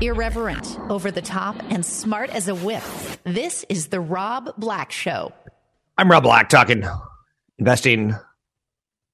Irreverent, 0.00 0.78
over 0.88 1.10
the 1.10 1.22
top, 1.22 1.56
and 1.70 1.84
smart 1.84 2.30
as 2.30 2.48
a 2.48 2.54
whip. 2.54 2.82
This 3.24 3.64
is 3.68 3.88
The 3.88 4.00
Rob 4.00 4.50
Black 4.58 4.90
Show. 4.90 5.32
I'm 5.96 6.10
Rob 6.10 6.24
Black 6.24 6.48
talking 6.48 6.84
investing, 7.58 8.14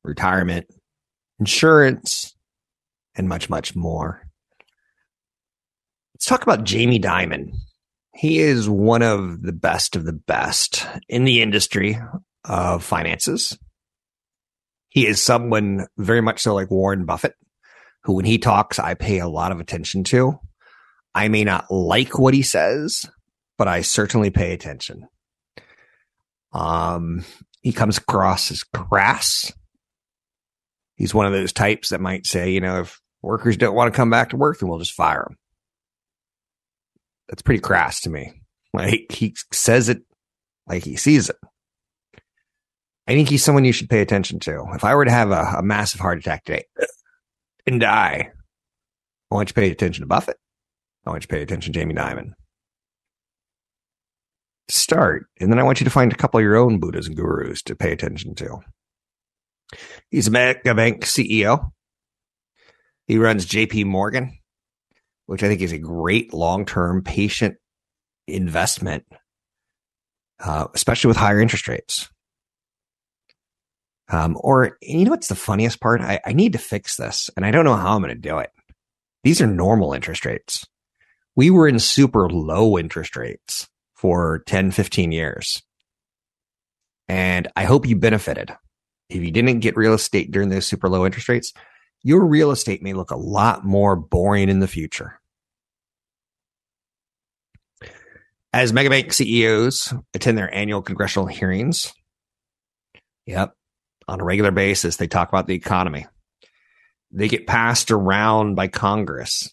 retirement, 0.05 0.67
insurance, 1.39 2.35
and 3.15 3.29
much, 3.29 3.51
much 3.51 3.77
more. 3.77 4.23
Let's 6.15 6.25
talk 6.25 6.43
about 6.43 6.65
Jamie 6.65 6.99
Dimon. 6.99 7.51
He 8.15 8.39
is 8.39 8.69
one 8.69 9.03
of 9.03 9.43
the 9.43 9.53
best 9.53 9.97
of 9.97 10.05
the 10.05 10.13
best 10.13 10.87
in 11.09 11.25
the 11.25 11.43
industry 11.43 11.99
of 12.45 12.83
finances. 12.83 13.59
He 14.89 15.07
is 15.07 15.23
someone 15.23 15.87
very 15.99 16.21
much 16.21 16.41
so 16.41 16.55
like 16.55 16.71
Warren 16.71 17.05
Buffett, 17.05 17.35
who, 18.05 18.15
when 18.15 18.25
he 18.25 18.39
talks, 18.39 18.79
I 18.79 18.95
pay 18.95 19.19
a 19.19 19.29
lot 19.29 19.53
of 19.53 19.61
attention 19.61 20.05
to. 20.05 20.39
I 21.15 21.29
may 21.29 21.45
not 21.45 21.71
like 21.71 22.19
what 22.19 22.35
he 22.35 22.43
says, 22.43 23.05
but 23.57 23.69
I 23.69 23.83
certainly 23.83 24.31
pay 24.31 24.53
attention. 24.53 25.09
Um, 26.53 27.25
he 27.63 27.73
comes 27.73 27.99
across 27.99 28.51
as 28.51 28.63
crass. 28.63 29.53
He's 30.97 31.15
one 31.15 31.27
of 31.27 31.33
those 31.33 31.53
types 31.53 31.91
that 31.91 32.01
might 32.01 32.27
say, 32.27 32.51
you 32.51 32.61
know, 32.61 32.81
if 32.81 33.01
workers 33.23 33.57
don't 33.57 33.75
want 33.75 33.93
to 33.93 33.97
come 33.97 34.11
back 34.11 34.31
to 34.31 34.37
work, 34.37 34.59
then 34.59 34.69
we'll 34.69 34.79
just 34.79 34.93
fire 34.93 35.27
them. 35.29 35.39
That's 37.29 37.43
pretty 37.43 37.61
crass 37.61 38.01
to 38.03 38.11
me. 38.11 38.33
Like 38.73 39.11
he 39.11 39.35
says 39.53 39.89
it 39.89 40.03
like 40.67 40.85
he 40.85 40.97
sees 40.97 41.29
it. 41.31 41.37
I 43.07 43.13
think 43.13 43.29
he's 43.29 43.43
someone 43.43 43.65
you 43.65 43.73
should 43.73 43.89
pay 43.89 44.03
attention 44.03 44.39
to. 44.41 44.67
If 44.75 44.85
I 44.85 44.95
were 44.95 45.05
to 45.05 45.11
have 45.11 45.31
a, 45.31 45.57
a 45.59 45.63
massive 45.63 46.01
heart 46.01 46.19
attack 46.19 46.45
today 46.45 46.65
and 47.73 47.81
die, 47.81 48.31
I 49.31 49.35
want 49.35 49.49
you 49.49 49.55
to 49.55 49.61
pay 49.61 49.71
attention 49.71 50.03
to 50.03 50.07
Buffett. 50.07 50.37
I 51.07 51.11
want 51.11 51.23
you 51.23 51.29
to 51.29 51.35
pay 51.35 51.43
attention 51.43 51.73
to 51.73 51.79
Jamie 51.79 51.95
Dimon. 51.95 52.33
Start, 54.71 55.27
and 55.41 55.51
then 55.51 55.59
I 55.59 55.63
want 55.63 55.81
you 55.81 55.85
to 55.85 55.91
find 55.91 56.13
a 56.13 56.17
couple 56.17 56.39
of 56.39 56.45
your 56.45 56.57
own 56.57 56.79
Buddhas 56.79 57.07
and 57.07 57.17
gurus 57.17 57.63
to 57.63 57.75
pay 57.75 57.93
attention 57.93 58.35
to. 58.37 58.59
He's 60.11 60.29
a 60.29 60.31
mega 60.31 60.75
bank 60.75 61.05
CEO. 61.05 61.71
He 63.07 63.17
runs 63.17 63.47
JP 63.47 63.87
Morgan, 63.87 64.39
which 65.27 65.43
I 65.43 65.49
think 65.49 65.63
is 65.63 65.73
a 65.73 65.79
great 65.79 66.35
long 66.35 66.67
term 66.67 67.03
patient 67.03 67.57
investment, 68.27 69.05
uh, 70.41 70.67
especially 70.75 71.09
with 71.09 71.17
higher 71.17 71.41
interest 71.41 71.69
rates. 71.69 72.09
Um, 74.11 74.37
or 74.41 74.79
you 74.81 75.05
know 75.05 75.11
what's 75.11 75.29
the 75.29 75.35
funniest 75.35 75.81
part? 75.81 76.01
I, 76.01 76.21
I 76.25 76.33
need 76.33 76.53
to 76.55 76.59
fix 76.59 76.97
this, 76.97 77.31
and 77.37 77.45
I 77.45 77.51
don't 77.51 77.65
know 77.65 77.77
how 77.77 77.95
I'm 77.95 78.03
going 78.03 78.15
to 78.15 78.21
do 78.21 78.39
it. 78.39 78.51
These 79.25 79.41
are 79.41 79.47
normal 79.47 79.93
interest 79.93 80.25
rates. 80.25 80.65
We 81.37 81.51
were 81.51 81.69
in 81.69 81.79
super 81.79 82.29
low 82.31 82.79
interest 82.79 83.17
rates 83.17 83.69
for 83.95 84.43
10, 84.47 84.71
15 84.71 85.13
years. 85.13 85.63
And 87.09 87.49
I 87.57 87.65
hope 87.65 87.87
you 87.87 87.97
benefited. 87.97 88.53
If 89.09 89.23
you 89.23 89.31
didn't 89.31 89.61
get 89.61 89.77
real 89.77 89.95
estate 89.95 90.31
during 90.31 90.51
those 90.51 90.67
super 90.67 90.89
low 90.89 91.07
interest 91.07 91.29
rates, 91.29 91.53
your 92.03 92.25
real 92.27 92.51
estate 92.51 92.83
may 92.83 92.93
look 92.93 93.11
a 93.11 93.17
lot 93.17 93.65
more 93.65 93.97
boring 93.97 94.49
in 94.49 94.61
the 94.61 94.69
future. 94.69 95.21
As 98.53 98.73
megabank 98.73 99.13
CEOs 99.13 99.93
attend 100.15 100.39
their 100.39 100.53
annual 100.55 100.83
congressional 100.83 101.27
hearings, 101.27 101.93
yep, 103.27 103.55
on 104.09 104.21
a 104.21 104.25
regular 104.25 104.51
basis, 104.51 104.97
they 104.97 105.07
talk 105.07 105.29
about 105.29 105.47
the 105.47 105.55
economy. 105.55 106.07
They 107.13 107.29
get 107.29 107.47
passed 107.47 107.91
around 107.91 108.55
by 108.55 108.69
Congress. 108.69 109.53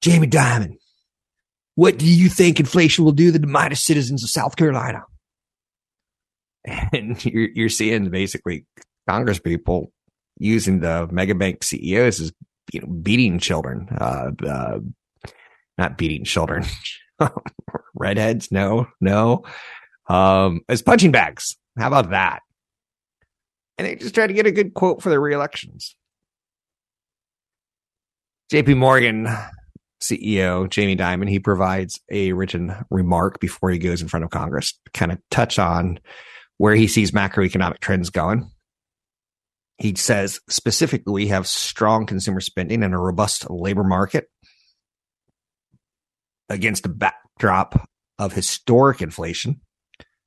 Jamie 0.00 0.26
Dimon, 0.26 0.76
what 1.76 1.98
do 1.98 2.06
you 2.06 2.28
think 2.28 2.60
inflation 2.60 3.04
will 3.04 3.12
do 3.12 3.32
to 3.32 3.38
the 3.38 3.46
Midas 3.46 3.84
citizens 3.84 4.22
of 4.22 4.30
South 4.30 4.56
Carolina? 4.56 5.04
And 6.94 7.22
you're, 7.22 7.50
you're 7.50 7.68
seeing 7.68 8.08
basically 8.08 8.64
Congress 9.06 9.38
people 9.38 9.92
using 10.38 10.80
the 10.80 11.06
mega 11.10 11.34
bank 11.34 11.62
CEOs 11.62 12.20
as 12.22 12.32
you 12.72 12.80
know 12.80 12.86
beating 12.86 13.38
children, 13.38 13.86
uh, 13.90 14.30
uh, 14.46 14.78
not 15.76 15.98
beating 15.98 16.24
children, 16.24 16.64
redheads. 17.94 18.50
No, 18.50 18.86
no, 18.98 19.44
um, 20.08 20.62
as 20.68 20.80
punching 20.80 21.12
bags. 21.12 21.56
How 21.76 21.88
about 21.88 22.10
that? 22.10 22.40
And 23.78 23.86
they 23.86 23.96
just 23.96 24.14
try 24.14 24.26
to 24.26 24.32
get 24.32 24.46
a 24.46 24.52
good 24.52 24.74
quote 24.74 25.02
for 25.02 25.10
their 25.10 25.20
reelections. 25.20 25.96
JP 28.52 28.76
Morgan 28.76 29.28
CEO 30.02 30.68
Jamie 30.68 30.96
Dimon, 30.96 31.28
he 31.28 31.38
provides 31.38 32.00
a 32.10 32.32
written 32.32 32.74
remark 32.90 33.40
before 33.40 33.70
he 33.70 33.78
goes 33.78 34.02
in 34.02 34.08
front 34.08 34.24
of 34.24 34.30
Congress 34.30 34.72
to 34.84 34.90
kind 34.92 35.10
of 35.10 35.18
touch 35.30 35.58
on 35.58 35.98
where 36.58 36.74
he 36.74 36.86
sees 36.86 37.10
macroeconomic 37.12 37.80
trends 37.80 38.10
going. 38.10 38.50
He 39.78 39.94
says 39.96 40.40
specifically, 40.48 41.12
we 41.12 41.26
have 41.28 41.46
strong 41.46 42.06
consumer 42.06 42.40
spending 42.40 42.82
and 42.82 42.94
a 42.94 42.98
robust 42.98 43.50
labor 43.50 43.82
market 43.82 44.28
against 46.48 46.86
a 46.86 46.90
backdrop 46.90 47.88
of 48.18 48.32
historic 48.32 49.02
inflation 49.02 49.60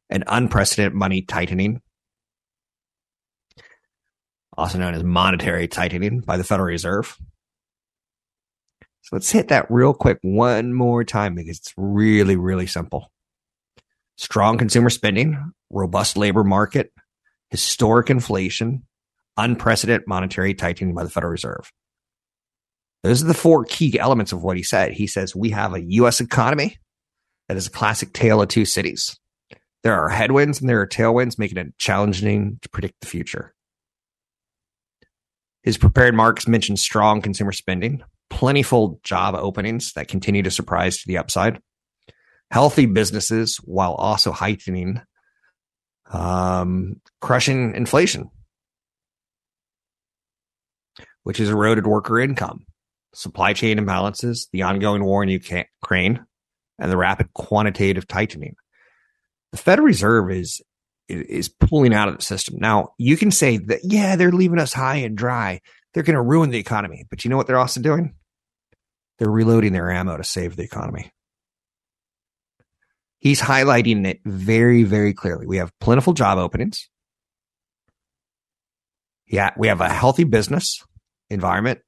and 0.10 0.24
unprecedented 0.28 0.94
money 0.94 1.22
tightening 1.22 1.82
also 4.58 4.78
known 4.78 4.94
as 4.94 5.04
monetary 5.04 5.68
tightening 5.68 6.22
by 6.22 6.38
the 6.38 6.44
Federal 6.44 6.68
Reserve. 6.68 7.18
So 9.02 9.16
let's 9.16 9.30
hit 9.30 9.50
that 9.50 9.70
real 9.70 9.94
quick 9.94 10.18
one 10.22 10.74
more 10.74 11.04
time 11.04 11.36
because 11.36 11.60
it's 11.60 11.74
really, 11.78 12.36
really 12.36 12.68
simple. 12.68 13.12
Strong 14.18 14.58
consumer 14.58 14.90
spending, 14.90 15.54
robust 15.70 16.18
labor 16.18 16.44
market, 16.44 16.92
historic 17.50 18.10
inflation, 18.10 18.84
unprecedented 19.38 20.08
monetary 20.08 20.54
tightening 20.54 20.94
by 20.94 21.04
the 21.04 21.10
Federal 21.10 21.32
Reserve. 21.32 21.72
Those 23.04 23.24
are 23.24 23.28
the 23.28 23.34
four 23.34 23.64
key 23.64 23.98
elements 24.00 24.34
of 24.34 24.44
what 24.44 24.58
he 24.58 24.64
said. 24.64 24.92
He 24.92 25.08
says 25.08 25.36
we 25.36 25.52
have 25.52 25.74
a 25.74 25.82
U.S. 25.82 26.20
economy 26.20 26.78
that 27.48 27.56
is 27.56 27.68
a 27.68 27.72
classic 27.72 28.12
tale 28.12 28.42
of 28.42 28.50
two 28.50 28.66
cities. 28.66 29.18
There 29.84 29.94
are 29.94 30.10
headwinds 30.10 30.60
and 30.60 30.68
there 30.68 30.82
are 30.82 30.88
tailwinds, 30.88 31.40
making 31.40 31.60
it 31.60 31.78
challenging 31.78 32.58
to 32.64 32.70
predict 32.70 33.00
the 33.00 33.08
future. 33.08 33.54
His 35.68 35.78
prepared 35.78 36.16
marks 36.16 36.48
mentioned 36.48 36.80
strong 36.80 37.22
consumer 37.22 37.52
spending, 37.52 38.02
plentiful 38.30 39.02
job 39.04 39.36
openings 39.36 39.92
that 39.96 40.08
continue 40.08 40.42
to 40.44 40.50
surprise 40.50 41.00
to 41.00 41.08
the 41.08 41.18
upside, 41.18 41.60
healthy 42.50 42.86
businesses 42.86 43.58
while 43.58 43.94
also 43.94 44.32
heightening, 44.32 45.02
um, 46.10 47.02
crushing 47.20 47.76
inflation, 47.76 48.30
which 51.24 51.40
has 51.40 51.50
eroded 51.50 51.86
worker 51.86 52.18
income, 52.18 52.66
supply 53.14 53.52
chain 53.52 53.78
imbalances, 53.78 54.48
the 54.54 54.62
ongoing 54.62 55.04
war 55.04 55.22
in 55.22 55.28
Ukraine, 55.28 56.26
and 56.80 56.90
the 56.90 56.96
rapid 56.96 57.34
quantitative 57.34 58.08
tightening. 58.08 58.56
The 59.52 59.58
Federal 59.58 59.88
Reserve 59.88 60.32
is 60.32 60.62
is 61.08 61.50
pulling 61.50 61.94
out 61.94 62.10
of 62.10 62.18
the 62.18 62.24
system. 62.24 62.58
Now, 62.60 62.90
you 62.98 63.18
can 63.18 63.32
say 63.32 63.58
that, 63.58 63.82
yeah, 63.84 64.16
they're 64.16 64.32
leaving 64.32 64.60
us 64.60 64.74
high 64.74 64.98
and 64.98 65.18
dry. 65.18 65.62
They're 65.94 66.04
going 66.04 66.16
to 66.16 66.22
ruin 66.22 66.50
the 66.50 66.60
economy. 66.60 67.06
But 67.10 67.24
you 67.24 67.30
know 67.30 67.38
what 67.38 67.48
they're 67.48 67.58
also 67.58 67.82
doing? 67.82 68.14
They're 69.18 69.30
reloading 69.30 69.74
their 69.74 69.92
ammo 69.92 70.18
to 70.18 70.24
save 70.24 70.56
the 70.56 70.64
economy. 70.64 71.12
He's 73.20 73.42
highlighting 73.42 74.06
it 74.06 74.20
very, 74.26 74.84
very 74.84 75.14
clearly. 75.14 75.48
We 75.48 75.58
have 75.58 75.72
plentiful 75.80 76.14
job 76.14 76.38
openings. 76.38 76.90
Yeah, 79.26 79.52
we 79.58 79.68
have 79.68 79.82
a 79.82 79.90
healthy 79.90 80.24
business 80.24 80.84
environment. 81.30 81.80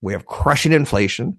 We 0.00 0.14
have 0.14 0.26
crushing 0.26 0.72
inflation 0.72 1.38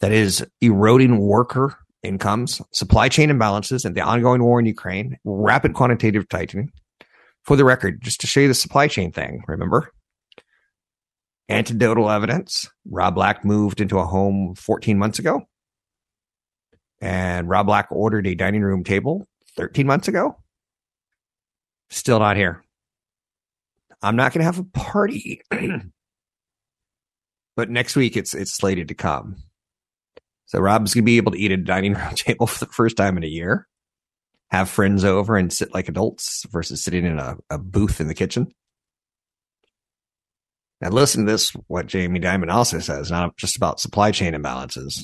that 0.00 0.12
is 0.12 0.44
eroding 0.60 1.18
worker 1.18 1.78
incomes, 2.04 2.60
supply 2.72 3.08
chain 3.08 3.30
imbalances, 3.30 3.84
and 3.84 3.94
the 3.94 4.00
ongoing 4.00 4.42
war 4.42 4.60
in 4.60 4.66
Ukraine, 4.66 5.16
rapid 5.24 5.74
quantitative 5.74 6.28
tightening. 6.28 6.70
For 7.42 7.56
the 7.56 7.64
record, 7.64 8.02
just 8.02 8.20
to 8.22 8.26
show 8.26 8.40
you 8.40 8.48
the 8.48 8.54
supply 8.54 8.88
chain 8.88 9.12
thing, 9.12 9.42
remember? 9.48 9.92
Anecdotal 11.48 12.10
evidence 12.10 12.68
Rob 12.90 13.16
Black 13.16 13.44
moved 13.44 13.80
into 13.80 13.98
a 13.98 14.06
home 14.06 14.54
14 14.54 14.98
months 14.98 15.18
ago. 15.18 15.42
And 17.00 17.48
Rob 17.48 17.66
Black 17.66 17.88
ordered 17.90 18.26
a 18.26 18.34
dining 18.34 18.62
room 18.62 18.82
table 18.82 19.26
13 19.56 19.86
months 19.86 20.08
ago. 20.08 20.36
Still 21.90 22.18
not 22.18 22.36
here. 22.36 22.64
I'm 24.00 24.16
not 24.16 24.32
going 24.32 24.40
to 24.40 24.46
have 24.46 24.58
a 24.58 24.64
party. 24.64 25.42
but 27.56 27.70
next 27.70 27.96
week 27.96 28.16
it's 28.16 28.34
it's 28.34 28.52
slated 28.52 28.88
to 28.88 28.94
come. 28.94 29.36
So 30.46 30.60
Rob's 30.60 30.92
to 30.92 31.02
be 31.02 31.16
able 31.16 31.32
to 31.32 31.38
eat 31.38 31.52
at 31.52 31.60
a 31.60 31.62
dining 31.62 31.94
room 31.94 32.10
table 32.14 32.46
for 32.46 32.64
the 32.64 32.72
first 32.72 32.96
time 32.96 33.16
in 33.16 33.24
a 33.24 33.28
year, 33.28 33.66
have 34.50 34.68
friends 34.68 35.04
over 35.04 35.36
and 35.36 35.52
sit 35.52 35.74
like 35.74 35.88
adults 35.88 36.44
versus 36.50 36.82
sitting 36.82 37.04
in 37.04 37.18
a, 37.18 37.36
a 37.50 37.58
booth 37.58 38.00
in 38.00 38.08
the 38.08 38.14
kitchen. 38.14 38.48
Now 40.80 40.90
listen 40.90 41.24
to 41.24 41.32
this, 41.32 41.50
what 41.66 41.86
Jamie 41.86 42.20
Dimon 42.20 42.52
also 42.52 42.78
says, 42.78 43.10
not 43.10 43.36
just 43.36 43.56
about 43.56 43.80
supply 43.80 44.10
chain 44.10 44.34
imbalances. 44.34 45.02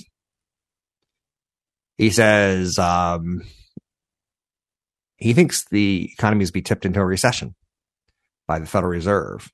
He 1.97 2.11
says 2.11 2.79
um, 2.79 3.43
he 5.17 5.33
thinks 5.33 5.67
the 5.69 6.11
economy 6.13 6.43
is 6.43 6.51
be 6.51 6.63
tipped 6.63 6.85
into 6.85 7.01
a 7.01 7.05
recession 7.05 7.55
by 8.47 8.59
the 8.59 8.67
Federal 8.67 8.91
Reserve. 8.91 9.51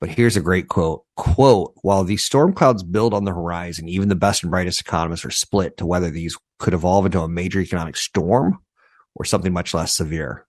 But 0.00 0.08
here's 0.08 0.36
a 0.36 0.40
great 0.40 0.68
quote. 0.68 1.04
Quote, 1.16 1.74
while 1.82 2.04
these 2.04 2.24
storm 2.24 2.54
clouds 2.54 2.82
build 2.82 3.12
on 3.12 3.24
the 3.24 3.34
horizon, 3.34 3.88
even 3.88 4.08
the 4.08 4.14
best 4.14 4.42
and 4.42 4.50
brightest 4.50 4.80
economists 4.80 5.26
are 5.26 5.30
split 5.30 5.76
to 5.76 5.86
whether 5.86 6.10
these 6.10 6.38
could 6.58 6.72
evolve 6.72 7.04
into 7.04 7.20
a 7.20 7.28
major 7.28 7.60
economic 7.60 7.96
storm 7.96 8.60
or 9.14 9.26
something 9.26 9.52
much 9.52 9.74
less 9.74 9.94
severe. 9.94 10.46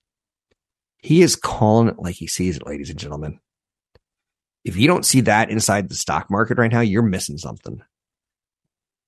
He 1.00 1.22
is 1.22 1.36
calling 1.36 1.90
it 1.90 2.00
like 2.00 2.16
he 2.16 2.28
sees 2.28 2.56
it, 2.56 2.66
ladies 2.66 2.90
and 2.90 3.00
gentlemen. 3.00 3.40
If 4.64 4.78
you 4.78 4.88
don't 4.88 5.06
see 5.06 5.22
that 5.22 5.50
inside 5.50 5.90
the 5.90 5.96
stock 5.96 6.30
market 6.30 6.58
right 6.58 6.72
now, 6.72 6.82
you're 6.82 7.02
missing 7.02 7.38
something. 7.38 7.82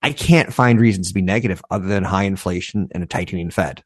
I 0.02 0.12
can't 0.12 0.54
find 0.54 0.82
reasons 0.82 1.08
to 1.08 1.14
be 1.14 1.22
negative 1.22 1.64
other 1.70 1.88
than 1.88 2.04
high 2.04 2.24
inflation 2.24 2.90
and 2.92 3.04
a 3.04 3.08
tightening 3.08 3.52
Fed. 3.52 3.84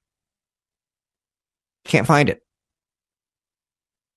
Can't 1.86 2.08
find 2.08 2.30
it. 2.30 2.42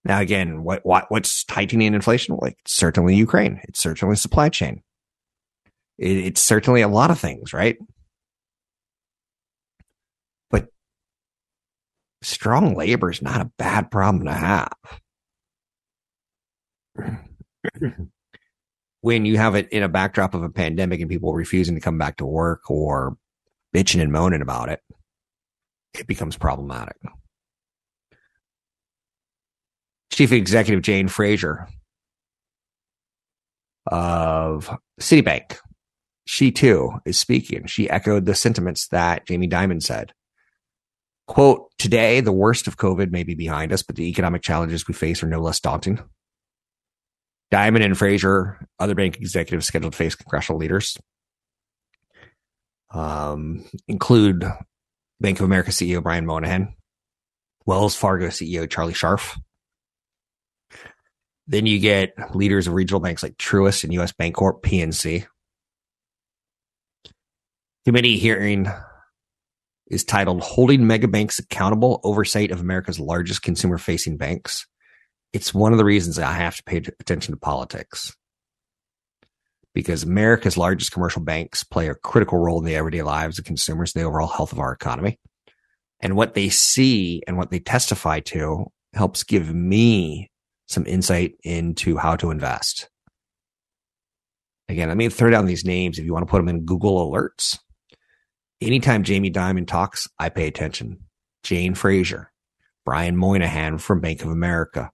Now, 0.05 0.20
again, 0.20 0.62
what, 0.62 0.85
what 0.85 1.11
what's 1.11 1.44
tightening 1.44 1.94
inflation? 1.94 2.37
Like 2.41 2.56
certainly 2.67 3.17
Ukraine. 3.17 3.61
It's 3.64 3.81
certainly 3.81 4.17
supply 4.17 4.49
chain. 4.49 4.82
It, 5.99 6.17
it's 6.17 6.41
certainly 6.41 6.81
a 6.81 6.88
lot 6.88 7.11
of 7.11 7.19
things, 7.19 7.52
right? 7.52 7.76
But 10.50 10.69
strong 12.23 12.75
labor 12.75 13.11
is 13.11 13.20
not 13.20 13.43
a 13.43 13.50
bad 13.58 13.91
problem 13.91 14.25
to 14.25 14.32
have. 14.32 14.73
when 19.02 19.25
you 19.25 19.37
have 19.37 19.55
it 19.55 19.69
in 19.70 19.82
a 19.82 19.88
backdrop 19.88 20.35
of 20.35 20.43
a 20.43 20.50
pandemic 20.50 21.00
and 21.00 21.11
people 21.11 21.35
refusing 21.35 21.75
to 21.75 21.81
come 21.81 21.99
back 21.99 22.17
to 22.19 22.26
work 22.26 22.70
or 22.70 23.17
bitching 23.75 24.00
and 24.00 24.12
moaning 24.12 24.43
about 24.43 24.69
it, 24.70 24.81
it 25.99 26.06
becomes 26.06 26.37
problematic. 26.37 26.97
Chief 30.20 30.32
Executive 30.32 30.82
Jane 30.82 31.08
Fraser 31.08 31.67
of 33.87 34.70
Citibank. 35.00 35.56
She 36.26 36.52
too 36.52 36.93
is 37.06 37.19
speaking. 37.19 37.64
She 37.64 37.88
echoed 37.88 38.26
the 38.26 38.34
sentiments 38.34 38.88
that 38.88 39.26
Jamie 39.26 39.49
Dimon 39.49 39.82
said. 39.82 40.12
Quote, 41.26 41.70
today, 41.78 42.20
the 42.20 42.32
worst 42.32 42.67
of 42.67 42.76
COVID 42.76 43.11
may 43.11 43.22
be 43.22 43.34
behind 43.34 43.72
us, 43.72 43.82
but 43.82 43.96
the 43.96 44.11
economic 44.11 44.43
challenges 44.43 44.87
we 44.87 44.93
face 44.93 45.22
are 45.22 45.26
no 45.26 45.40
less 45.40 45.58
daunting. 45.58 45.99
Dimon 47.50 47.82
and 47.82 47.96
Fraser, 47.96 48.58
other 48.78 48.94
bank 48.94 49.16
executives 49.16 49.69
scheduled 49.69 49.94
to 49.94 49.96
face 49.96 50.16
congressional 50.16 50.58
leaders, 50.58 50.99
um, 52.93 53.64
include 53.88 54.44
Bank 55.19 55.38
of 55.38 55.46
America 55.46 55.70
CEO 55.70 56.02
Brian 56.02 56.26
Moynihan, 56.26 56.75
Wells 57.64 57.96
Fargo 57.96 58.26
CEO 58.26 58.69
Charlie 58.69 58.93
Scharf, 58.93 59.38
then 61.50 61.67
you 61.67 61.81
get 61.81 62.14
leaders 62.32 62.69
of 62.69 62.75
regional 62.75 63.00
banks 63.00 63.25
like 63.25 63.37
Truist 63.37 63.82
and 63.82 63.93
US 63.94 64.12
Bancorp, 64.12 64.62
PNC. 64.62 65.26
Committee 67.85 68.19
hearing 68.19 68.69
is 69.88 70.05
titled 70.05 70.43
Holding 70.43 70.87
Mega 70.87 71.08
Banks 71.08 71.41
Accountable 71.41 72.00
Oversight 72.05 72.52
of 72.52 72.61
America's 72.61 73.00
Largest 73.00 73.43
Consumer 73.43 73.79
Facing 73.79 74.17
Banks. 74.17 74.69
It's 75.32 75.52
one 75.52 75.73
of 75.73 75.79
the 75.79 75.85
reasons 75.85 76.20
I 76.20 76.32
have 76.35 76.55
to 76.56 76.62
pay 76.62 76.76
attention 76.76 77.35
to 77.35 77.41
politics 77.41 78.17
because 79.75 80.05
America's 80.05 80.56
largest 80.56 80.93
commercial 80.93 81.23
banks 81.23 81.64
play 81.64 81.88
a 81.88 81.97
critical 81.97 82.38
role 82.38 82.61
in 82.61 82.64
the 82.64 82.76
everyday 82.76 83.02
lives 83.02 83.41
of 83.41 83.44
consumers 83.44 83.93
and 83.93 84.02
the 84.02 84.06
overall 84.06 84.29
health 84.29 84.52
of 84.52 84.61
our 84.61 84.73
economy. 84.73 85.19
And 85.99 86.14
what 86.14 86.35
they 86.35 86.49
see 86.49 87.23
and 87.26 87.37
what 87.37 87.50
they 87.50 87.58
testify 87.58 88.20
to 88.20 88.67
helps 88.94 89.25
give 89.25 89.52
me 89.52 90.29
some 90.70 90.87
insight 90.87 91.34
into 91.43 91.96
how 91.96 92.14
to 92.17 92.31
invest. 92.31 92.88
Again, 94.69 94.87
let 94.87 94.96
me 94.96 95.08
throw 95.08 95.31
down 95.31 95.46
these 95.46 95.64
names 95.64 95.99
if 95.99 96.05
you 96.05 96.12
want 96.12 96.26
to 96.26 96.31
put 96.31 96.38
them 96.38 96.49
in 96.49 96.64
Google 96.64 97.11
alerts. 97.11 97.58
Anytime 98.61 99.02
Jamie 99.02 99.32
Dimon 99.32 99.67
talks, 99.67 100.06
I 100.19 100.28
pay 100.28 100.46
attention. 100.46 101.00
Jane 101.43 101.75
Fraser, 101.75 102.31
Brian 102.84 103.17
Moynihan 103.17 103.78
from 103.78 104.00
Bank 104.00 104.22
of 104.22 104.31
America, 104.31 104.93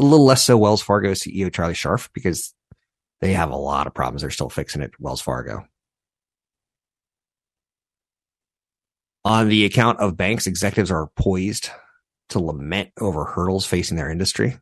a 0.00 0.02
little 0.02 0.26
less 0.26 0.42
so 0.42 0.56
Wells 0.56 0.82
Fargo 0.82 1.12
CEO 1.12 1.52
Charlie 1.52 1.74
Scharf 1.74 2.08
because 2.12 2.52
they 3.20 3.34
have 3.34 3.50
a 3.50 3.56
lot 3.56 3.86
of 3.86 3.94
problems. 3.94 4.22
They're 4.22 4.30
still 4.30 4.50
fixing 4.50 4.82
it, 4.82 4.90
Wells 4.98 5.20
Fargo. 5.20 5.64
On 9.24 9.48
the 9.48 9.64
account 9.64 10.00
of 10.00 10.16
banks, 10.16 10.48
executives 10.48 10.90
are 10.90 11.08
poised 11.16 11.70
to 12.30 12.40
lament 12.40 12.90
over 13.00 13.24
hurdles 13.24 13.64
facing 13.64 13.96
their 13.96 14.10
industry. 14.10 14.58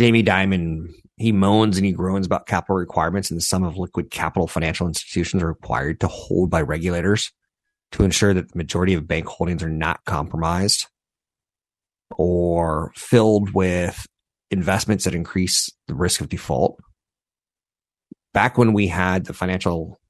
Jamie 0.00 0.22
Dimon, 0.22 0.94
he 1.18 1.30
moans 1.30 1.76
and 1.76 1.84
he 1.84 1.92
groans 1.92 2.24
about 2.24 2.46
capital 2.46 2.76
requirements 2.76 3.30
and 3.30 3.36
the 3.36 3.44
sum 3.44 3.64
of 3.64 3.76
liquid 3.76 4.10
capital 4.10 4.46
financial 4.46 4.86
institutions 4.86 5.42
are 5.42 5.48
required 5.48 6.00
to 6.00 6.08
hold 6.08 6.48
by 6.48 6.62
regulators 6.62 7.30
to 7.92 8.02
ensure 8.02 8.32
that 8.32 8.50
the 8.50 8.56
majority 8.56 8.94
of 8.94 9.06
bank 9.06 9.26
holdings 9.26 9.62
are 9.62 9.68
not 9.68 10.02
compromised 10.06 10.86
or 12.16 12.92
filled 12.96 13.52
with 13.52 14.06
investments 14.50 15.04
that 15.04 15.14
increase 15.14 15.70
the 15.86 15.94
risk 15.94 16.22
of 16.22 16.30
default. 16.30 16.80
Back 18.32 18.56
when 18.56 18.72
we 18.72 18.86
had 18.86 19.26
the 19.26 19.34
financial 19.34 20.00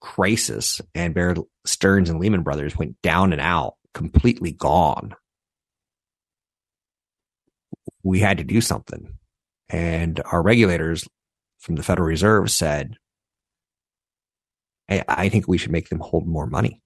crisis 0.00 0.80
and 0.94 1.12
Bear 1.12 1.34
Stearns 1.66 2.08
and 2.08 2.18
Lehman 2.18 2.44
Brothers 2.44 2.78
went 2.78 2.96
down 3.02 3.34
and 3.34 3.42
out, 3.42 3.74
completely 3.92 4.52
gone, 4.52 5.14
we 8.02 8.20
had 8.20 8.38
to 8.38 8.44
do 8.44 8.62
something. 8.62 9.18
And 9.68 10.20
our 10.30 10.42
regulators 10.42 11.08
from 11.58 11.76
the 11.76 11.82
Federal 11.82 12.08
Reserve 12.08 12.50
said, 12.50 12.96
I, 14.88 15.04
I 15.08 15.28
think 15.28 15.48
we 15.48 15.58
should 15.58 15.72
make 15.72 15.88
them 15.88 16.00
hold 16.00 16.26
more 16.26 16.46
money 16.46 16.82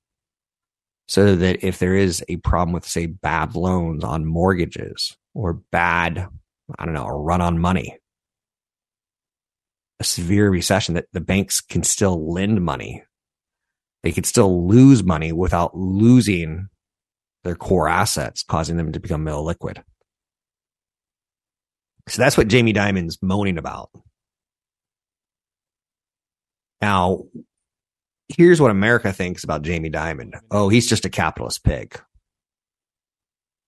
so 1.08 1.34
that 1.36 1.64
if 1.64 1.78
there 1.78 1.94
is 1.94 2.22
a 2.28 2.36
problem 2.36 2.72
with, 2.72 2.86
say, 2.86 3.06
bad 3.06 3.56
loans 3.56 4.04
on 4.04 4.26
mortgages 4.26 5.16
or 5.34 5.54
bad, 5.72 6.28
I 6.78 6.84
don't 6.84 6.94
know, 6.94 7.06
a 7.06 7.16
run 7.16 7.40
on 7.40 7.58
money, 7.58 7.98
a 9.98 10.04
severe 10.04 10.50
recession, 10.50 10.94
that 10.94 11.06
the 11.12 11.20
banks 11.20 11.60
can 11.60 11.82
still 11.82 12.30
lend 12.32 12.62
money. 12.62 13.02
They 14.02 14.12
could 14.12 14.26
still 14.26 14.68
lose 14.68 15.02
money 15.02 15.32
without 15.32 15.76
losing 15.76 16.68
their 17.42 17.56
core 17.56 17.88
assets, 17.88 18.44
causing 18.44 18.76
them 18.76 18.92
to 18.92 19.00
become 19.00 19.24
illiquid. 19.24 19.82
So 22.08 22.22
that's 22.22 22.36
what 22.36 22.48
Jamie 22.48 22.72
Dimon's 22.72 23.18
moaning 23.22 23.58
about. 23.58 23.90
Now, 26.80 27.24
here's 28.28 28.60
what 28.60 28.70
America 28.70 29.12
thinks 29.12 29.44
about 29.44 29.62
Jamie 29.62 29.90
Dimon. 29.90 30.38
Oh, 30.50 30.68
he's 30.68 30.88
just 30.88 31.04
a 31.04 31.10
capitalist 31.10 31.64
pig. 31.64 32.00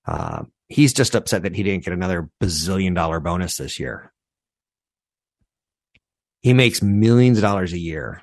Uh, 0.07 0.45
he's 0.69 0.93
just 0.93 1.15
upset 1.15 1.43
that 1.43 1.55
he 1.55 1.63
didn't 1.63 1.85
get 1.85 1.93
another 1.93 2.31
bazillion 2.43 2.95
dollar 2.95 3.21
bonus 3.21 3.57
this 3.57 3.79
year. 3.79 4.13
He 6.41 6.53
makes 6.55 6.83
millions 6.83 7.39
of 7.39 7.43
dollars 7.43 7.73
a 7.73 7.79
year. 7.79 8.23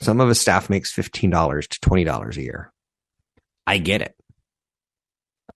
Some 0.00 0.20
of 0.20 0.28
his 0.28 0.40
staff 0.40 0.70
makes 0.70 0.94
$15 0.94 1.68
to 1.68 1.80
$20 1.80 2.36
a 2.36 2.42
year. 2.42 2.72
I 3.66 3.78
get 3.78 4.02
it. 4.02 4.14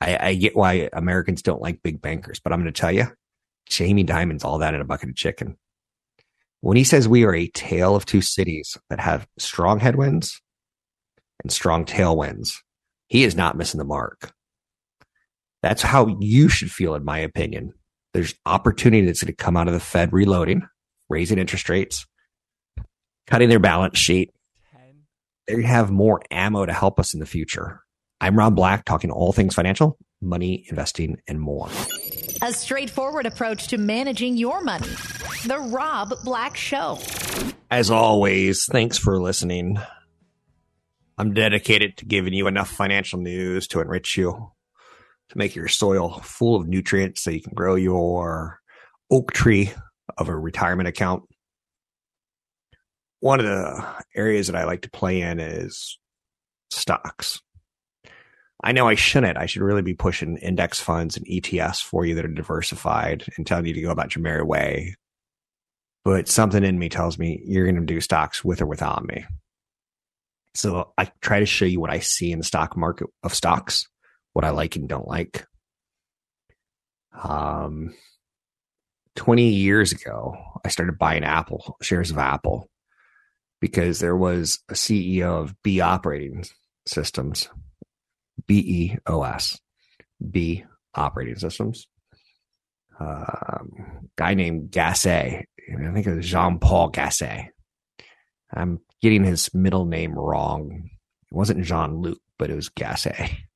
I, 0.01 0.29
I 0.29 0.35
get 0.35 0.57
why 0.57 0.89
Americans 0.93 1.43
don't 1.43 1.63
like 1.63 1.83
big 1.83 2.03
bankers, 2.03 2.41
but 2.41 2.53
I'm 2.53 2.61
going 2.61 2.73
to 2.73 2.79
tell 2.79 2.93
you, 2.93 3.07
Jamie 3.69 4.05
Dimon's 4.05 4.45
all 4.45 4.59
that 4.59 4.75
in 4.75 4.81
a 4.81 4.85
bucket 4.85 5.09
of 5.09 5.17
chicken. 5.17 5.57
When 6.61 6.77
he 6.77 6.85
says 6.85 7.07
we 7.09 7.25
are 7.25 7.35
a 7.35 7.49
tale 7.49 7.95
of 7.95 8.07
two 8.07 8.23
cities 8.23 8.79
that 8.89 9.01
have 9.01 9.27
strong 9.39 9.81
headwinds 9.81 10.41
and 11.43 11.53
strong 11.53 11.85
tailwinds, 11.85 12.59
he 13.09 13.25
is 13.25 13.37
not 13.37 13.57
missing 13.57 13.79
the 13.79 13.85
mark. 13.85 14.33
That's 15.63 15.83
how 15.83 16.17
you 16.21 16.49
should 16.49 16.71
feel, 16.71 16.95
in 16.95 17.05
my 17.05 17.19
opinion, 17.19 17.73
There's 18.15 18.37
opportunity 18.47 19.05
that's 19.05 19.25
going 19.25 19.35
to 19.35 19.37
come 19.37 19.57
out 19.57 19.67
of 19.67 19.75
the 19.75 19.81
Fed 19.81 20.13
reloading, 20.13 20.63
raising 21.09 21.37
interest 21.37 21.69
rates, 21.69 22.07
cutting 23.27 23.49
their 23.49 23.59
balance 23.59 23.99
sheet. 23.99 24.31
They 25.49 25.63
have 25.63 25.91
more 25.91 26.23
ammo 26.31 26.65
to 26.65 26.73
help 26.73 27.01
us 27.01 27.13
in 27.13 27.21
the 27.21 27.27
future. 27.27 27.83
I'm 28.21 28.39
Rob 28.39 28.55
Black, 28.55 28.85
talking 28.85 29.11
all 29.11 29.33
things 29.33 29.55
financial, 29.55 29.99
money, 30.23 30.65
investing, 30.71 31.19
and 31.27 31.41
more. 31.41 31.69
A 32.45 32.53
straightforward 32.53 33.25
approach 33.25 33.69
to 33.69 33.79
managing 33.79 34.37
your 34.37 34.63
money. 34.63 34.87
The 35.47 35.59
Rob 35.59 36.13
Black 36.25 36.59
Show. 36.59 36.99
As 37.71 37.91
always, 37.91 38.67
thanks 38.67 38.99
for 38.99 39.19
listening. 39.19 39.79
I'm 41.17 41.33
dedicated 41.33 41.97
to 41.97 42.05
giving 42.05 42.35
you 42.35 42.47
enough 42.47 42.69
financial 42.69 43.19
news 43.19 43.67
to 43.69 43.81
enrich 43.81 44.19
you, 44.19 44.53
to 45.31 45.39
make 45.39 45.55
your 45.55 45.69
soil 45.69 46.21
full 46.23 46.55
of 46.57 46.69
nutrients 46.69 47.23
so 47.23 47.31
you 47.31 47.41
can 47.41 47.55
grow 47.55 47.77
your 47.77 48.61
oak 49.11 49.33
tree 49.33 49.73
of 50.19 50.29
a 50.29 50.37
retirement 50.37 50.87
account. 50.87 51.23
One 53.21 53.41
of 53.41 53.47
the 53.47 53.87
areas 54.15 54.49
that 54.49 54.57
I 54.57 54.65
like 54.65 54.83
to 54.83 54.91
play 54.91 55.23
in 55.23 55.41
is 55.41 55.99
stocks. 56.71 57.41
I 58.65 58.73
know 58.73 58.89
I 58.89 58.95
shouldn't. 58.95 59.37
I 59.37 59.45
should 59.45 59.61
really 59.61 59.83
be 59.83 59.93
pushing 59.93 60.39
index 60.39 60.81
funds 60.81 61.19
and 61.19 61.27
ETFs 61.27 61.83
for 61.83 62.07
you 62.07 62.15
that 62.15 62.25
are 62.25 62.29
diversified 62.29 63.27
and 63.37 63.47
telling 63.47 63.67
you 63.67 63.75
to 63.75 63.83
go 63.83 63.91
about 63.91 64.17
your 64.17 64.23
merry 64.23 64.43
way. 64.43 64.97
But 66.03 66.29
something 66.29 66.65
in 66.65 66.79
me 66.79 66.89
tells 66.89 67.19
me 67.19 67.43
you're 67.45 67.67
going 67.67 67.77
to 67.77 67.83
do 67.83 68.01
stocks 68.01 68.43
with 68.43 68.63
or 68.63 68.67
without 68.67 69.05
me. 69.05 69.27
So 70.55 70.95
I 70.97 71.11
try 71.21 71.41
to 71.41 71.47
show 71.47 71.67
you 71.67 71.79
what 71.79 71.91
I 71.91 71.99
see 71.99 72.33
in 72.33 72.39
the 72.39 72.45
stock 72.45 72.75
market 72.75 73.09
of 73.23 73.35
stocks, 73.35 73.87
what 74.33 74.47
I 74.47 74.51
like 74.51 74.77
and 74.77 74.89
don't 74.89 75.07
like. 75.07 75.47
Um, 77.23 77.95
20 79.17 79.47
years 79.47 79.93
ago, 79.93 80.39
I 80.65 80.71
started 80.71 80.99
buying 80.99 81.23
Apple 81.23 81.77
shares 81.83 82.11
of 82.11 82.17
Apple 82.17 82.71
because 83.61 83.99
there 83.99 84.17
was 84.17 84.61
a 84.71 84.75
CEO 84.75 85.43
of 85.43 85.55
B 85.63 85.83
operating 85.83 86.47
systems 86.87 87.51
B 88.47 88.59
E 88.59 88.99
O 89.07 89.23
S, 89.23 89.59
B 90.31 90.65
operating 90.95 91.37
systems. 91.37 91.87
Um, 92.99 94.09
guy 94.17 94.35
named 94.35 94.71
Gassée. 94.71 95.45
I 95.47 95.93
think 95.93 96.07
it 96.07 96.15
was 96.15 96.27
Jean 96.27 96.59
Paul 96.59 96.93
Gassée. 96.93 97.49
I'm 98.53 98.81
getting 99.03 99.25
his 99.25 99.53
middle 99.55 99.87
name 99.87 100.15
wrong. 100.15 100.91
It 101.31 101.35
wasn't 101.35 101.65
Jean 101.65 101.97
Luc, 101.97 102.19
but 102.39 102.51
it 102.51 102.57
was 102.57 102.69
Gassée. 102.71 103.37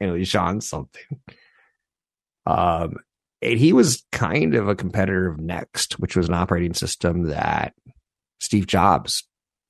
It 0.00 0.10
was 0.10 0.28
Jean 0.28 0.60
something. 0.60 1.20
Um, 2.46 2.96
and 3.40 3.58
he 3.58 3.72
was 3.72 4.04
kind 4.10 4.54
of 4.54 4.68
a 4.68 4.74
competitor 4.74 5.30
of 5.30 5.38
Next, 5.38 5.98
which 5.98 6.16
was 6.16 6.28
an 6.28 6.34
operating 6.34 6.74
system 6.74 7.28
that 7.28 7.74
Steve 8.40 8.66
Jobs 8.66 9.22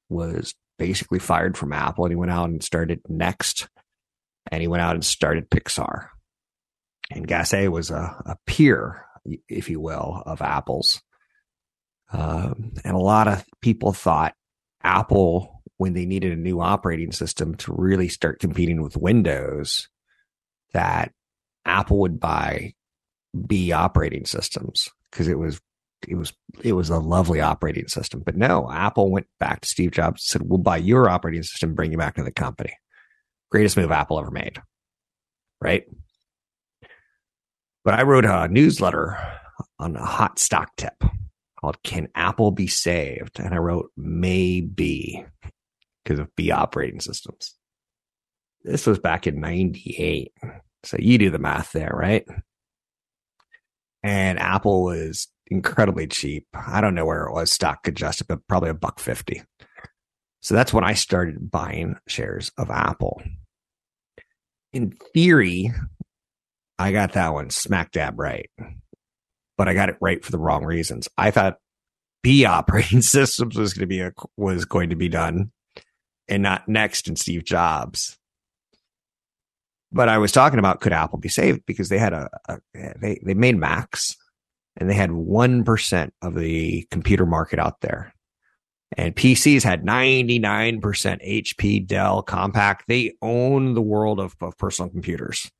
was 0.08 0.54
basically 0.78 1.18
fired 1.18 1.56
from 1.56 1.72
Apple 1.72 2.04
and 2.04 2.12
he 2.12 2.16
went 2.16 2.32
out 2.32 2.48
and 2.48 2.62
started 2.64 3.00
Next 3.08 3.68
and 4.50 4.60
he 4.60 4.68
went 4.68 4.82
out 4.82 4.94
and 4.94 5.04
started 5.04 5.50
Pixar. 5.50 6.08
And 7.10 7.28
Gassée 7.28 7.68
was 7.68 7.90
a, 7.90 8.22
a 8.26 8.36
peer, 8.46 9.04
if 9.48 9.68
you 9.68 9.80
will, 9.80 10.22
of 10.26 10.42
Apple's. 10.42 11.02
Um, 12.12 12.72
and 12.84 12.94
a 12.94 13.00
lot 13.00 13.28
of 13.28 13.44
people 13.60 13.92
thought 13.92 14.34
Apple, 14.82 15.62
when 15.76 15.94
they 15.94 16.06
needed 16.06 16.32
a 16.32 16.40
new 16.40 16.60
operating 16.60 17.12
system 17.12 17.54
to 17.56 17.74
really 17.76 18.08
start 18.08 18.38
competing 18.38 18.82
with 18.82 18.96
Windows, 18.96 19.88
that 20.72 21.12
Apple 21.64 22.00
would 22.00 22.20
buy 22.20 22.74
B 23.46 23.72
operating 23.72 24.26
systems 24.26 24.88
because 25.10 25.28
it 25.28 25.38
was 25.38 25.60
it 26.06 26.16
was 26.16 26.32
it 26.62 26.72
was 26.72 26.90
a 26.90 26.98
lovely 26.98 27.40
operating 27.40 27.88
system. 27.88 28.22
But 28.24 28.36
no, 28.36 28.70
Apple 28.70 29.10
went 29.10 29.26
back 29.40 29.62
to 29.62 29.68
Steve 29.68 29.90
Jobs 29.90 30.22
and 30.22 30.42
said, 30.42 30.48
"We'll 30.48 30.58
buy 30.58 30.76
your 30.76 31.08
operating 31.08 31.42
system, 31.42 31.74
bring 31.74 31.92
you 31.92 31.98
back 31.98 32.16
to 32.16 32.22
the 32.22 32.32
company." 32.32 32.74
Greatest 33.54 33.76
move 33.76 33.92
Apple 33.92 34.18
ever 34.18 34.32
made. 34.32 34.60
Right? 35.60 35.84
But 37.84 37.94
I 37.94 38.02
wrote 38.02 38.24
a 38.24 38.48
newsletter 38.48 39.16
on 39.78 39.94
a 39.94 40.04
hot 40.04 40.40
stock 40.40 40.74
tip 40.76 41.04
called 41.60 41.80
Can 41.84 42.08
Apple 42.16 42.50
Be 42.50 42.66
Saved? 42.66 43.38
And 43.38 43.54
I 43.54 43.58
wrote 43.58 43.92
maybe 43.96 45.24
because 46.02 46.18
of 46.18 46.34
B 46.34 46.50
operating 46.50 46.98
systems. 46.98 47.54
This 48.64 48.88
was 48.88 48.98
back 48.98 49.28
in 49.28 49.38
98. 49.38 50.32
So 50.82 50.96
you 50.98 51.16
do 51.16 51.30
the 51.30 51.38
math 51.38 51.70
there, 51.70 51.94
right? 51.94 52.26
And 54.02 54.40
Apple 54.40 54.82
was 54.82 55.28
incredibly 55.46 56.08
cheap. 56.08 56.48
I 56.54 56.80
don't 56.80 56.96
know 56.96 57.06
where 57.06 57.26
it 57.26 57.32
was 57.32 57.52
stock 57.52 57.86
adjusted, 57.86 58.26
but 58.26 58.44
probably 58.48 58.70
a 58.70 58.74
buck 58.74 58.98
50. 58.98 59.42
So 60.42 60.54
that's 60.54 60.72
when 60.72 60.82
I 60.82 60.94
started 60.94 61.52
buying 61.52 61.94
shares 62.08 62.50
of 62.58 62.68
Apple. 62.68 63.22
In 64.74 64.90
theory, 65.14 65.72
I 66.78 66.92
got 66.92 67.12
that 67.12 67.32
one 67.32 67.50
smack 67.50 67.92
dab 67.92 68.18
right, 68.18 68.50
but 69.56 69.68
I 69.68 69.74
got 69.74 69.88
it 69.88 69.96
right 70.00 70.22
for 70.24 70.32
the 70.32 70.38
wrong 70.38 70.64
reasons. 70.64 71.08
I 71.16 71.30
thought 71.30 71.58
B 72.22 72.44
operating 72.44 73.00
systems 73.02 73.56
was 73.56 73.72
going 73.72 73.82
to 73.82 73.86
be 73.86 74.00
a, 74.00 74.12
was 74.36 74.64
going 74.64 74.90
to 74.90 74.96
be 74.96 75.08
done 75.08 75.52
and 76.28 76.42
not 76.42 76.68
next 76.68 77.08
in 77.08 77.16
Steve 77.16 77.44
Jobs. 77.44 78.18
But 79.92 80.08
I 80.08 80.18
was 80.18 80.32
talking 80.32 80.58
about 80.58 80.80
could 80.80 80.92
Apple 80.92 81.18
be 81.20 81.28
saved 81.28 81.62
because 81.66 81.88
they 81.88 81.98
had 81.98 82.12
a, 82.12 82.28
a 82.48 82.58
they 83.00 83.20
they 83.24 83.34
made 83.34 83.56
Macs 83.56 84.16
and 84.76 84.90
they 84.90 84.94
had 84.94 85.10
1% 85.10 86.10
of 86.20 86.34
the 86.34 86.84
computer 86.90 87.26
market 87.26 87.60
out 87.60 87.80
there. 87.80 88.12
And 88.96 89.14
PCs 89.14 89.62
had 89.64 89.84
99% 89.84 90.80
HP, 90.80 91.86
Dell, 91.86 92.22
Compaq. 92.22 92.80
They 92.86 93.14
own 93.20 93.74
the 93.74 93.82
world 93.82 94.20
of, 94.20 94.36
of 94.40 94.56
personal 94.56 94.90
computers. 94.90 95.50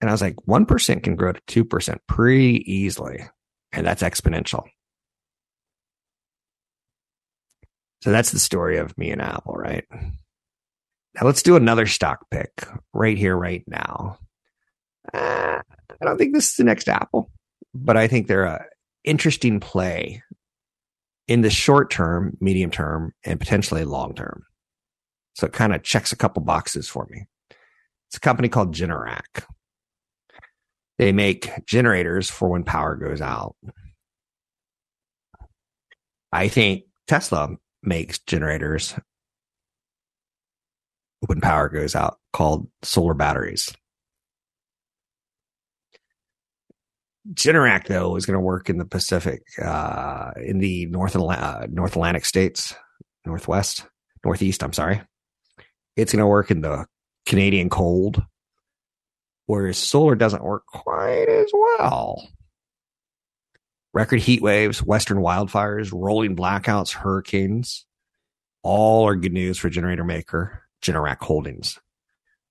And 0.00 0.10
I 0.10 0.12
was 0.12 0.20
like, 0.20 0.36
1% 0.48 1.02
can 1.02 1.16
grow 1.16 1.32
to 1.32 1.64
2% 1.64 1.98
pretty 2.08 2.70
easily. 2.70 3.24
And 3.72 3.86
that's 3.86 4.02
exponential. 4.02 4.64
So 8.02 8.10
that's 8.10 8.32
the 8.32 8.38
story 8.38 8.76
of 8.76 8.96
me 8.98 9.10
and 9.10 9.22
Apple, 9.22 9.54
right? 9.54 9.84
Now 9.90 11.22
let's 11.22 11.42
do 11.42 11.56
another 11.56 11.86
stock 11.86 12.26
pick 12.30 12.50
right 12.92 13.16
here, 13.16 13.36
right 13.36 13.62
now. 13.66 14.18
Uh, 15.12 15.60
I 15.62 16.04
don't 16.04 16.18
think 16.18 16.34
this 16.34 16.50
is 16.50 16.56
the 16.56 16.64
next 16.64 16.88
Apple, 16.88 17.30
but 17.72 17.96
I 17.96 18.08
think 18.08 18.26
they're 18.26 18.44
a 18.44 18.66
interesting 19.04 19.60
play 19.60 20.22
in 21.26 21.40
the 21.40 21.50
short 21.50 21.90
term, 21.90 22.36
medium 22.40 22.70
term, 22.70 23.14
and 23.24 23.40
potentially 23.40 23.84
long 23.84 24.14
term. 24.14 24.44
So 25.34 25.46
it 25.46 25.52
kind 25.52 25.74
of 25.74 25.82
checks 25.82 26.12
a 26.12 26.16
couple 26.16 26.42
boxes 26.42 26.88
for 26.88 27.06
me. 27.10 27.26
It's 28.08 28.16
a 28.16 28.20
company 28.20 28.48
called 28.48 28.74
Generac. 28.74 29.44
They 30.98 31.12
make 31.12 31.50
generators 31.66 32.30
for 32.30 32.48
when 32.48 32.62
power 32.62 32.94
goes 32.94 33.20
out. 33.20 33.56
I 36.32 36.48
think 36.48 36.84
Tesla 37.08 37.56
makes 37.82 38.18
generators 38.20 38.94
when 41.26 41.40
power 41.40 41.68
goes 41.68 41.94
out 41.94 42.18
called 42.32 42.68
solar 42.82 43.14
batteries. 43.14 43.72
Generac 47.32 47.86
though 47.86 48.16
is 48.16 48.26
going 48.26 48.34
to 48.34 48.40
work 48.40 48.68
in 48.68 48.78
the 48.78 48.84
Pacific, 48.84 49.42
uh, 49.62 50.32
in 50.36 50.58
the 50.58 50.86
North 50.86 51.16
uh, 51.16 51.66
North 51.70 51.92
Atlantic 51.92 52.26
states, 52.26 52.74
Northwest, 53.24 53.86
Northeast. 54.24 54.62
I'm 54.62 54.72
sorry. 54.72 55.00
It's 55.96 56.12
going 56.12 56.20
to 56.20 56.26
work 56.26 56.50
in 56.50 56.60
the 56.60 56.86
Canadian 57.24 57.70
cold, 57.70 58.22
whereas 59.46 59.78
solar 59.78 60.14
doesn't 60.14 60.44
work 60.44 60.66
quite 60.66 61.28
as 61.28 61.50
well. 61.52 62.28
Record 63.94 64.20
heat 64.20 64.42
waves, 64.42 64.82
western 64.82 65.18
wildfires, 65.18 65.92
rolling 65.92 66.34
blackouts, 66.34 66.92
hurricanes, 66.92 67.86
all 68.64 69.06
are 69.06 69.14
good 69.14 69.32
news 69.32 69.56
for 69.56 69.70
generator 69.70 70.04
maker 70.04 70.62
Generac 70.82 71.18
Holdings. 71.20 71.78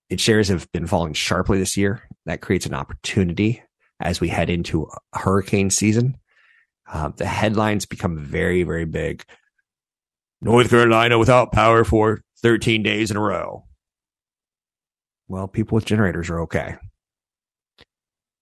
Its 0.08 0.22
shares 0.22 0.48
have 0.48 0.70
been 0.72 0.86
falling 0.86 1.12
sharply 1.12 1.58
this 1.58 1.76
year. 1.76 2.02
That 2.24 2.40
creates 2.40 2.66
an 2.66 2.74
opportunity 2.74 3.62
as 4.00 4.20
we 4.20 4.28
head 4.28 4.50
into 4.50 4.88
hurricane 5.12 5.70
season. 5.70 6.16
Uh, 6.90 7.10
the 7.16 7.26
headlines 7.26 7.86
become 7.86 8.18
very, 8.18 8.62
very 8.62 8.84
big. 8.84 9.24
North 10.40 10.70
Carolina 10.70 11.18
without 11.18 11.52
power 11.52 11.84
for 11.84 12.20
13 12.42 12.82
days 12.82 13.10
in 13.10 13.16
a 13.16 13.20
row. 13.20 13.64
Well, 15.28 15.48
people 15.48 15.76
with 15.76 15.86
generators 15.86 16.28
are 16.28 16.40
okay. 16.40 16.76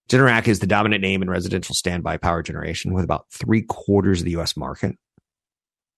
Generac 0.08 0.48
is 0.48 0.58
the 0.58 0.66
dominant 0.66 1.00
name 1.00 1.22
in 1.22 1.30
residential 1.30 1.74
standby 1.74 2.16
power 2.16 2.42
generation 2.42 2.92
with 2.92 3.04
about 3.04 3.26
three 3.30 3.62
quarters 3.62 4.20
of 4.20 4.24
the 4.24 4.36
US 4.36 4.56
market. 4.56 4.96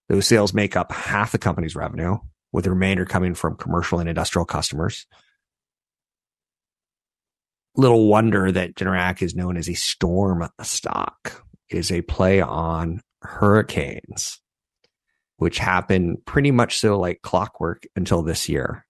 Those 0.09 0.27
sales 0.27 0.53
make 0.53 0.77
up 0.77 0.93
half 0.93 1.33
the 1.33 1.39
company's 1.39 1.75
revenue, 1.75 2.19
with 2.53 2.65
the 2.65 2.71
remainder 2.71 3.07
coming 3.07 3.35
from 3.35 3.57
commercial 3.57 3.99
and 3.99 4.09
industrial 4.09 4.45
customers. 4.45 5.07
Little 7.77 8.09
wonder 8.09 8.53
that 8.53 8.75
Generac 8.75 9.23
is 9.23 9.35
known 9.35 9.57
as 9.57 9.69
a 9.69 9.75
storm 9.75 10.49
stock. 10.63 11.45
It 11.69 11.79
is 11.79 11.91
a 11.91 12.03
play 12.03 12.41
on 12.41 13.01
hurricanes, 13.23 14.41
which 15.37 15.59
happen 15.59 16.19
pretty 16.25 16.51
much 16.51 16.79
so 16.79 16.99
like 16.99 17.23
clockwork 17.23 17.85
until 17.97 18.23
this 18.23 18.49
year. 18.49 18.87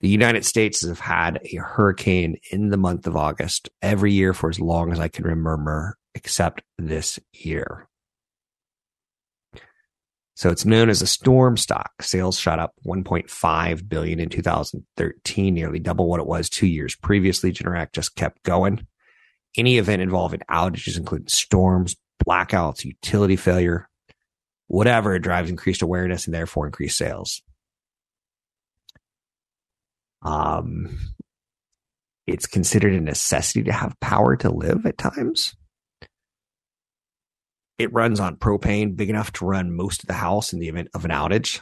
The 0.00 0.08
United 0.08 0.44
States 0.44 0.86
have 0.86 1.00
had 1.00 1.40
a 1.44 1.56
hurricane 1.56 2.36
in 2.50 2.68
the 2.68 2.76
month 2.76 3.06
of 3.06 3.16
August 3.16 3.70
every 3.80 4.12
year 4.12 4.34
for 4.34 4.50
as 4.50 4.60
long 4.60 4.92
as 4.92 5.00
I 5.00 5.08
can 5.08 5.24
remember, 5.24 5.96
except 6.14 6.62
this 6.76 7.18
year. 7.32 7.88
So 10.34 10.50
it's 10.50 10.64
known 10.64 10.90
as 10.90 11.00
a 11.00 11.06
storm 11.06 11.56
stock. 11.56 12.02
Sales 12.02 12.38
shot 12.38 12.58
up 12.58 12.74
1.5 12.84 13.88
billion 13.88 14.18
in 14.18 14.28
2013, 14.28 15.54
nearly 15.54 15.78
double 15.78 16.08
what 16.08 16.20
it 16.20 16.26
was 16.26 16.50
two 16.50 16.66
years 16.66 16.96
previously. 16.96 17.52
Generac 17.52 17.92
just 17.92 18.16
kept 18.16 18.42
going. 18.42 18.86
Any 19.56 19.78
event 19.78 20.02
involving 20.02 20.40
outages, 20.50 20.98
including 20.98 21.28
storms, 21.28 21.94
blackouts, 22.26 22.84
utility 22.84 23.36
failure, 23.36 23.88
whatever, 24.66 25.16
drives 25.20 25.50
increased 25.50 25.82
awareness 25.82 26.26
and 26.26 26.34
therefore 26.34 26.66
increased 26.66 26.98
sales. 26.98 27.40
Um, 30.22 30.98
it's 32.26 32.46
considered 32.46 32.94
a 32.94 33.00
necessity 33.00 33.62
to 33.64 33.72
have 33.72 33.98
power 34.00 34.36
to 34.36 34.50
live 34.50 34.84
at 34.86 34.98
times. 34.98 35.54
It 37.78 37.92
runs 37.92 38.20
on 38.20 38.36
propane, 38.36 38.96
big 38.96 39.10
enough 39.10 39.32
to 39.34 39.46
run 39.46 39.74
most 39.74 40.02
of 40.02 40.06
the 40.06 40.14
house 40.14 40.52
in 40.52 40.60
the 40.60 40.68
event 40.68 40.88
of 40.94 41.04
an 41.04 41.10
outage. 41.10 41.60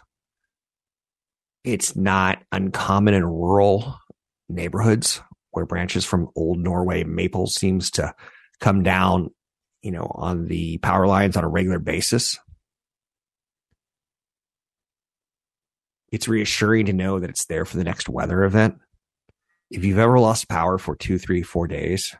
It's 1.64 1.96
not 1.96 2.42
uncommon 2.50 3.14
in 3.14 3.24
rural 3.24 3.98
neighborhoods 4.48 5.22
where 5.52 5.64
branches 5.64 6.04
from 6.04 6.28
old 6.34 6.58
Norway 6.58 7.04
maple 7.04 7.46
seems 7.46 7.90
to 7.92 8.14
come 8.60 8.82
down, 8.82 9.30
you 9.82 9.90
know, 9.90 10.10
on 10.14 10.46
the 10.46 10.78
power 10.78 11.06
lines 11.06 11.36
on 11.36 11.44
a 11.44 11.48
regular 11.48 11.78
basis. 11.78 12.38
It's 16.10 16.28
reassuring 16.28 16.86
to 16.86 16.92
know 16.92 17.20
that 17.20 17.30
it's 17.30 17.46
there 17.46 17.64
for 17.64 17.78
the 17.78 17.84
next 17.84 18.08
weather 18.08 18.44
event. 18.44 18.76
If 19.70 19.84
you've 19.84 19.98
ever 19.98 20.18
lost 20.18 20.48
power 20.48 20.76
for 20.76 20.94
two, 20.94 21.16
three, 21.16 21.42
four 21.42 21.66
days, 21.66 22.14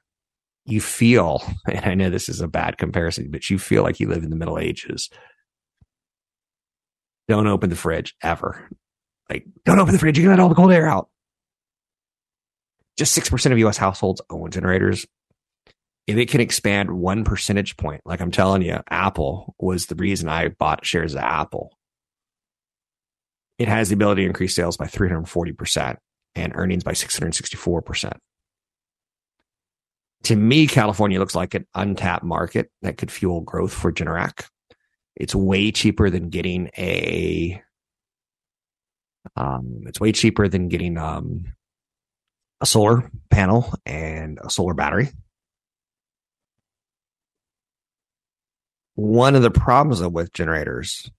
you 0.65 0.81
feel, 0.81 1.43
and 1.67 1.85
I 1.85 1.95
know 1.95 2.11
this 2.11 2.29
is 2.29 2.41
a 2.41 2.49
bad 2.49 2.79
comparison, 2.79 3.31
but 3.31 3.51
you 3.51 3.59
feel 3.59 3.83
like 3.83 4.01
you 4.01 4.09
live 4.09 4.23
in 4.23 4.31
the 4.31 4.37
Middle 4.37 4.59
Ages. 4.59 5.11
Don't 7.29 7.47
open 7.47 7.71
the 7.71 7.77
fridge 7.77 8.15
ever. 8.23 8.69
Like, 9.31 9.47
don't 9.65 9.79
open 9.79 9.93
the 9.93 9.99
fridge. 9.99 10.19
You 10.19 10.25
can 10.25 10.31
let 10.31 10.41
all 10.41 10.49
the 10.49 10.55
cold 10.55 10.73
air 10.73 10.89
out. 10.89 11.09
Just 12.99 13.17
6% 13.17 13.53
of 13.53 13.59
US 13.59 13.77
households 13.77 14.21
own 14.29 14.51
generators. 14.51 15.07
If 16.07 16.17
it 16.17 16.29
can 16.29 16.41
expand 16.41 16.91
one 16.91 17.25
percentage 17.25 17.77
point, 17.77 18.03
like 18.05 18.21
I'm 18.21 18.33
telling 18.33 18.63
you, 18.63 18.81
Apple 18.91 19.55
was 19.59 19.87
the 19.87 19.95
reason 19.95 20.29
I 20.29 20.49
bought 20.49 20.85
shares 20.85 21.15
of 21.15 21.21
Apple. 21.21 21.71
It 23.59 23.69
has 23.69 23.89
the 23.89 23.95
ability 23.95 24.23
to 24.23 24.27
increase 24.27 24.57
sales 24.57 24.77
by 24.77 24.87
340% 24.87 25.97
and 26.35 26.53
earnings 26.57 26.83
by 26.83 26.93
664% 26.93 28.13
to 30.25 30.37
me, 30.37 30.67
California 30.67 31.19
looks 31.19 31.35
like 31.35 31.55
an 31.55 31.67
untapped 31.75 32.25
market 32.25 32.71
that 32.83 32.97
could 32.97 33.11
fuel 33.11 33.41
growth 33.41 33.73
for 33.73 33.93
Generac. 33.93 34.47
It's 35.17 35.35
way 35.35 35.73
cheaper 35.73 36.11
than 36.11 36.31
getting 36.31 36.71
a. 36.79 37.63
Um, 39.37 39.83
it's 39.87 40.01
way 40.01 40.13
cheaper 40.13 40.49
than 40.49 40.69
getting 40.69 40.99
um, 40.99 41.45
a 42.61 42.67
solar 42.67 43.11
panel 43.31 43.73
and 43.87 44.39
a 44.43 44.51
solar 44.51 44.75
battery. 44.75 45.11
One 48.95 49.35
of 49.35 49.43
the 49.43 49.51
problems 49.51 50.03
with 50.03 50.33
generators 50.33 51.11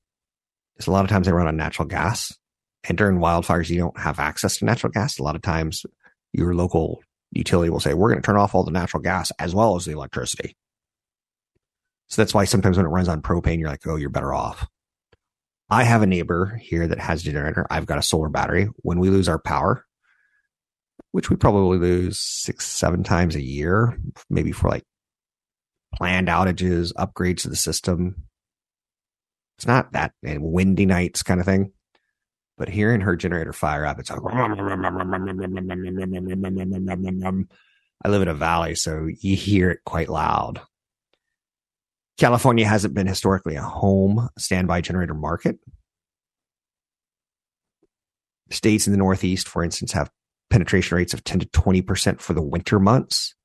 is 0.77 0.88
a 0.88 0.91
lot 0.91 1.05
of 1.05 1.10
times 1.10 1.25
they 1.25 1.33
run 1.33 1.48
on 1.48 1.57
natural 1.57 1.87
gas, 1.87 2.37
and 2.83 2.98
during 2.98 3.18
wildfires, 3.18 3.70
you 3.70 3.77
don't 3.77 3.98
have 4.00 4.20
access 4.20 4.57
to 4.57 4.66
natural 4.66 4.92
gas. 4.92 5.20
A 5.20 5.24
lot 5.24 5.35
of 5.35 5.42
times, 5.42 5.85
your 6.33 6.53
local 6.53 7.01
utility 7.33 7.69
will 7.69 7.79
say, 7.79 7.93
we're 7.93 8.09
going 8.09 8.22
to 8.22 8.25
turn 8.25 8.37
off 8.37 8.55
all 8.55 8.63
the 8.63 8.72
natural 8.72 9.01
gas 9.01 9.31
as 9.39 9.53
well 9.53 9.75
as 9.75 9.85
the 9.85 9.91
electricity. 9.91 10.55
So 12.07 12.22
that's 12.22 12.33
why 12.33 12.46
sometimes 12.46 12.77
when 12.77 12.85
it 12.85 12.89
runs 12.89 13.07
on 13.09 13.22
propane, 13.22 13.59
you're 13.59 13.69
like, 13.69 13.85
oh, 13.87 13.96
you're 13.96 14.09
better 14.09 14.33
off. 14.33 14.67
I 15.69 15.83
have 15.83 16.01
a 16.01 16.07
neighbor 16.07 16.59
here 16.61 16.87
that 16.87 17.00
has 17.00 17.22
a 17.22 17.25
generator. 17.25 17.65
I've 17.69 17.85
got 17.85 17.98
a 17.98 18.03
solar 18.03 18.29
battery. 18.29 18.69
When 18.77 19.00
we 19.00 19.09
lose 19.09 19.27
our 19.27 19.39
power, 19.39 19.85
which 21.11 21.29
we 21.29 21.35
probably 21.35 21.79
lose 21.79 22.19
six, 22.19 22.67
seven 22.67 23.03
times 23.03 23.35
a 23.35 23.41
year, 23.41 23.98
maybe 24.29 24.51
for 24.51 24.69
like 24.69 24.83
planned 25.96 26.27
outages, 26.27 26.93
upgrades 26.93 27.41
to 27.41 27.50
the 27.50 27.55
system. 27.55 28.24
It's 29.57 29.67
not 29.67 29.93
that 29.93 30.13
and 30.24 30.43
windy 30.43 30.85
nights 30.85 31.24
kind 31.24 31.39
of 31.39 31.46
thing. 31.46 31.72
But 32.57 32.70
hearing 32.70 33.01
her 33.01 33.16
generator 33.16 33.53
fire 33.53 33.85
up, 33.85 34.00
it's 34.00 34.09
like, 34.11 34.20
I 38.05 38.09
live 38.09 38.22
in 38.22 38.27
a 38.27 38.33
valley, 38.33 38.75
so 38.75 39.07
you 39.07 39.35
hear 39.35 39.72
it 39.72 39.79
quite 39.85 40.09
loud. 40.09 40.61
California 42.18 42.68
hasn't 42.68 42.94
been 42.94 43.07
historically 43.07 43.55
a 43.55 43.61
home 43.61 44.29
standby 44.37 44.81
generator 44.81 45.13
market. 45.13 45.59
States 48.51 48.87
in 48.87 48.94
the 48.94 48.98
Northeast, 48.98 49.48
for 49.48 49.63
instance, 49.63 49.92
have 49.94 50.11
penetration 50.50 50.96
rates 50.96 51.13
of 51.13 51.24
10 51.24 51.39
to 51.39 51.46
20% 51.48 52.22
for 52.22 52.33
the 52.33 52.42
winter 52.42 52.79
months. 52.79 53.35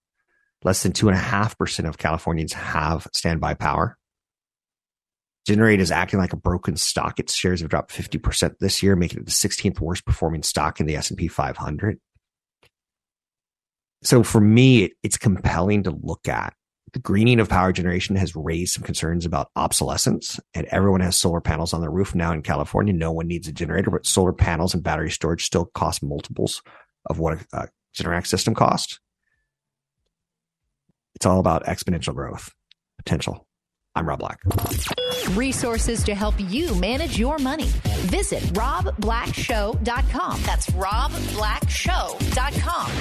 Less 0.65 0.83
than 0.83 0.93
2.5% 0.93 1.89
of 1.89 1.99
Californians 1.99 2.53
have 2.53 3.09
standby 3.15 3.55
power. 3.55 3.98
Generac 5.49 5.79
is 5.79 5.91
acting 5.91 6.19
like 6.19 6.35
a 6.35 6.37
broken 6.37 6.77
stock. 6.77 7.19
Its 7.19 7.35
shares 7.35 7.61
have 7.61 7.71
dropped 7.71 7.91
50% 7.91 8.59
this 8.59 8.83
year, 8.83 8.97
making 8.97 9.21
it 9.21 9.25
the 9.25 9.33
16th 9.33 9.81
worst 9.81 10.05
performing 10.05 10.43
stock 10.43 10.79
in 10.79 10.85
the 10.85 10.95
S&P 10.97 11.27
500. 11.27 11.99
So 14.03 14.23
for 14.23 14.41
me, 14.43 14.85
it, 14.85 14.93
it's 15.03 15.17
compelling 15.17 15.85
to 15.85 15.91
look 15.91 16.29
at. 16.29 16.55
The 16.93 16.99
greening 16.99 17.41
of 17.41 17.49
power 17.49 17.73
generation 17.73 18.17
has 18.17 18.37
raised 18.37 18.75
some 18.75 18.83
concerns 18.83 19.25
about 19.25 19.51
obsolescence, 19.57 20.39
and 20.53 20.67
everyone 20.67 21.01
has 21.01 21.17
solar 21.17 21.41
panels 21.41 21.73
on 21.73 21.81
their 21.81 21.91
roof 21.91 22.15
now 22.15 22.33
in 22.33 22.43
California. 22.43 22.93
No 22.93 23.13
one 23.13 23.27
needs 23.27 23.49
a 23.49 23.53
generator, 23.53 23.91
but 23.91 24.07
solar 24.07 24.35
panels 24.35 24.75
and 24.75 24.83
battery 24.83 25.11
storage 25.11 25.45
still 25.45 25.67
cost 25.75 26.03
multiples 26.03 26.63
of 27.07 27.19
what 27.19 27.39
a, 27.39 27.47
a 27.59 27.69
Generac 27.97 28.27
system 28.27 28.55
cost. 28.55 29.01
It's 31.15 31.27
all 31.27 31.41
about 31.41 31.65
exponential 31.65 32.15
growth 32.15 32.53
potential. 32.99 33.48
I'm 33.99 34.07
Rob 34.07 34.21
Black. 34.21 34.41
Resources 35.31 36.05
to 36.05 36.15
help 36.15 36.37
you 36.39 36.73
manage 36.77 37.19
your 37.19 37.37
money. 37.39 37.67
Visit 38.07 38.45
robblackshow.com. 38.55 40.43
That's 40.43 40.71
robblackshow.com. 40.71 42.93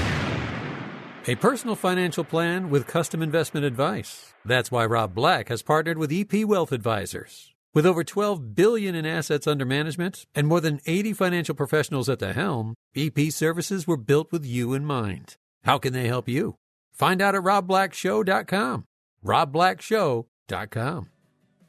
A 1.27 1.35
personal 1.35 1.75
financial 1.75 2.23
plan 2.23 2.71
with 2.71 2.87
custom 2.87 3.21
investment 3.21 3.63
advice. 3.63 4.33
That's 4.43 4.71
why 4.71 4.87
Rob 4.87 5.13
Black 5.13 5.49
has 5.49 5.61
partnered 5.61 5.99
with 5.99 6.11
EP 6.11 6.45
Wealth 6.45 6.71
Advisors. 6.71 7.53
With 7.75 7.85
over 7.85 8.03
12 8.03 8.55
billion 8.55 8.95
in 8.95 9.05
assets 9.05 9.45
under 9.45 9.65
management 9.65 10.25
and 10.33 10.47
more 10.47 10.61
than 10.61 10.81
80 10.87 11.13
financial 11.13 11.53
professionals 11.53 12.09
at 12.09 12.17
the 12.17 12.33
helm, 12.33 12.73
EP 12.95 13.19
services 13.29 13.85
were 13.85 13.97
built 13.97 14.31
with 14.31 14.47
you 14.47 14.73
in 14.73 14.83
mind. 14.83 15.37
How 15.63 15.77
can 15.77 15.93
they 15.93 16.07
help 16.07 16.27
you? 16.27 16.55
Find 16.91 17.21
out 17.21 17.35
at 17.35 17.43
robblackshow.com. 17.43 18.85
robblackshow.com 19.23 20.25
briefing.com. 20.47 21.09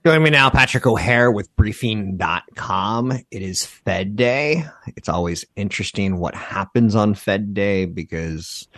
Joining 0.06 0.22
me 0.22 0.30
now, 0.30 0.48
Patrick 0.48 0.86
O'Hare 0.86 1.30
with 1.30 1.54
briefing.com. 1.56 3.12
It 3.12 3.42
is 3.42 3.66
Fed 3.66 4.16
Day. 4.16 4.64
It's 4.96 5.08
always 5.08 5.44
interesting 5.56 6.18
what 6.18 6.34
happens 6.34 6.94
on 6.94 7.14
Fed 7.14 7.52
Day 7.52 7.84
because 7.84 8.68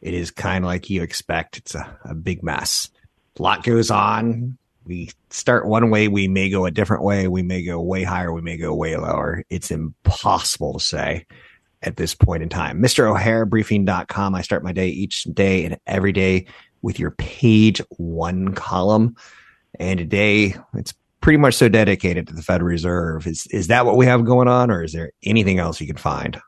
it 0.00 0.14
is 0.14 0.30
kind 0.30 0.64
of 0.64 0.68
like 0.68 0.90
you 0.90 1.02
expect. 1.02 1.56
It's 1.56 1.74
a, 1.74 1.98
a 2.04 2.14
big 2.14 2.42
mess. 2.42 2.90
A 3.38 3.42
lot 3.42 3.64
goes 3.64 3.90
on. 3.90 4.58
We 4.84 5.10
start 5.30 5.66
one 5.66 5.90
way, 5.90 6.06
we 6.06 6.28
may 6.28 6.48
go 6.48 6.64
a 6.64 6.70
different 6.70 7.02
way. 7.02 7.26
We 7.26 7.42
may 7.42 7.64
go 7.64 7.80
way 7.80 8.04
higher, 8.04 8.32
we 8.32 8.42
may 8.42 8.56
go 8.56 8.72
way 8.72 8.96
lower. 8.96 9.42
It's 9.50 9.72
impossible 9.72 10.74
to 10.74 10.80
say 10.80 11.26
at 11.82 11.96
this 11.96 12.14
point 12.14 12.44
in 12.44 12.48
time. 12.48 12.80
Mr. 12.80 13.10
O'Hare, 13.10 13.46
briefing.com. 13.46 14.34
I 14.34 14.42
start 14.42 14.62
my 14.62 14.72
day 14.72 14.88
each 14.88 15.24
day 15.24 15.64
and 15.64 15.78
every 15.88 16.12
day 16.12 16.46
with 16.82 17.00
your 17.00 17.10
page 17.12 17.80
one 17.96 18.54
column. 18.54 19.16
And 19.78 19.98
today 19.98 20.54
it's 20.74 20.94
pretty 21.20 21.38
much 21.38 21.54
so 21.54 21.68
dedicated 21.68 22.28
to 22.28 22.34
the 22.34 22.42
Federal 22.42 22.68
Reserve. 22.68 23.26
Is 23.26 23.46
is 23.48 23.68
that 23.68 23.86
what 23.86 23.96
we 23.96 24.06
have 24.06 24.24
going 24.24 24.48
on, 24.48 24.70
or 24.70 24.82
is 24.82 24.92
there 24.92 25.12
anything 25.24 25.58
else 25.58 25.80
you 25.80 25.86
can 25.86 25.96
find? 25.96 26.40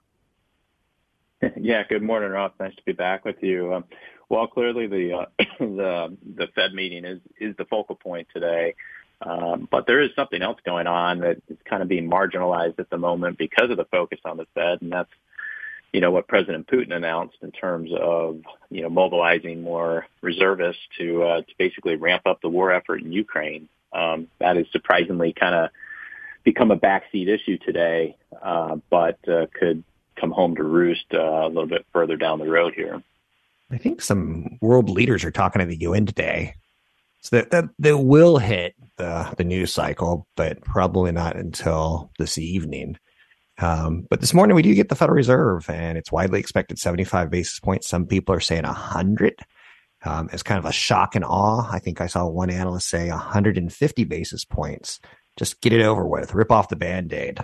Yeah. 1.57 1.85
Good 1.89 2.03
morning, 2.03 2.31
Ross. 2.31 2.51
Nice 2.59 2.75
to 2.75 2.83
be 2.85 2.93
back 2.93 3.25
with 3.25 3.41
you. 3.43 3.73
Um, 3.73 3.85
well, 4.29 4.49
clearly 4.49 4.89
the 4.89 5.13
uh, 5.13 5.27
the 5.61 6.17
the 6.35 6.49
Fed 6.55 6.75
meeting 6.75 7.05
is 7.05 7.21
is 7.41 7.57
the 7.57 7.65
focal 7.67 7.95
point 7.95 8.27
today. 8.35 8.75
Um, 9.21 9.69
but 9.71 9.87
there 9.87 10.01
is 10.01 10.11
something 10.17 10.43
else 10.43 10.59
going 10.65 10.87
on 10.87 11.21
that 11.21 11.39
is 11.49 11.59
kind 11.65 11.83
of 11.83 11.89
being 11.89 12.11
marginalized 12.11 12.79
at 12.79 12.91
the 12.91 12.99
moment 12.99 13.39
because 13.39 13.71
of 13.71 13.77
the 13.77 13.85
focus 13.87 14.21
on 14.25 14.37
the 14.37 14.47
Fed, 14.55 14.81
and 14.81 14.93
that's 14.93 15.11
you 15.93 16.01
know, 16.01 16.11
what 16.11 16.29
President 16.29 16.67
Putin 16.67 16.93
announced 16.93 17.39
in 17.43 17.51
terms 17.51 17.91
of, 17.99 18.41
you 18.71 18.83
know, 18.83 18.91
mobilizing 18.91 19.63
more 19.63 20.07
reservists 20.21 20.83
to, 20.99 21.23
uh, 21.23 21.41
to 21.41 21.55
basically 21.59 21.97
ramp 21.97 22.23
up 22.27 22.41
the 22.43 22.49
war 22.49 22.73
effort 22.73 23.03
in 23.03 23.13
Ukraine. 23.13 23.69
Um, 23.93 24.29
that 24.39 24.57
is 24.57 24.67
surprisingly 24.71 25.33
kind 25.33 25.55
of 25.55 25.71
become 26.45 26.71
a 26.71 26.77
backseat 26.77 27.29
issue 27.29 27.59
today, 27.59 28.17
uh, 28.43 28.77
but 28.91 29.19
uh, 29.29 29.47
could 29.59 29.83
come 30.21 30.31
home 30.31 30.57
to 30.57 30.63
roost 30.63 31.07
uh, 31.15 31.19
a 31.19 31.49
little 31.49 31.67
bit 31.67 31.87
further 31.93 32.17
down 32.17 32.39
the 32.39 32.49
road 32.49 32.75
here. 32.75 33.03
I 33.71 33.79
think 33.79 34.01
some 34.01 34.59
world 34.61 34.91
leaders 34.91 35.25
are 35.25 35.31
talking 35.31 35.61
to 35.61 35.67
the 35.67 35.81
UN 35.81 36.07
today. 36.07 36.55
So 37.21 37.37
that, 37.37 37.51
that 37.51 37.65
they 37.79 37.93
will 37.93 38.39
hit 38.39 38.75
the, 38.97 39.33
the 39.37 39.45
news 39.45 39.73
cycle, 39.73 40.27
but 40.37 40.61
probably 40.63 41.13
not 41.13 41.37
until 41.37 42.11
this 42.19 42.39
evening. 42.39 42.99
Um, 43.59 44.07
but 44.09 44.21
this 44.21 44.35
morning 44.35 44.55
we 44.55 44.63
do 44.63 44.75
get 44.75 44.89
the 44.89 44.95
Federal 44.95 45.17
Reserve, 45.17 45.69
and 45.69 45.99
it's 45.99 46.13
widely 46.13 46.39
expected 46.39 46.79
75 46.79 47.31
basis 47.31 47.59
points. 47.59 47.89
Some 47.89 48.07
people 48.07 48.35
are 48.35 48.41
saying 48.41 48.63
100 48.63 49.35
um, 50.05 50.29
as 50.33 50.43
kind 50.43 50.59
of 50.59 50.65
a 50.65 50.73
shock 50.73 51.17
and 51.17 51.25
awe. 51.25 51.69
I 51.71 51.81
think 51.81 52.01
I 52.01 52.07
saw 52.07 52.27
one 52.27 52.51
analyst 52.51 52.89
say 52.89 53.11
150 53.11 54.05
basis 54.05 54.45
points. 54.45 55.01
Just 55.37 55.61
get 55.61 55.73
it 55.73 55.83
over 55.83 56.07
with, 56.07 56.35
rip 56.35 56.53
off 56.53 56.69
the 56.69 56.77
band 56.77 57.13
aid. 57.13 57.41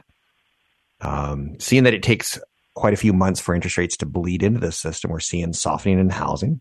Um, 1.00 1.57
seeing 1.59 1.85
that 1.85 1.94
it 1.94 2.03
takes 2.03 2.38
quite 2.74 2.94
a 2.94 2.98
few 2.98 3.12
months 3.12 3.40
for 3.40 3.55
interest 3.55 3.77
rates 3.77 3.96
to 3.98 4.07
bleed 4.07 4.42
into 4.42 4.61
the 4.61 4.72
system, 4.72 5.11
we're 5.11 5.20
seeing 5.20 5.53
softening 5.53 5.98
in 5.98 6.11
housing. 6.11 6.61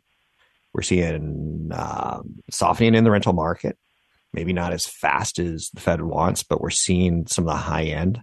We're 0.73 0.81
seeing 0.81 1.69
uh, 1.71 2.21
softening 2.49 2.95
in 2.95 3.03
the 3.03 3.11
rental 3.11 3.33
market. 3.33 3.77
Maybe 4.33 4.53
not 4.53 4.73
as 4.73 4.87
fast 4.87 5.37
as 5.37 5.69
the 5.73 5.79
Fed 5.79 6.01
wants, 6.01 6.41
but 6.41 6.59
we're 6.59 6.71
seeing 6.71 7.27
some 7.27 7.47
of 7.47 7.53
the 7.53 7.59
high 7.59 7.85
end 7.85 8.19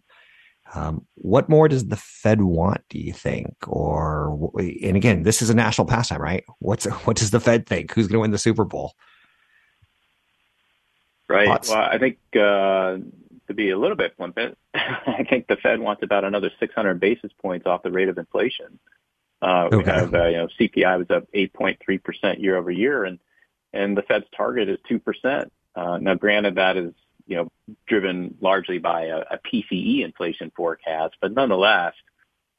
um, 0.75 1.07
what 1.15 1.49
more 1.49 1.69
does 1.69 1.89
the 1.89 1.97
Fed 1.97 2.43
want? 2.43 2.83
Do 2.89 2.99
you 2.99 3.13
think? 3.13 3.55
Or 3.67 4.51
and 4.59 4.97
again, 4.97 5.23
this 5.23 5.43
is 5.43 5.51
a 5.51 5.55
national 5.55 5.87
pastime, 5.87 6.21
right? 6.21 6.45
What's 6.59 6.85
what 7.05 7.17
does 7.17 7.31
the 7.31 7.41
Fed 7.41 7.67
think? 7.67 7.93
Who's 7.93 8.07
going 8.07 8.15
to 8.15 8.21
win 8.21 8.31
the 8.31 8.39
Super 8.39 8.65
Bowl? 8.65 8.95
Right. 11.29 11.47
Thoughts? 11.47 11.71
Well, 11.71 11.79
I 11.79 11.99
think 11.99 12.19
uh, 12.35 12.99
to 13.47 13.55
be 13.55 13.71
a 13.71 13.79
little 13.79 13.97
bit 13.97 14.15
flippant, 14.17 14.59
I 14.75 15.25
think 15.29 15.47
the 15.47 15.57
Fed 15.57 15.81
wants 15.81 16.03
about 16.03 16.25
another 16.25 16.51
600 16.59 16.99
basis 16.99 17.31
points 17.41 17.67
off 17.67 17.83
the 17.83 17.93
rate 17.93 18.09
of 18.09 18.19
inflation. 18.19 18.79
Uh, 19.43 19.69
okay. 19.73 19.77
We 19.77 19.85
have, 19.85 20.15
uh, 20.15 20.27
you 20.27 20.37
know, 20.37 20.49
CPI 20.59 20.99
was 20.99 21.11
up 21.11 21.25
8.3 21.33 22.03
percent 22.03 22.41
year 22.41 22.57
over 22.57 22.71
year, 22.71 23.05
and 23.05 23.19
and 23.73 23.97
the 23.97 24.03
Fed's 24.03 24.27
target 24.37 24.69
is 24.69 24.79
two 24.89 24.99
percent. 24.99 25.53
Uh, 25.75 25.99
now, 25.99 26.15
granted, 26.15 26.57
that 26.57 26.77
is 26.77 26.93
you 27.31 27.37
know, 27.37 27.49
driven 27.87 28.37
largely 28.41 28.79
by 28.79 29.05
a, 29.05 29.19
a 29.19 29.39
PCE 29.39 30.05
inflation 30.05 30.51
forecast. 30.57 31.15
But 31.21 31.33
nonetheless, 31.33 31.95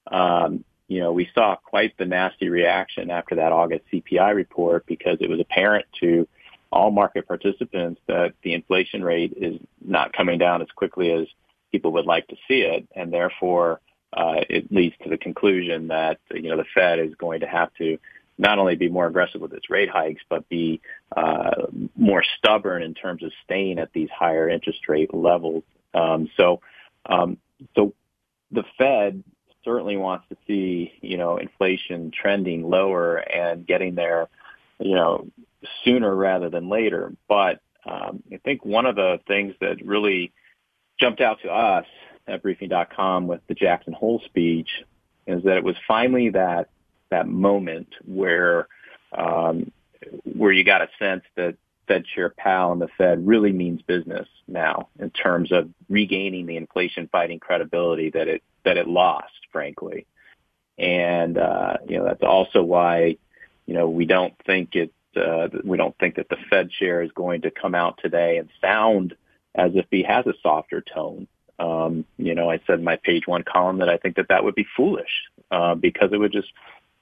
um, 0.09 0.63
you 0.87 1.01
know, 1.01 1.11
we 1.11 1.29
saw 1.35 1.57
quite 1.57 1.97
the 1.97 2.05
nasty 2.05 2.47
reaction 2.47 3.11
after 3.11 3.35
that 3.35 3.51
August 3.51 3.83
CPI 3.91 4.33
report 4.33 4.85
because 4.85 5.17
it 5.19 5.29
was 5.29 5.41
apparent 5.41 5.85
to 5.99 6.25
all 6.71 6.89
market 6.89 7.27
participants 7.27 7.99
that 8.07 8.33
the 8.43 8.53
inflation 8.53 9.03
rate 9.03 9.33
is 9.35 9.59
not 9.85 10.13
coming 10.13 10.39
down 10.39 10.61
as 10.61 10.69
quickly 10.73 11.11
as 11.11 11.27
people 11.73 11.91
would 11.91 12.05
like 12.05 12.27
to 12.29 12.37
see 12.47 12.61
it, 12.61 12.87
and 12.95 13.11
therefore 13.11 13.81
uh, 14.13 14.35
it 14.49 14.71
leads 14.71 14.95
to 15.03 15.09
the 15.09 15.17
conclusion 15.17 15.89
that 15.89 16.19
you 16.33 16.49
know 16.49 16.55
the 16.55 16.65
Fed 16.73 16.99
is 16.99 17.13
going 17.15 17.41
to 17.41 17.47
have 17.47 17.73
to 17.73 17.97
not 18.41 18.57
only 18.57 18.75
be 18.75 18.89
more 18.89 19.05
aggressive 19.05 19.39
with 19.39 19.53
its 19.53 19.69
rate 19.69 19.89
hikes, 19.89 20.23
but 20.27 20.49
be 20.49 20.81
uh, 21.15 21.67
more 21.95 22.23
stubborn 22.37 22.81
in 22.81 22.95
terms 22.95 23.21
of 23.21 23.31
staying 23.43 23.77
at 23.77 23.93
these 23.93 24.09
higher 24.09 24.49
interest 24.49 24.89
rate 24.89 25.13
levels. 25.13 25.63
Um, 25.93 26.27
so, 26.35 26.59
um, 27.05 27.37
so 27.75 27.93
the 28.51 28.63
Fed 28.79 29.23
certainly 29.63 29.95
wants 29.95 30.25
to 30.29 30.37
see 30.47 30.91
you 31.01 31.17
know 31.17 31.37
inflation 31.37 32.09
trending 32.11 32.67
lower 32.67 33.17
and 33.17 33.67
getting 33.67 33.93
there, 33.93 34.27
you 34.79 34.95
know, 34.95 35.27
sooner 35.85 36.13
rather 36.13 36.49
than 36.49 36.67
later. 36.67 37.13
But 37.29 37.61
um, 37.85 38.23
I 38.33 38.37
think 38.37 38.65
one 38.65 38.87
of 38.87 38.95
the 38.95 39.19
things 39.27 39.53
that 39.61 39.85
really 39.85 40.33
jumped 40.99 41.21
out 41.21 41.41
to 41.43 41.49
us 41.49 41.85
at 42.27 42.41
briefing.com 42.41 43.27
with 43.27 43.41
the 43.47 43.53
Jackson 43.53 43.93
Hole 43.93 44.19
speech 44.25 44.69
is 45.27 45.43
that 45.43 45.57
it 45.57 45.63
was 45.63 45.75
finally 45.87 46.29
that 46.29 46.69
that 47.11 47.27
moment 47.27 47.89
where 48.05 48.67
um, 49.15 49.71
where 50.23 50.51
you 50.51 50.63
got 50.63 50.81
a 50.81 50.89
sense 50.99 51.23
that 51.35 51.55
Fed 51.87 52.05
Chair 52.05 52.33
Powell 52.35 52.71
and 52.71 52.81
the 52.81 52.87
Fed 52.97 53.25
really 53.25 53.51
means 53.51 53.81
business 53.81 54.27
now 54.47 54.87
in 54.99 55.09
terms 55.09 55.51
of 55.51 55.69
regaining 55.89 56.45
the 56.45 56.55
inflation 56.55 57.09
fighting 57.11 57.39
credibility 57.39 58.09
that 58.11 58.27
it 58.27 58.43
that 58.63 58.77
it 58.77 58.87
lost, 58.87 59.33
frankly. 59.51 60.05
And 60.77 61.37
uh, 61.37 61.77
you 61.87 61.97
know 61.97 62.05
that's 62.05 62.23
also 62.23 62.63
why 62.63 63.17
you 63.65 63.73
know 63.73 63.89
we 63.89 64.05
don't 64.05 64.33
think 64.45 64.75
it 64.75 64.93
uh, 65.15 65.49
we 65.63 65.77
don't 65.77 65.97
think 65.97 66.15
that 66.15 66.29
the 66.29 66.37
Fed 66.49 66.71
chair 66.71 67.01
is 67.01 67.11
going 67.11 67.41
to 67.41 67.51
come 67.51 67.75
out 67.75 67.99
today 68.01 68.37
and 68.37 68.49
sound 68.61 69.15
as 69.53 69.71
if 69.75 69.85
he 69.91 70.03
has 70.03 70.25
a 70.25 70.33
softer 70.41 70.81
tone. 70.81 71.27
Um, 71.59 72.05
you 72.17 72.33
know, 72.33 72.49
I 72.49 72.59
said 72.65 72.79
in 72.79 72.85
my 72.85 72.95
page 72.95 73.27
one 73.27 73.43
column 73.43 73.79
that 73.79 73.89
I 73.89 73.97
think 73.97 74.15
that 74.15 74.29
that 74.29 74.43
would 74.43 74.55
be 74.55 74.65
foolish 74.75 75.11
uh, 75.51 75.75
because 75.75 76.11
it 76.13 76.17
would 76.17 76.31
just 76.31 76.51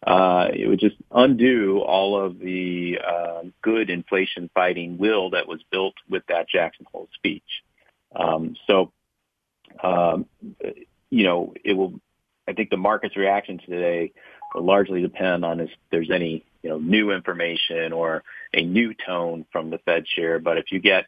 uh, 0.06 0.48
it 0.54 0.68
would 0.68 0.80
just 0.80 0.96
undo 1.12 1.80
all 1.80 2.20
of 2.20 2.40
the 2.40 3.00
uh, 3.06 3.42
good 3.62 3.90
inflation 3.90 4.50
fighting 4.54 4.98
will 4.98 5.32
that 5.32 5.48
was 5.48 5.60
built 5.72 5.96
with 6.10 6.24
that 6.28 6.48
Jackson 6.48 6.86
Hole 6.92 7.10
speech. 7.16 7.44
Um, 8.16 8.56
so, 8.66 8.92
um, 9.84 10.26
you 11.10 11.24
know, 11.24 11.54
it 11.64 11.74
will. 11.74 12.00
I 12.48 12.54
think 12.54 12.72
the 12.72 12.78
market's 12.78 13.16
reaction 13.16 13.60
today 13.60 14.12
will 14.56 14.64
largely 14.64 15.02
depend 15.02 15.46
on 15.46 15.60
if 15.60 15.70
there's 15.92 16.10
any 16.10 16.46
you 16.64 16.70
know 16.70 16.78
new 16.80 17.12
information 17.12 17.94
or 17.94 18.24
a 18.54 18.64
new 18.64 18.94
tone 19.06 19.46
from 19.52 19.70
the 19.70 19.80
Fed 19.80 20.06
chair. 20.06 20.40
But 20.40 20.58
if 20.58 20.72
you 20.72 20.80
get 20.80 21.06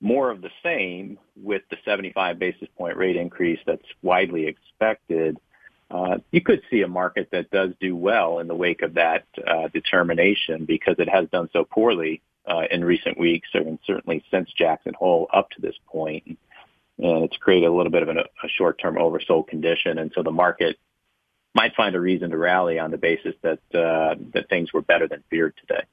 more 0.00 0.30
of 0.30 0.40
the 0.40 0.50
same 0.62 1.18
with 1.36 1.62
the 1.70 1.76
75 1.84 2.38
basis 2.38 2.68
point 2.76 2.96
rate 2.96 3.16
increase 3.16 3.58
that's 3.66 3.82
widely 4.00 4.46
expected, 4.46 5.38
uh, 5.90 6.18
you 6.30 6.40
could 6.40 6.62
see 6.70 6.82
a 6.82 6.88
market 6.88 7.28
that 7.32 7.50
does 7.50 7.70
do 7.80 7.96
well 7.96 8.40
in 8.40 8.46
the 8.46 8.54
wake 8.54 8.82
of 8.82 8.94
that 8.94 9.24
uh, 9.46 9.68
determination 9.68 10.66
because 10.66 10.96
it 10.98 11.08
has 11.08 11.28
done 11.30 11.48
so 11.52 11.64
poorly 11.64 12.20
uh, 12.46 12.64
in 12.70 12.84
recent 12.84 13.18
weeks 13.18 13.48
and 13.54 13.78
certainly 13.86 14.22
since 14.30 14.50
Jackson 14.52 14.94
Hole 14.94 15.28
up 15.32 15.48
to 15.50 15.60
this 15.62 15.76
point. 15.86 16.38
And 16.98 17.24
it's 17.24 17.36
created 17.36 17.66
a 17.66 17.72
little 17.72 17.92
bit 17.92 18.02
of 18.02 18.08
an, 18.08 18.18
a 18.18 18.48
short-term 18.48 18.96
oversold 18.96 19.48
condition, 19.48 19.98
and 19.98 20.10
so 20.14 20.22
the 20.22 20.32
market 20.32 20.76
might 21.54 21.74
find 21.76 21.94
a 21.94 22.00
reason 22.00 22.30
to 22.30 22.36
rally 22.36 22.78
on 22.78 22.90
the 22.90 22.98
basis 22.98 23.34
that 23.42 23.60
uh, 23.72 24.16
that 24.34 24.48
things 24.50 24.72
were 24.72 24.82
better 24.82 25.06
than 25.06 25.22
feared 25.30 25.54
today. 25.58 25.84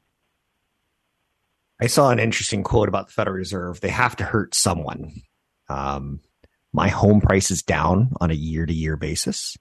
I 1.79 1.88
saw 1.88 2.10
an 2.10 2.19
interesting 2.19 2.63
quote 2.63 2.89
about 2.89 3.08
the 3.08 3.13
Federal 3.13 3.36
Reserve. 3.36 3.81
They 3.81 3.89
have 3.89 4.15
to 4.15 4.23
hurt 4.23 4.55
someone. 4.55 5.12
Um, 5.69 6.21
my 6.73 6.88
home 6.88 7.21
price 7.21 7.51
is 7.51 7.62
down 7.62 8.12
on 8.19 8.31
a 8.31 8.36
year 8.36 8.65
to 8.65 8.73
year 8.73 8.97
basis 8.97 9.55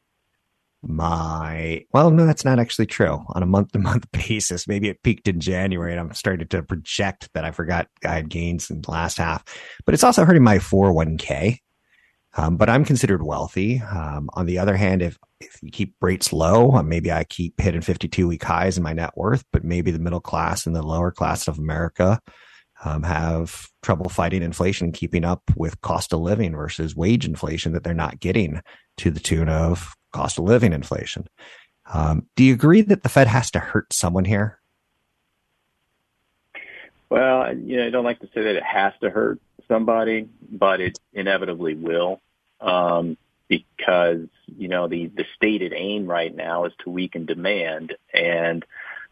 my 0.87 1.85
well 1.93 2.11
no 2.11 2.27
that's 2.27 2.45
not 2.45 2.59
actually 2.59 2.87
true. 2.87 3.25
On 3.35 3.43
a 3.43 3.47
month 3.47 3.73
to 3.73 3.79
month 3.79 4.07
basis 4.13 4.69
maybe 4.69 4.89
it 4.89 5.03
peaked 5.03 5.29
in 5.29 5.41
january 5.41 5.93
and 5.93 6.01
i'm 6.01 6.13
starting 6.13 6.47
to 6.47 6.63
project 6.63 7.29
that 7.35 7.45
i 7.45 7.51
forgot 7.51 7.89
i 8.05 8.15
had 8.15 8.29
gains 8.29 8.71
in 8.71 8.81
the 8.81 8.91
last 8.91 9.19
half 9.19 9.45
but 9.85 9.95
it's 9.95 10.05
also 10.05 10.25
hurting 10.25 10.43
my 10.43 10.59
401k 10.59 11.59
um, 12.37 12.57
but 12.57 12.69
i'm 12.69 12.85
considered 12.85 13.23
wealthy. 13.23 13.81
Um, 13.81 14.29
on 14.35 14.47
the 14.47 14.59
other 14.59 14.77
hand 14.77 15.03
if 15.03 15.19
if 15.41 15.59
you 15.63 15.71
keep 15.71 15.95
rates 16.01 16.33
low 16.33 16.73
uh, 16.73 16.83
maybe 16.83 17.13
i 17.13 17.25
keep 17.25 17.61
hitting 17.61 17.81
52 17.81 18.29
week 18.29 18.43
highs 18.43 18.77
in 18.77 18.83
my 18.83 18.93
net 18.93 19.17
worth 19.17 19.45
but 19.53 19.65
maybe 19.65 19.91
the 19.91 19.99
middle 19.99 20.21
class 20.21 20.67
and 20.67 20.75
the 20.75 20.83
lower 20.83 21.11
class 21.11 21.49
of 21.49 21.59
america 21.59 22.21
um, 22.85 23.03
have 23.03 23.69
trouble 23.83 24.09
fighting 24.09 24.43
inflation, 24.43 24.93
keeping 24.93 25.25
up 25.25 25.43
with 25.57 25.81
cost 25.81 26.13
of 26.13 26.21
living 26.21 26.55
versus 26.55 26.95
wage 26.95 27.25
inflation 27.25 27.73
that 27.73 27.83
they're 27.83 27.95
not 27.95 28.21
getting 28.21 28.61
to 28.99 29.11
the 29.11 29.21
tune 29.21 29.49
of 29.49 29.95
cost 30.15 30.39
of 30.39 30.45
living 30.45 30.73
inflation. 30.73 31.27
Um, 31.93 32.27
do 32.37 32.45
you 32.45 32.55
agree 32.55 32.81
that 32.83 33.03
the 33.03 33.09
Fed 33.09 33.27
has 33.27 33.51
to 33.51 33.59
hurt 33.59 33.93
someone 33.93 34.25
here? 34.25 34.59
Well, 37.11 37.55
you 37.57 37.77
know, 37.77 37.87
I 37.87 37.91
don't 37.91 38.05
like 38.05 38.21
to 38.21 38.29
say 38.35 38.43
that 38.43 38.57
it 38.57 38.63
has 38.63 38.95
to 39.03 39.11
hurt 39.11 39.41
somebody, 39.69 40.29
but 40.51 40.81
it 40.81 40.99
inevitably 41.13 41.75
will, 41.75 42.21
um, 42.61 43.17
because 43.49 44.27
you 44.47 44.69
know 44.69 44.89
the 44.89 45.07
the 45.09 45.25
stated 45.37 45.73
aim 45.77 46.07
right 46.07 46.35
now 46.35 46.65
is 46.65 46.73
to 46.83 46.91
weaken 46.91 47.27
demand, 47.27 47.95
and 48.13 48.65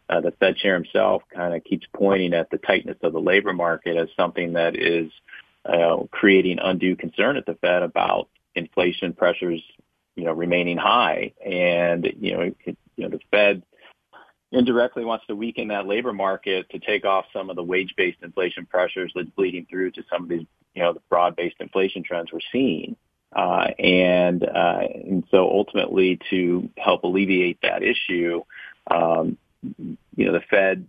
uh, 0.09 0.21
the 0.21 0.31
Fed 0.31 0.57
chair 0.57 0.73
himself 0.73 1.21
kind 1.33 1.53
of 1.53 1.63
keeps 1.63 1.87
pointing 1.93 2.33
at 2.33 2.49
the 2.49 2.57
tightness 2.57 2.97
of 3.03 3.13
the 3.13 3.21
labor 3.21 3.53
market 3.53 3.95
as 3.95 4.09
something 4.17 4.53
that 4.53 4.75
is 4.75 5.11
uh, 5.65 5.97
creating 6.11 6.59
undue 6.61 6.95
concern 6.95 7.37
at 7.37 7.45
the 7.45 7.55
Fed 7.55 7.83
about 7.83 8.27
inflation 8.55 9.13
pressures 9.13 9.61
you 10.15 10.23
know, 10.23 10.33
remaining 10.33 10.77
high. 10.77 11.33
And, 11.45 12.11
you 12.19 12.33
know, 12.33 12.41
it, 12.41 12.77
you 12.95 13.03
know, 13.03 13.09
the 13.09 13.19
Fed 13.31 13.63
indirectly 14.51 15.03
wants 15.03 15.25
to 15.27 15.35
weaken 15.35 15.69
that 15.69 15.87
labor 15.87 16.13
market 16.13 16.69
to 16.69 16.79
take 16.79 17.05
off 17.05 17.25
some 17.33 17.49
of 17.49 17.55
the 17.55 17.63
wage-based 17.63 18.19
inflation 18.21 18.65
pressures 18.67 19.11
that's 19.15 19.29
bleeding 19.29 19.65
through 19.69 19.91
to 19.91 20.03
some 20.11 20.23
of 20.23 20.29
these, 20.29 20.45
you 20.75 20.83
know, 20.83 20.93
the 20.93 21.01
broad-based 21.09 21.55
inflation 21.59 22.03
trends 22.03 22.31
we're 22.31 22.39
seeing. 22.51 22.95
Uh, 23.35 23.69
and, 23.79 24.43
uh, 24.43 24.81
and 24.93 25.23
so 25.31 25.49
ultimately 25.49 26.19
to 26.29 26.69
help 26.77 27.03
alleviate 27.03 27.57
that 27.63 27.81
issue, 27.81 28.43
um, 28.91 29.37
you 29.79 30.25
know, 30.25 30.33
the 30.33 30.43
Fed 30.51 30.87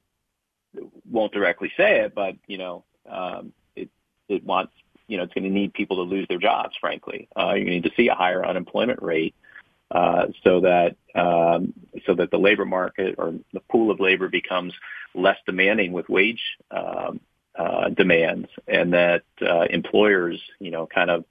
won't 1.11 1.33
directly 1.33 1.73
say 1.75 2.01
it, 2.01 2.15
but, 2.15 2.35
you 2.47 2.59
know, 2.59 2.85
um, 3.09 3.55
it, 3.75 3.89
it 4.29 4.45
wants, 4.45 4.73
you 5.07 5.17
know, 5.17 5.25
it's 5.25 5.35
going 5.35 5.45
to 5.45 5.51
need 5.51 5.75
people 5.75 5.97
to 5.97 6.03
lose 6.03 6.27
their 6.29 6.39
jobs, 6.39 6.75
frankly. 6.81 7.29
Uh, 7.37 7.55
you 7.55 7.65
need 7.65 7.85
to 7.85 7.91
see 7.97 8.09
a 8.09 8.15
higher 8.15 8.45
unemployment 8.45 9.03
rate, 9.03 9.35
uh, 9.91 10.27
so 10.43 10.61
that, 10.61 10.97
um, 11.15 11.73
so 12.07 12.15
that 12.15 12.31
the 12.31 12.39
labor 12.39 12.65
market 12.65 13.17
or 13.19 13.35
the 13.53 13.61
pool 13.71 13.91
of 13.91 14.01
labor 14.01 14.29
becomes 14.29 14.73
less 15.15 15.37
demanding 15.47 15.93
with 15.93 16.09
wage, 16.09 16.43
um, 16.71 17.21
uh, 17.57 17.89
demands 17.91 18.49
and 18.67 18.95
that, 18.95 19.23
uh, 19.43 19.67
employers, 19.71 20.41
you 20.59 20.71
know, 20.71 20.87
kind 20.87 21.11
of, 21.11 21.25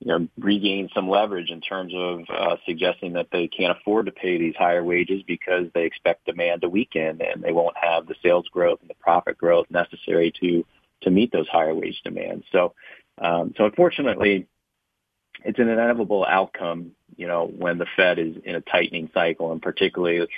you 0.00 0.06
know, 0.08 0.28
regain 0.38 0.88
some 0.94 1.08
leverage 1.08 1.50
in 1.50 1.60
terms 1.60 1.92
of 1.94 2.20
uh, 2.30 2.56
suggesting 2.66 3.12
that 3.12 3.28
they 3.30 3.48
can't 3.48 3.76
afford 3.76 4.06
to 4.06 4.12
pay 4.12 4.38
these 4.38 4.54
higher 4.56 4.82
wages 4.82 5.22
because 5.26 5.66
they 5.74 5.84
expect 5.84 6.24
demand 6.24 6.62
to 6.62 6.68
weaken 6.68 7.20
and 7.20 7.42
they 7.42 7.52
won't 7.52 7.76
have 7.76 8.06
the 8.06 8.14
sales 8.22 8.46
growth 8.52 8.80
and 8.80 8.90
the 8.90 8.94
profit 8.94 9.36
growth 9.36 9.66
necessary 9.70 10.32
to 10.40 10.64
to 11.00 11.10
meet 11.10 11.30
those 11.32 11.48
higher 11.48 11.74
wage 11.74 12.00
demands. 12.02 12.44
So, 12.50 12.74
um, 13.20 13.54
so 13.56 13.64
unfortunately, 13.64 14.46
it's 15.44 15.58
an 15.58 15.68
inevitable 15.68 16.24
outcome, 16.24 16.92
you 17.16 17.26
know, 17.26 17.46
when 17.46 17.78
the 17.78 17.86
Fed 17.96 18.18
is 18.18 18.36
in 18.44 18.54
a 18.54 18.60
tightening 18.60 19.10
cycle, 19.14 19.52
and 19.52 19.62
particularly 19.62 20.28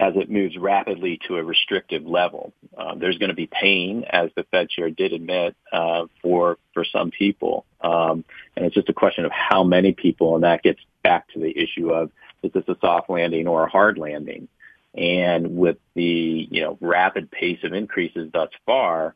as 0.00 0.14
it 0.16 0.30
moves 0.30 0.56
rapidly 0.56 1.20
to 1.28 1.36
a 1.36 1.44
restrictive 1.44 2.06
level. 2.06 2.54
Uh, 2.76 2.94
there's 2.94 3.18
going 3.18 3.28
to 3.28 3.36
be 3.36 3.46
pain, 3.46 4.04
as 4.08 4.30
the 4.34 4.44
Fed 4.44 4.70
chair 4.70 4.90
did 4.90 5.12
admit, 5.12 5.54
uh, 5.72 6.06
for 6.22 6.56
for 6.72 6.84
some 6.84 7.10
people, 7.10 7.66
um, 7.82 8.24
and 8.56 8.64
it's 8.64 8.74
just 8.74 8.88
a 8.88 8.94
question 8.94 9.26
of 9.26 9.32
how 9.32 9.62
many 9.62 9.92
people, 9.92 10.34
and 10.34 10.44
that 10.44 10.62
gets 10.62 10.80
back 11.02 11.28
to 11.28 11.38
the 11.38 11.56
issue 11.56 11.90
of 11.90 12.10
is 12.42 12.52
this 12.52 12.64
a 12.68 12.76
soft 12.80 13.10
landing 13.10 13.46
or 13.46 13.64
a 13.64 13.70
hard 13.70 13.98
landing? 13.98 14.48
And 14.94 15.56
with 15.56 15.76
the 15.94 16.48
you 16.50 16.62
know 16.62 16.78
rapid 16.80 17.30
pace 17.30 17.62
of 17.62 17.74
increases 17.74 18.30
thus 18.32 18.48
far, 18.64 19.14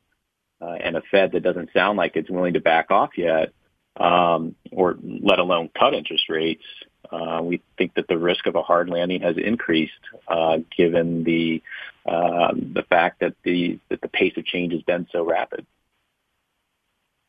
uh, 0.64 0.72
and 0.74 0.96
a 0.96 1.02
Fed 1.10 1.32
that 1.32 1.42
doesn't 1.42 1.72
sound 1.72 1.98
like 1.98 2.16
it's 2.16 2.30
willing 2.30 2.54
to 2.54 2.60
back 2.60 2.90
off 2.90 3.10
yet, 3.16 3.52
um, 3.96 4.54
or 4.72 4.96
let 5.02 5.38
alone 5.38 5.70
cut 5.78 5.94
interest 5.94 6.28
rates, 6.28 6.64
uh, 7.10 7.40
we 7.42 7.60
think 7.76 7.94
that 7.94 8.08
the 8.08 8.18
risk 8.18 8.46
of 8.46 8.54
a 8.54 8.62
hard 8.62 8.88
landing 8.88 9.20
has 9.20 9.36
increased 9.36 9.92
uh, 10.28 10.58
given 10.76 11.24
the 11.24 11.62
uh, 12.06 12.52
the 12.54 12.84
fact 12.88 13.20
that 13.20 13.34
the 13.44 13.78
that 13.88 14.00
the 14.00 14.08
pace 14.08 14.36
of 14.36 14.44
change 14.44 14.72
has 14.72 14.82
been 14.82 15.06
so 15.12 15.24
rapid. 15.24 15.66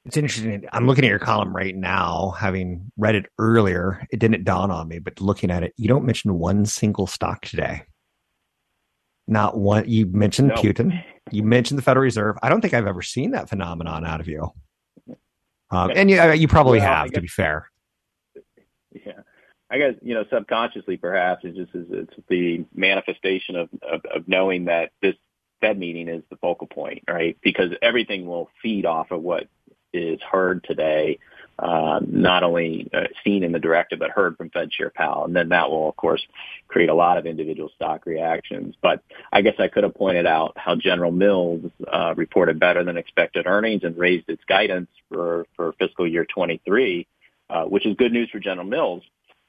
It's 0.05 0.17
interesting. 0.17 0.65
I'm 0.71 0.85
looking 0.85 1.03
at 1.03 1.09
your 1.09 1.19
column 1.19 1.55
right 1.55 1.75
now, 1.75 2.35
having 2.37 2.91
read 2.95 3.15
it 3.15 3.25
earlier. 3.39 4.05
It 4.11 4.19
didn't 4.19 4.43
dawn 4.43 4.69
on 4.69 4.87
me, 4.87 4.99
but 4.99 5.19
looking 5.19 5.49
at 5.49 5.63
it, 5.63 5.73
you 5.77 5.87
don't 5.87 6.05
mention 6.05 6.37
one 6.37 6.65
single 6.65 7.07
stock 7.07 7.41
today. 7.41 7.83
Not 9.27 9.57
one. 9.57 9.89
You 9.89 10.05
mentioned 10.05 10.49
no. 10.49 10.55
Putin. 10.55 11.03
You 11.31 11.43
mentioned 11.43 11.77
the 11.77 11.81
Federal 11.81 12.03
Reserve. 12.03 12.37
I 12.43 12.49
don't 12.49 12.61
think 12.61 12.73
I've 12.73 12.87
ever 12.87 13.01
seen 13.01 13.31
that 13.31 13.49
phenomenon 13.49 14.05
out 14.05 14.19
of 14.19 14.27
you. 14.27 14.51
Um, 15.71 15.91
and 15.95 16.11
you, 16.11 16.21
you 16.33 16.47
probably 16.47 16.79
well, 16.79 16.87
have, 16.87 17.11
to 17.11 17.21
be 17.21 17.27
fair. 17.27 17.71
Yeah. 18.91 19.13
I 19.69 19.79
guess 19.79 19.95
you 20.03 20.13
know 20.13 20.23
subconsciously 20.31 20.97
perhaps 20.97 21.43
it's 21.43 21.57
just 21.57 21.71
it's 21.73 22.13
the 22.29 22.65
manifestation 22.73 23.55
of, 23.55 23.69
of 23.81 24.01
of 24.05 24.27
knowing 24.27 24.65
that 24.65 24.91
this 25.01 25.15
Fed 25.59 25.79
meeting 25.79 26.07
is 26.07 26.21
the 26.29 26.37
focal 26.37 26.67
point, 26.67 27.03
right? 27.09 27.37
Because 27.41 27.71
everything 27.81 28.27
will 28.27 28.49
feed 28.61 28.85
off 28.85 29.11
of 29.11 29.21
what 29.21 29.47
is 29.93 30.19
heard 30.21 30.63
today, 30.63 31.19
uh, 31.57 31.99
not 32.05 32.43
only 32.43 32.89
uh, 32.93 33.03
seen 33.23 33.43
in 33.43 33.51
the 33.51 33.59
directive 33.59 33.99
but 33.99 34.11
heard 34.11 34.37
from 34.37 34.49
Fed 34.49 34.71
Chair 34.71 34.91
Powell, 34.93 35.25
and 35.25 35.35
then 35.35 35.49
that 35.49 35.69
will 35.69 35.89
of 35.89 35.95
course 35.95 36.21
create 36.67 36.89
a 36.89 36.93
lot 36.93 37.17
of 37.17 37.25
individual 37.25 37.69
stock 37.75 38.05
reactions. 38.05 38.75
But 38.81 39.01
I 39.31 39.41
guess 39.41 39.55
I 39.59 39.67
could 39.67 39.83
have 39.83 39.95
pointed 39.95 40.25
out 40.25 40.53
how 40.57 40.75
General 40.75 41.11
Mills 41.11 41.71
uh, 41.87 42.13
reported 42.15 42.59
better 42.59 42.83
than 42.83 42.97
expected 42.97 43.47
earnings 43.47 43.83
and 43.83 43.97
raised 43.97 44.29
its 44.29 44.43
guidance 44.45 44.89
for 45.09 45.45
for 45.55 45.73
fiscal 45.79 46.07
year 46.07 46.25
23, 46.25 47.07
uh, 47.49 47.63
which 47.65 47.85
is 47.85 47.95
good 47.95 48.11
news 48.11 48.29
for 48.29 48.39
General 48.39 48.67
Mills 48.67 49.03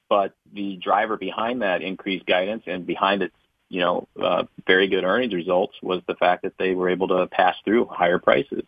but 0.08 0.34
the 0.52 0.76
driver 0.76 1.16
behind 1.16 1.62
that 1.62 1.82
increased 1.82 2.26
guidance 2.26 2.62
and 2.66 2.86
behind 2.86 3.22
its, 3.22 3.34
you 3.68 3.80
know, 3.80 4.06
very 4.66 4.88
good 4.88 5.04
earnings 5.04 5.34
results 5.34 5.74
was 5.82 6.00
the 6.06 6.14
fact 6.14 6.42
that 6.42 6.52
they 6.58 6.74
were 6.74 6.88
able 6.88 7.08
to 7.08 7.26
pass 7.26 7.56
through 7.64 7.86
higher 7.86 8.18
prices. 8.18 8.64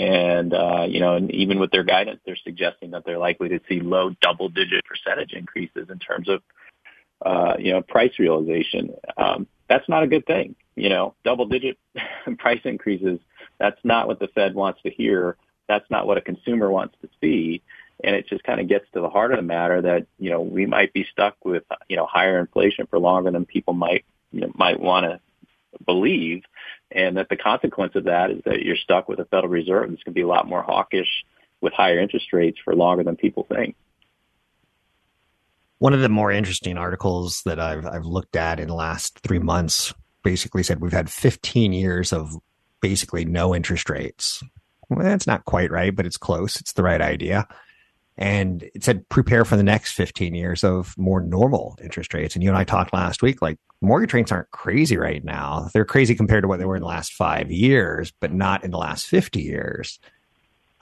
And, 0.00 0.54
uh, 0.54 0.86
you 0.88 1.00
know, 1.00 1.16
and 1.16 1.30
even 1.30 1.58
with 1.58 1.70
their 1.70 1.84
guidance, 1.84 2.20
they're 2.24 2.36
suggesting 2.42 2.92
that 2.92 3.04
they're 3.04 3.18
likely 3.18 3.50
to 3.50 3.60
see 3.68 3.80
low 3.80 4.10
double 4.22 4.48
digit 4.48 4.84
percentage 4.84 5.32
increases 5.32 5.88
in 5.90 5.98
terms 5.98 6.28
of, 6.28 6.42
uh, 7.24 7.56
you 7.58 7.72
know, 7.72 7.82
price 7.82 8.18
realization. 8.18 8.94
Um, 9.16 9.46
that's 9.68 9.88
not 9.88 10.02
a 10.02 10.06
good 10.06 10.26
thing. 10.26 10.56
You 10.74 10.88
know, 10.88 11.14
double 11.24 11.46
digit 11.46 11.78
price 12.38 12.62
increases. 12.64 13.20
That's 13.58 13.80
not 13.84 14.06
what 14.06 14.20
the 14.20 14.28
Fed 14.28 14.54
wants 14.54 14.80
to 14.82 14.90
hear. 14.90 15.36
That's 15.68 15.88
not 15.90 16.06
what 16.06 16.16
a 16.16 16.22
consumer 16.22 16.70
wants 16.70 16.96
to 17.02 17.08
see 17.20 17.62
and 18.02 18.16
it 18.16 18.26
just 18.28 18.42
kind 18.44 18.60
of 18.60 18.66
gets 18.66 18.86
to 18.94 19.00
the 19.00 19.10
heart 19.10 19.30
of 19.30 19.36
the 19.36 19.42
matter 19.42 19.82
that 19.82 20.06
you 20.18 20.30
know 20.30 20.40
we 20.40 20.64
might 20.64 20.90
be 20.94 21.06
stuck 21.12 21.36
with 21.44 21.64
you 21.88 21.96
know 21.96 22.06
higher 22.06 22.38
inflation 22.38 22.86
for 22.86 22.98
longer 22.98 23.30
than 23.30 23.44
people 23.44 23.74
might 23.74 24.06
you 24.32 24.40
know, 24.40 24.52
might 24.54 24.80
want 24.80 25.04
to 25.04 25.20
believe, 25.84 26.42
and 26.90 27.16
that 27.16 27.28
the 27.28 27.36
consequence 27.36 27.94
of 27.94 28.04
that 28.04 28.30
is 28.30 28.42
that 28.44 28.62
you're 28.62 28.76
stuck 28.76 29.08
with 29.08 29.18
a 29.18 29.24
Federal 29.24 29.48
Reserve 29.48 29.90
that's 29.90 30.02
going 30.02 30.12
to 30.12 30.18
be 30.18 30.22
a 30.22 30.28
lot 30.28 30.48
more 30.48 30.62
hawkish 30.62 31.24
with 31.60 31.72
higher 31.72 31.98
interest 31.98 32.32
rates 32.32 32.58
for 32.64 32.74
longer 32.74 33.04
than 33.04 33.16
people 33.16 33.46
think. 33.48 33.76
One 35.78 35.94
of 35.94 36.00
the 36.00 36.08
more 36.08 36.30
interesting 36.30 36.76
articles 36.76 37.42
that 37.46 37.58
I've 37.58 37.86
I've 37.86 38.04
looked 38.04 38.36
at 38.36 38.60
in 38.60 38.68
the 38.68 38.74
last 38.74 39.18
three 39.20 39.38
months 39.38 39.94
basically 40.22 40.62
said 40.62 40.80
we've 40.80 40.92
had 40.92 41.08
15 41.08 41.72
years 41.72 42.12
of 42.12 42.36
basically 42.82 43.24
no 43.24 43.54
interest 43.54 43.88
rates. 43.88 44.42
Well, 44.90 45.04
that's 45.04 45.26
not 45.26 45.46
quite 45.46 45.70
right, 45.70 45.94
but 45.94 46.04
it's 46.04 46.18
close. 46.18 46.60
It's 46.60 46.72
the 46.72 46.82
right 46.82 47.00
idea 47.00 47.46
and 48.16 48.62
it 48.74 48.84
said 48.84 49.08
prepare 49.08 49.44
for 49.44 49.56
the 49.56 49.62
next 49.62 49.92
15 49.92 50.34
years 50.34 50.62
of 50.62 50.96
more 50.98 51.20
normal 51.20 51.78
interest 51.82 52.12
rates. 52.12 52.34
And 52.34 52.42
you 52.42 52.50
and 52.50 52.58
I 52.58 52.64
talked 52.64 52.92
last 52.92 53.22
week, 53.22 53.40
like 53.40 53.58
mortgage 53.80 54.12
rates 54.12 54.30
aren't 54.30 54.50
crazy 54.50 54.96
right 54.96 55.24
now. 55.24 55.68
They're 55.72 55.84
crazy 55.84 56.14
compared 56.14 56.42
to 56.42 56.48
what 56.48 56.58
they 56.58 56.66
were 56.66 56.76
in 56.76 56.82
the 56.82 56.88
last 56.88 57.12
five 57.12 57.50
years, 57.50 58.12
but 58.20 58.32
not 58.32 58.62
in 58.64 58.70
the 58.70 58.78
last 58.78 59.06
50 59.06 59.40
years. 59.40 59.98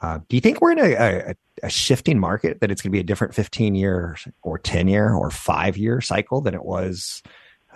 Uh, 0.00 0.18
do 0.28 0.36
you 0.36 0.40
think 0.40 0.60
we're 0.60 0.72
in 0.72 0.78
a, 0.78 0.92
a, 0.92 1.34
a 1.64 1.70
shifting 1.70 2.18
market 2.18 2.60
that 2.60 2.70
it's 2.70 2.82
going 2.82 2.90
to 2.90 2.96
be 2.96 3.00
a 3.00 3.04
different 3.04 3.34
15 3.34 3.74
year 3.74 4.16
or 4.42 4.58
10 4.58 4.88
year 4.88 5.12
or 5.12 5.30
five 5.30 5.76
year 5.76 6.00
cycle 6.00 6.40
than 6.40 6.54
it 6.54 6.64
was 6.64 7.22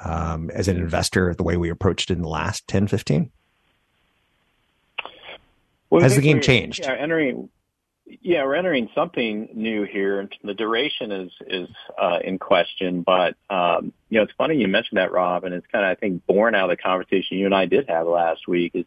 um, 0.04 0.50
as 0.50 0.68
an 0.68 0.76
investor 0.76 1.34
the 1.34 1.42
way 1.42 1.56
we 1.56 1.70
approached 1.70 2.10
it 2.10 2.14
in 2.14 2.22
the 2.22 2.28
last 2.28 2.66
10, 2.68 2.86
15? 2.88 3.30
Well, 5.90 6.00
Has 6.00 6.16
the 6.16 6.22
game 6.22 6.40
changed? 6.40 6.80
Yeah, 6.84 6.94
entering 6.94 7.50
yeah, 8.20 8.44
we're 8.44 8.56
entering 8.56 8.88
something 8.94 9.48
new 9.54 9.84
here. 9.84 10.28
The 10.44 10.54
duration 10.54 11.12
is 11.12 11.32
is 11.46 11.68
uh, 12.00 12.18
in 12.22 12.38
question, 12.38 13.02
but 13.02 13.36
um, 13.48 13.92
you 14.10 14.18
know, 14.18 14.24
it's 14.24 14.32
funny 14.36 14.56
you 14.56 14.68
mentioned 14.68 14.98
that, 14.98 15.12
Rob, 15.12 15.44
and 15.44 15.54
it's 15.54 15.66
kind 15.72 15.84
of 15.84 15.90
I 15.90 15.94
think 15.94 16.26
born 16.26 16.54
out 16.54 16.70
of 16.70 16.76
the 16.76 16.82
conversation 16.82 17.38
you 17.38 17.46
and 17.46 17.54
I 17.54 17.66
did 17.66 17.88
have 17.88 18.06
last 18.06 18.46
week. 18.46 18.72
Is 18.74 18.84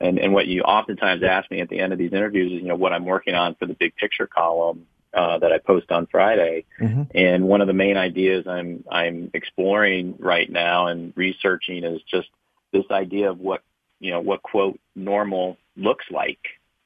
and 0.00 0.18
and 0.18 0.32
what 0.32 0.46
you 0.46 0.62
oftentimes 0.62 1.22
ask 1.22 1.50
me 1.50 1.60
at 1.60 1.68
the 1.68 1.80
end 1.80 1.92
of 1.92 1.98
these 1.98 2.12
interviews 2.12 2.52
is 2.52 2.62
you 2.62 2.68
know 2.68 2.76
what 2.76 2.92
I'm 2.92 3.04
working 3.04 3.34
on 3.34 3.54
for 3.56 3.66
the 3.66 3.74
big 3.74 3.96
picture 3.96 4.26
column 4.26 4.86
uh, 5.12 5.38
that 5.38 5.52
I 5.52 5.58
post 5.58 5.90
on 5.90 6.06
Friday. 6.06 6.64
Mm-hmm. 6.80 7.02
And 7.14 7.44
one 7.48 7.60
of 7.60 7.66
the 7.66 7.72
main 7.72 7.96
ideas 7.96 8.46
I'm 8.46 8.84
I'm 8.90 9.30
exploring 9.34 10.14
right 10.18 10.50
now 10.50 10.86
and 10.86 11.12
researching 11.16 11.84
is 11.84 12.00
just 12.10 12.28
this 12.72 12.84
idea 12.90 13.30
of 13.30 13.38
what 13.40 13.62
you 13.98 14.10
know 14.10 14.20
what 14.20 14.42
quote 14.42 14.78
normal 14.94 15.56
looks 15.76 16.04
like 16.10 16.38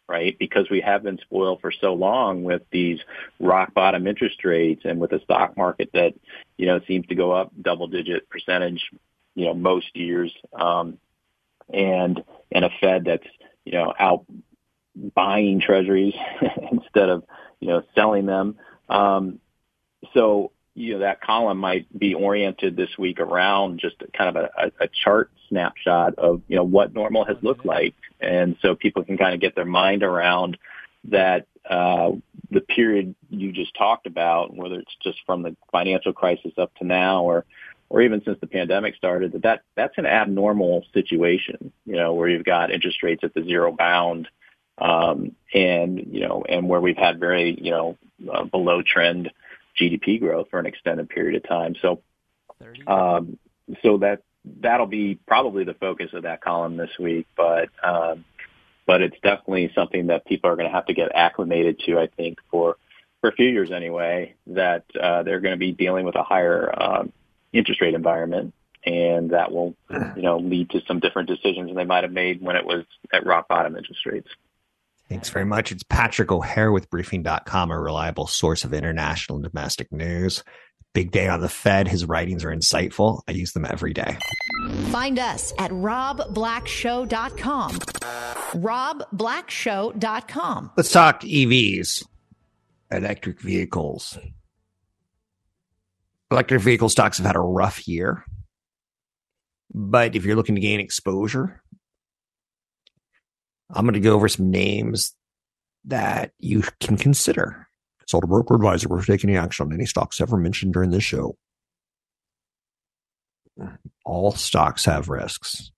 right? 0.08 0.36
Because 0.38 0.68
we 0.70 0.80
have 0.80 1.02
been 1.02 1.18
spoiled 1.18 1.60
for 1.60 1.72
so 1.72 1.94
long 1.94 2.44
with 2.44 2.62
these 2.70 2.98
rock 3.40 3.72
bottom 3.74 4.06
interest 4.06 4.44
rates 4.44 4.82
and 4.84 5.00
with 5.00 5.12
a 5.12 5.20
stock 5.20 5.56
market 5.56 5.90
that, 5.94 6.14
you 6.56 6.66
know, 6.66 6.80
seems 6.86 7.06
to 7.06 7.14
go 7.14 7.32
up 7.32 7.52
double 7.60 7.86
digit 7.86 8.28
percentage, 8.28 8.82
you 9.34 9.46
know, 9.46 9.54
most 9.54 9.94
years. 9.94 10.32
Um, 10.52 10.98
and, 11.72 12.22
and 12.52 12.64
a 12.64 12.70
Fed 12.80 13.04
that's, 13.06 13.26
you 13.64 13.72
know, 13.72 13.94
out 13.98 14.26
buying 15.14 15.60
treasuries 15.60 16.14
instead 16.72 17.08
of, 17.08 17.24
you 17.60 17.68
know, 17.68 17.82
selling 17.94 18.26
them. 18.26 18.56
Um, 18.88 19.40
so 20.12 20.52
you 20.74 20.94
know, 20.94 20.98
that 21.00 21.20
column 21.20 21.58
might 21.58 21.86
be 21.96 22.14
oriented 22.14 22.76
this 22.76 22.90
week 22.98 23.20
around 23.20 23.78
just 23.78 23.96
kind 24.16 24.36
of 24.36 24.50
a, 24.56 24.72
a 24.80 24.88
chart 25.04 25.30
snapshot 25.48 26.18
of, 26.18 26.42
you 26.48 26.56
know, 26.56 26.64
what 26.64 26.92
normal 26.92 27.24
has 27.24 27.36
looked 27.42 27.64
like. 27.64 27.94
And 28.20 28.56
so 28.60 28.74
people 28.74 29.04
can 29.04 29.16
kind 29.16 29.34
of 29.34 29.40
get 29.40 29.54
their 29.54 29.64
mind 29.64 30.02
around 30.02 30.58
that, 31.04 31.46
uh, 31.68 32.10
the 32.50 32.60
period 32.60 33.14
you 33.30 33.52
just 33.52 33.74
talked 33.76 34.06
about, 34.06 34.54
whether 34.54 34.80
it's 34.80 34.96
just 35.02 35.18
from 35.24 35.42
the 35.42 35.56
financial 35.70 36.12
crisis 36.12 36.52
up 36.58 36.74
to 36.76 36.84
now 36.84 37.24
or, 37.24 37.44
or 37.88 38.02
even 38.02 38.22
since 38.24 38.38
the 38.40 38.46
pandemic 38.46 38.96
started, 38.96 39.32
that, 39.32 39.42
that 39.42 39.62
that's 39.76 39.96
an 39.98 40.06
abnormal 40.06 40.84
situation, 40.92 41.72
you 41.86 41.96
know, 41.96 42.14
where 42.14 42.28
you've 42.28 42.44
got 42.44 42.72
interest 42.72 43.02
rates 43.02 43.22
at 43.22 43.32
the 43.34 43.44
zero 43.44 43.70
bound, 43.70 44.28
um, 44.78 45.36
and, 45.52 46.08
you 46.10 46.20
know, 46.20 46.44
and 46.48 46.68
where 46.68 46.80
we've 46.80 46.96
had 46.96 47.20
very, 47.20 47.56
you 47.60 47.70
know, 47.70 47.96
uh, 48.32 48.44
below 48.44 48.82
trend 48.82 49.30
GDP 49.80 50.20
growth 50.20 50.48
for 50.50 50.58
an 50.58 50.66
extended 50.66 51.08
period 51.08 51.36
of 51.36 51.48
time. 51.48 51.74
So, 51.80 52.02
um, 52.86 53.38
so 53.82 53.98
that 53.98 54.22
that'll 54.60 54.86
be 54.86 55.18
probably 55.26 55.64
the 55.64 55.74
focus 55.74 56.10
of 56.12 56.24
that 56.24 56.40
column 56.42 56.76
this 56.76 56.90
week. 56.98 57.26
But 57.36 57.68
um, 57.82 58.24
but 58.86 59.02
it's 59.02 59.16
definitely 59.22 59.70
something 59.74 60.08
that 60.08 60.26
people 60.26 60.50
are 60.50 60.56
going 60.56 60.68
to 60.68 60.74
have 60.74 60.86
to 60.86 60.94
get 60.94 61.14
acclimated 61.14 61.80
to. 61.86 61.98
I 61.98 62.08
think 62.08 62.38
for 62.50 62.76
for 63.20 63.30
a 63.30 63.32
few 63.32 63.48
years 63.48 63.70
anyway, 63.70 64.34
that 64.48 64.84
uh, 65.00 65.22
they're 65.22 65.40
going 65.40 65.54
to 65.54 65.58
be 65.58 65.72
dealing 65.72 66.04
with 66.04 66.14
a 66.14 66.22
higher 66.22 66.70
um, 66.80 67.12
interest 67.52 67.80
rate 67.80 67.94
environment, 67.94 68.52
and 68.84 69.30
that 69.30 69.50
will 69.50 69.74
you 70.16 70.22
know 70.22 70.38
lead 70.38 70.70
to 70.70 70.82
some 70.86 71.00
different 71.00 71.28
decisions 71.28 71.68
than 71.68 71.76
they 71.76 71.84
might 71.84 72.04
have 72.04 72.12
made 72.12 72.42
when 72.42 72.56
it 72.56 72.66
was 72.66 72.84
at 73.12 73.26
rock 73.26 73.48
bottom 73.48 73.76
interest 73.76 74.04
rates. 74.06 74.28
Thanks 75.14 75.30
very 75.30 75.44
much. 75.44 75.70
It's 75.70 75.84
Patrick 75.84 76.32
O'Hare 76.32 76.72
with 76.72 76.90
Briefing.com, 76.90 77.70
a 77.70 77.78
reliable 77.78 78.26
source 78.26 78.64
of 78.64 78.74
international 78.74 79.36
and 79.36 79.44
domestic 79.44 79.92
news. 79.92 80.42
Big 80.92 81.12
day 81.12 81.28
on 81.28 81.40
the 81.40 81.48
Fed. 81.48 81.86
His 81.86 82.04
writings 82.04 82.44
are 82.44 82.50
insightful. 82.50 83.20
I 83.28 83.30
use 83.30 83.52
them 83.52 83.64
every 83.64 83.92
day. 83.92 84.18
Find 84.90 85.20
us 85.20 85.52
at 85.56 85.70
robblackshow.com. 85.70 87.70
robblackshow.com. 87.70 90.70
Let's 90.76 90.90
talk 90.90 91.20
EVs, 91.20 92.04
electric 92.90 93.40
vehicles. 93.40 94.18
Electric 96.32 96.60
vehicle 96.60 96.88
stocks 96.88 97.18
have 97.18 97.26
had 97.26 97.36
a 97.36 97.40
rough 97.40 97.86
year. 97.86 98.24
But 99.72 100.16
if 100.16 100.24
you're 100.24 100.34
looking 100.34 100.56
to 100.56 100.60
gain 100.60 100.80
exposure, 100.80 101.62
I'm 103.74 103.84
going 103.84 103.94
to 103.94 104.00
go 104.00 104.14
over 104.14 104.28
some 104.28 104.50
names 104.50 105.14
that 105.84 106.30
you 106.38 106.62
can 106.80 106.96
consider. 106.96 107.66
Consult 107.98 108.24
a 108.24 108.28
broker 108.28 108.54
advisor 108.54 108.88
before 108.88 109.04
taking 109.04 109.30
any 109.30 109.38
action 109.38 109.66
on 109.66 109.72
any 109.72 109.84
stocks 109.84 110.20
ever 110.20 110.36
mentioned 110.36 110.72
during 110.72 110.90
this 110.90 111.02
show. 111.02 111.36
All 114.04 114.32
stocks 114.32 114.84
have 114.84 115.08
risks. 115.08 115.72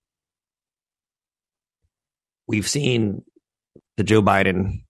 We've 2.47 2.67
seen 2.67 3.23
the 3.97 4.03
Joe 4.03 4.21
Biden 4.21 4.83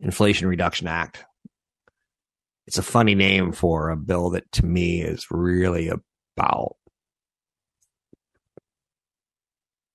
Inflation 0.00 0.48
Reduction 0.48 0.88
Act. 0.88 1.24
It's 2.66 2.78
a 2.78 2.82
funny 2.82 3.14
name 3.14 3.52
for 3.52 3.90
a 3.90 3.96
bill 3.96 4.30
that 4.30 4.50
to 4.52 4.64
me 4.64 5.02
is 5.02 5.26
really 5.30 5.88
about, 5.88 6.76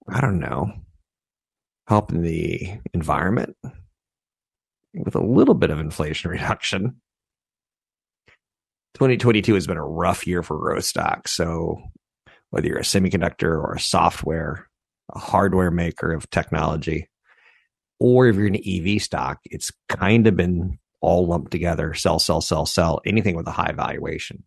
I 0.08 0.22
don't 0.22 0.40
know, 0.40 0.72
helping 1.90 2.22
the 2.22 2.80
environment 2.94 3.58
with 4.94 5.16
a 5.16 5.24
little 5.24 5.56
bit 5.56 5.72
of 5.72 5.80
inflation 5.80 6.30
reduction. 6.32 7.02
2022 8.94 9.56
has 9.56 9.68
been 9.68 9.78
a 9.78 9.86
rough 9.86 10.28
year 10.28 10.44
for 10.44 10.58
growth 10.58 10.86
stocks. 10.86 11.32
So 11.32 11.82
whether 12.52 12.68
you're 12.68 12.78
a 12.78 12.84
semiconductor 12.84 13.52
or 13.52 13.74
a 13.74 13.80
software, 13.80 14.68
a 15.14 15.20
hardware 15.20 15.72
maker 15.72 16.14
of 16.14 16.30
technology, 16.30 17.10
or 18.00 18.28
if 18.28 18.36
you're 18.36 18.48
an 18.48 18.56
EV 18.56 19.02
stock, 19.02 19.40
it's 19.46 19.72
kind 19.90 20.28
of 20.28 20.38
been 20.38 20.78
all 21.02 21.28
lumped 21.28 21.52
together, 21.52 21.94
sell, 21.94 22.20
sell, 22.20 22.42
sell, 22.42 22.66
sell, 22.66 23.02
anything 23.06 23.36
with 23.36 23.48
a 23.48 23.52
high 23.52 23.72
valuation. 23.72 24.44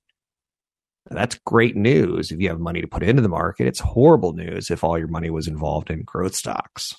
that's 1.10 1.38
great 1.44 1.76
news 1.76 2.30
if 2.30 2.40
you 2.40 2.48
have 2.48 2.60
money 2.60 2.80
to 2.80 2.86
put 2.86 3.02
into 3.02 3.22
the 3.22 3.28
market. 3.28 3.66
It's 3.66 3.80
horrible 3.80 4.32
news 4.32 4.70
if 4.70 4.84
all 4.84 4.98
your 4.98 5.08
money 5.08 5.30
was 5.30 5.48
involved 5.48 5.90
in 5.90 6.02
growth 6.02 6.34
stocks. 6.34 6.94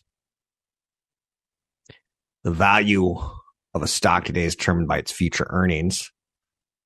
The 2.44 2.52
value 2.52 3.16
of 3.74 3.82
a 3.82 3.88
stock 3.88 4.26
today 4.26 4.44
is 4.44 4.56
determined 4.56 4.88
by 4.88 4.98
its 4.98 5.12
future 5.12 5.48
earnings, 5.50 6.12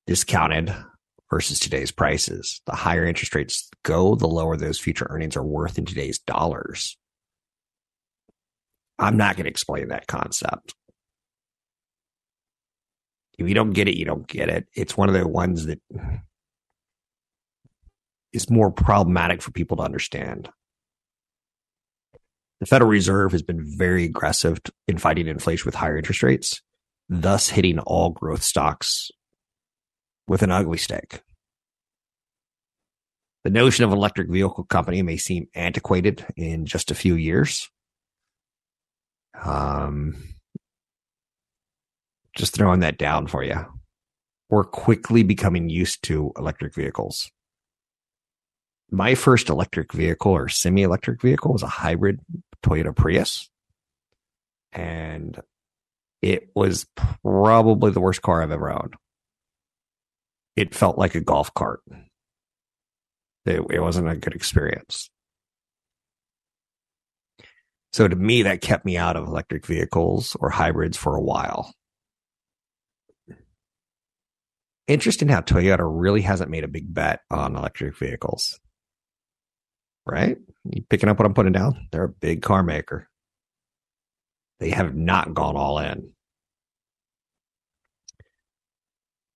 discounted 0.06 0.74
versus 1.32 1.60
today's 1.60 1.92
prices. 1.92 2.62
The 2.68 2.76
higher 2.76 3.06
interest 3.06 3.34
rates 3.34 3.70
go, 3.84 4.16
the 4.16 4.28
lower 4.28 4.56
those 4.56 4.80
future 4.80 5.08
earnings 5.10 5.36
are 5.36 5.44
worth 5.44 5.78
in 5.78 5.86
today's 5.86 6.20
dollars. 6.20 6.98
I'm 9.00 9.18
not 9.18 9.36
going 9.36 9.46
to 9.46 9.50
explain 9.50 9.90
that 9.90 10.08
concept. 10.08 10.76
If 13.38 13.48
you 13.48 13.56
don't 13.56 13.74
get 13.74 13.88
it, 13.88 13.98
you 13.98 14.06
don't 14.06 14.28
get 14.28 14.50
it. 14.50 14.68
It's 14.74 14.98
one 14.98 15.10
of 15.10 15.16
the 15.16 15.28
ones 15.28 15.66
that 15.66 15.80
is 18.34 18.50
more 18.50 18.72
problematic 18.72 19.42
for 19.42 19.52
people 19.52 19.78
to 19.78 19.84
understand. 19.84 20.50
The 22.60 22.66
Federal 22.66 22.90
Reserve 22.90 23.32
has 23.34 23.44
been 23.44 23.64
very 23.78 24.06
aggressive 24.06 24.60
in 24.88 24.98
fighting 24.98 25.28
inflation 25.28 25.66
with 25.66 25.76
higher 25.76 25.98
interest 25.98 26.24
rates, 26.24 26.62
thus 27.08 27.50
hitting 27.50 27.80
all 27.80 28.10
growth 28.10 28.42
stocks 28.42 29.12
with 30.28 30.42
an 30.42 30.52
ugly 30.52 30.78
stick. 30.78 31.24
The 33.44 33.52
notion 33.52 33.86
of 33.86 33.92
an 33.92 33.98
electric 33.98 34.30
vehicle 34.30 34.64
company 34.66 35.02
may 35.04 35.18
seem 35.18 35.48
antiquated 35.54 36.26
in 36.36 36.66
just 36.66 36.90
a 36.90 36.96
few 36.96 37.16
years. 37.16 37.70
Um, 39.40 40.16
just 42.36 42.56
throwing 42.56 42.80
that 42.80 42.98
down 42.98 43.28
for 43.28 43.44
you. 43.44 43.66
We're 44.50 44.64
quickly 44.64 45.24
becoming 45.24 45.70
used 45.70 46.04
to 46.06 46.32
electric 46.38 46.74
vehicles 46.74 47.30
my 48.90 49.16
first 49.16 49.50
electric 49.50 49.92
vehicle 49.94 50.32
or 50.32 50.48
semi 50.48 50.84
electric 50.84 51.22
vehicle 51.22 51.52
was 51.52 51.64
a 51.64 51.68
hybrid 51.68 52.20
Toyota 52.64 52.96
Prius. 52.96 53.50
And 54.72 55.40
it 56.22 56.50
was 56.56 56.86
probably 57.24 57.92
the 57.92 58.02
worst 58.02 58.22
car 58.22 58.42
I've 58.42 58.52
ever 58.52 58.72
owned. 58.72 58.96
It 60.56 60.74
felt 60.74 60.98
like 60.98 61.16
a 61.16 61.22
golf 61.22 61.54
cart. 61.54 61.82
It, 63.46 63.62
it 63.70 63.80
wasn't 63.80 64.10
a 64.10 64.16
good 64.16 64.34
experience. 64.34 65.10
So 67.94 68.08
to 68.08 68.16
me, 68.16 68.44
that 68.44 68.62
kept 68.62 68.86
me 68.86 68.98
out 68.98 69.16
of 69.16 69.28
electric 69.28 69.66
vehicles 69.66 70.36
or 70.40 70.50
hybrids 70.50 70.98
for 70.98 71.16
a 71.16 71.22
while. 71.22 71.74
Interesting 74.88 75.28
how 75.28 75.42
Toyota 75.42 75.84
really 75.84 76.22
hasn't 76.22 76.50
made 76.50 76.64
a 76.64 76.70
big 76.70 76.94
bet 76.94 77.22
on 77.30 77.56
electric 77.56 77.98
vehicles 77.98 78.60
right? 80.08 80.38
You 80.70 80.84
picking 80.90 81.10
up 81.10 81.18
what 81.20 81.26
I'm 81.26 81.34
putting 81.34 81.54
down? 81.54 81.88
They're 81.92 82.04
a 82.04 82.10
big 82.10 82.42
car 82.42 82.64
maker. 82.64 83.08
They 84.60 84.72
have 84.72 84.96
not 84.96 85.34
gone 85.34 85.56
all 85.56 85.80
in. 85.80 86.12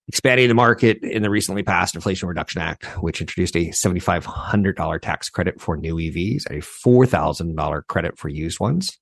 Expanding 0.07 0.49
the 0.49 0.55
market 0.55 1.03
in 1.03 1.21
the 1.21 1.29
recently 1.29 1.63
passed 1.63 1.95
Inflation 1.95 2.27
Reduction 2.27 2.61
Act, 2.61 2.85
which 3.01 3.21
introduced 3.21 3.55
a 3.55 3.69
$7,500 3.69 5.01
tax 5.01 5.29
credit 5.29 5.61
for 5.61 5.77
new 5.77 5.95
EVs, 5.95 6.47
and 6.47 6.57
a 6.57 6.61
$4,000 6.61 7.87
credit 7.87 8.17
for 8.17 8.27
used 8.27 8.59
ones. 8.59 8.97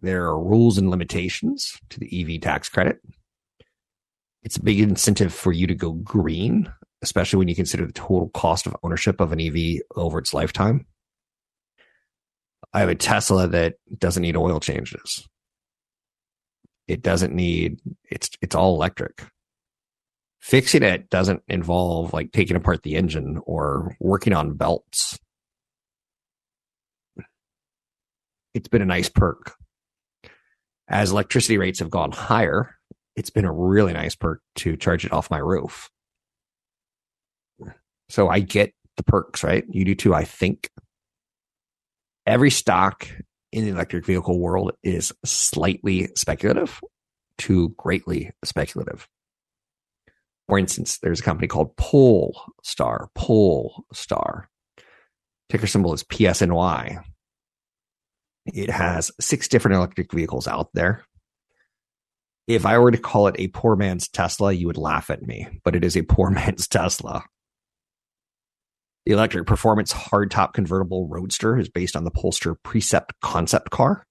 There 0.00 0.24
are 0.24 0.42
rules 0.42 0.78
and 0.78 0.88
limitations 0.88 1.72
to 1.90 2.00
the 2.00 2.36
EV 2.36 2.40
tax 2.40 2.68
credit. 2.68 3.00
It's 4.42 4.56
a 4.56 4.62
big 4.62 4.80
incentive 4.80 5.34
for 5.34 5.52
you 5.52 5.66
to 5.66 5.74
go 5.74 5.92
green 5.92 6.72
especially 7.02 7.38
when 7.38 7.48
you 7.48 7.54
consider 7.54 7.86
the 7.86 7.92
total 7.92 8.28
cost 8.30 8.66
of 8.66 8.76
ownership 8.82 9.20
of 9.20 9.32
an 9.32 9.40
EV 9.40 9.82
over 9.94 10.18
its 10.18 10.34
lifetime. 10.34 10.86
I 12.72 12.80
have 12.80 12.88
a 12.88 12.94
Tesla 12.94 13.48
that 13.48 13.74
doesn't 13.96 14.22
need 14.22 14.36
oil 14.36 14.60
changes. 14.60 15.26
It 16.86 17.02
doesn't 17.02 17.34
need 17.34 17.80
it's 18.10 18.30
it's 18.40 18.54
all 18.54 18.74
electric. 18.74 19.22
Fixing 20.40 20.82
it 20.82 21.10
doesn't 21.10 21.42
involve 21.48 22.12
like 22.12 22.32
taking 22.32 22.56
apart 22.56 22.82
the 22.82 22.96
engine 22.96 23.40
or 23.44 23.96
working 24.00 24.32
on 24.32 24.56
belts. 24.56 25.18
It's 28.54 28.68
been 28.68 28.82
a 28.82 28.86
nice 28.86 29.08
perk. 29.08 29.54
As 30.88 31.10
electricity 31.10 31.58
rates 31.58 31.80
have 31.80 31.90
gone 31.90 32.12
higher, 32.12 32.76
it's 33.14 33.30
been 33.30 33.44
a 33.44 33.52
really 33.52 33.92
nice 33.92 34.14
perk 34.14 34.40
to 34.56 34.76
charge 34.76 35.04
it 35.04 35.12
off 35.12 35.30
my 35.30 35.38
roof. 35.38 35.90
So 38.08 38.28
I 38.28 38.40
get 38.40 38.72
the 38.96 39.02
perks, 39.02 39.44
right? 39.44 39.64
You 39.68 39.84
do 39.84 39.94
too, 39.94 40.14
I 40.14 40.24
think. 40.24 40.70
Every 42.26 42.50
stock 42.50 43.08
in 43.52 43.64
the 43.64 43.70
electric 43.70 44.04
vehicle 44.04 44.38
world 44.38 44.72
is 44.82 45.12
slightly 45.24 46.08
speculative 46.14 46.80
to 47.38 47.70
greatly 47.70 48.32
speculative. 48.44 49.08
For 50.48 50.58
instance, 50.58 50.98
there's 50.98 51.20
a 51.20 51.22
company 51.22 51.46
called 51.46 51.76
Polestar, 51.76 53.08
Polestar. 53.14 54.48
Ticker 55.50 55.66
symbol 55.66 55.92
is 55.94 56.04
PSNY. 56.04 57.02
It 58.46 58.70
has 58.70 59.10
six 59.20 59.48
different 59.48 59.76
electric 59.76 60.12
vehicles 60.12 60.48
out 60.48 60.70
there. 60.72 61.04
If 62.46 62.64
I 62.64 62.78
were 62.78 62.90
to 62.90 62.98
call 62.98 63.26
it 63.28 63.36
a 63.38 63.48
poor 63.48 63.76
man's 63.76 64.08
Tesla, 64.08 64.52
you 64.52 64.66
would 64.66 64.78
laugh 64.78 65.10
at 65.10 65.22
me, 65.22 65.48
but 65.64 65.76
it 65.76 65.84
is 65.84 65.96
a 65.96 66.02
poor 66.02 66.30
man's 66.30 66.66
Tesla. 66.66 67.24
The 69.08 69.14
electric 69.14 69.46
performance 69.46 69.90
hardtop 69.90 70.52
convertible 70.52 71.08
roadster 71.08 71.58
is 71.58 71.70
based 71.70 71.96
on 71.96 72.04
the 72.04 72.10
Polestar 72.10 72.56
Precept 72.62 73.14
concept 73.22 73.70
car. 73.70 74.06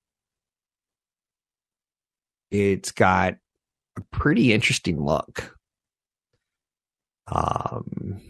It's 2.49 2.91
got 2.91 3.35
a 3.95 4.01
pretty 4.11 4.53
interesting 4.53 4.99
look. 4.99 5.55
Um, 7.27 8.21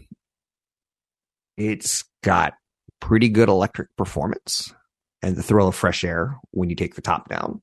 it's 1.56 2.04
got 2.22 2.52
pretty 3.00 3.30
good 3.30 3.48
electric 3.48 3.88
performance 3.96 4.74
and 5.22 5.36
the 5.36 5.42
thrill 5.42 5.68
of 5.68 5.74
fresh 5.74 6.04
air 6.04 6.36
when 6.50 6.68
you 6.68 6.76
take 6.76 6.96
the 6.96 7.00
top 7.00 7.30
down. 7.30 7.62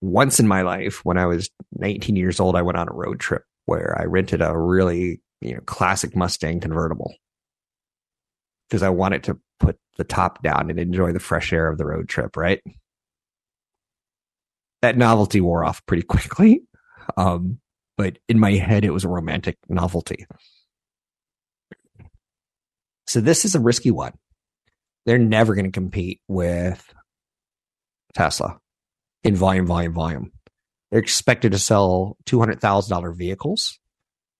Once 0.00 0.38
in 0.38 0.46
my 0.46 0.62
life, 0.62 1.04
when 1.04 1.18
I 1.18 1.26
was 1.26 1.50
19 1.72 2.14
years 2.14 2.38
old, 2.38 2.54
I 2.54 2.62
went 2.62 2.78
on 2.78 2.88
a 2.88 2.94
road 2.94 3.18
trip 3.18 3.42
where 3.64 4.00
I 4.00 4.04
rented 4.04 4.40
a 4.40 4.56
really 4.56 5.20
you 5.46 5.54
know 5.54 5.60
classic 5.66 6.16
Mustang 6.16 6.60
convertible 6.60 7.14
because 8.68 8.82
I 8.82 8.90
wanted 8.90 9.24
to 9.24 9.38
put 9.60 9.78
the 9.96 10.04
top 10.04 10.42
down 10.42 10.70
and 10.70 10.78
enjoy 10.78 11.12
the 11.12 11.20
fresh 11.20 11.52
air 11.52 11.68
of 11.68 11.78
the 11.78 11.86
road 11.86 12.08
trip. 12.08 12.36
Right, 12.36 12.62
that 14.82 14.96
novelty 14.96 15.40
wore 15.40 15.64
off 15.64 15.84
pretty 15.86 16.02
quickly, 16.02 16.62
um, 17.16 17.60
but 17.96 18.18
in 18.28 18.38
my 18.38 18.52
head, 18.52 18.84
it 18.84 18.92
was 18.92 19.04
a 19.04 19.08
romantic 19.08 19.56
novelty. 19.68 20.26
So 23.06 23.20
this 23.20 23.44
is 23.44 23.54
a 23.54 23.60
risky 23.60 23.92
one. 23.92 24.14
They're 25.04 25.18
never 25.18 25.54
going 25.54 25.66
to 25.66 25.70
compete 25.70 26.20
with 26.26 26.92
Tesla 28.14 28.58
in 29.22 29.36
volume, 29.36 29.66
volume, 29.66 29.92
volume. 29.92 30.32
They're 30.90 31.00
expected 31.00 31.52
to 31.52 31.58
sell 31.58 32.16
$200,000 32.26 33.16
vehicles 33.16 33.78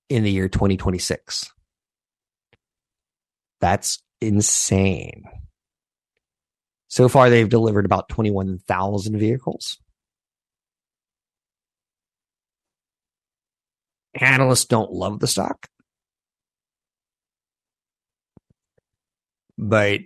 in 0.09 0.22
the 0.22 0.30
year 0.30 0.48
2026. 0.48 1.52
That's 3.61 4.02
insane. 4.20 5.24
So 6.88 7.09
far, 7.09 7.30
they've 7.30 7.48
delivered 7.48 7.84
about 7.84 8.09
21,000 8.09 9.18
vehicles. 9.18 9.78
Analysts 14.14 14.64
don't 14.64 14.92
love 14.92 15.20
the 15.20 15.26
stock. 15.26 15.66
But 19.59 20.00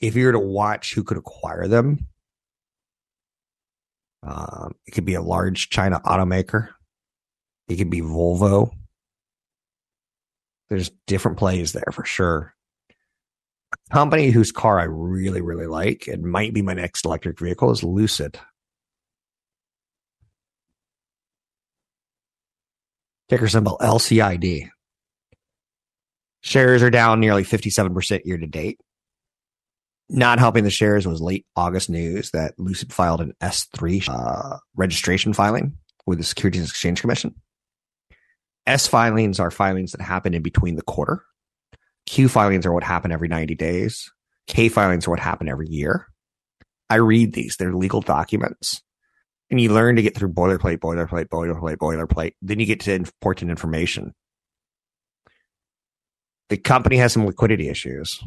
if 0.00 0.16
you 0.16 0.26
were 0.26 0.32
to 0.32 0.38
watch 0.38 0.94
who 0.94 1.04
could 1.04 1.18
acquire 1.18 1.68
them, 1.68 2.06
um, 4.22 4.74
it 4.86 4.92
could 4.92 5.04
be 5.04 5.14
a 5.14 5.22
large 5.22 5.70
China 5.70 6.00
automaker. 6.04 6.68
It 7.68 7.76
could 7.76 7.90
be 7.90 8.00
Volvo. 8.00 8.72
There's 10.70 10.90
different 11.08 11.36
plays 11.36 11.72
there 11.72 11.92
for 11.92 12.04
sure. 12.04 12.54
A 13.72 13.94
company 13.94 14.30
whose 14.30 14.52
car 14.52 14.78
I 14.78 14.84
really, 14.84 15.40
really 15.40 15.66
like, 15.66 16.06
it 16.06 16.22
might 16.22 16.54
be 16.54 16.62
my 16.62 16.74
next 16.74 17.04
electric 17.04 17.38
vehicle 17.38 17.72
is 17.72 17.82
Lucid. 17.82 18.38
Ticker 23.28 23.48
symbol 23.48 23.78
LCID. 23.80 24.70
Shares 26.40 26.82
are 26.82 26.90
down 26.90 27.20
nearly 27.20 27.44
57% 27.44 28.24
year 28.24 28.38
to 28.38 28.46
date. 28.46 28.80
Not 30.08 30.38
helping 30.38 30.64
the 30.64 30.70
shares 30.70 31.06
was 31.06 31.20
late 31.20 31.46
August 31.54 31.90
news 31.90 32.30
that 32.30 32.58
Lucid 32.58 32.92
filed 32.92 33.20
an 33.20 33.34
S3 33.40 34.08
uh, 34.08 34.58
registration 34.74 35.32
filing 35.32 35.76
with 36.06 36.18
the 36.18 36.24
Securities 36.24 36.62
and 36.62 36.70
Exchange 36.70 37.00
Commission. 37.00 37.34
S 38.70 38.86
filings 38.86 39.40
are 39.40 39.50
filings 39.50 39.92
that 39.92 40.00
happen 40.00 40.32
in 40.32 40.42
between 40.42 40.76
the 40.76 40.82
quarter. 40.82 41.24
Q 42.06 42.28
filings 42.28 42.64
are 42.66 42.72
what 42.72 42.84
happen 42.84 43.12
every 43.12 43.28
90 43.28 43.54
days. 43.54 44.10
K 44.46 44.68
filings 44.68 45.06
are 45.06 45.10
what 45.10 45.20
happen 45.20 45.48
every 45.48 45.68
year. 45.68 46.06
I 46.88 46.96
read 46.96 47.34
these, 47.34 47.56
they're 47.56 47.74
legal 47.74 48.00
documents. 48.00 48.82
And 49.50 49.60
you 49.60 49.72
learn 49.72 49.96
to 49.96 50.02
get 50.02 50.16
through 50.16 50.32
boilerplate, 50.32 50.78
boilerplate, 50.78 51.26
boilerplate, 51.26 51.76
boilerplate. 51.76 52.34
Then 52.40 52.60
you 52.60 52.66
get 52.66 52.80
to 52.80 52.94
important 52.94 53.50
information 53.50 54.14
the 56.50 56.58
company 56.58 56.96
has 56.96 57.12
some 57.14 57.24
liquidity 57.24 57.68
issues. 57.68 58.22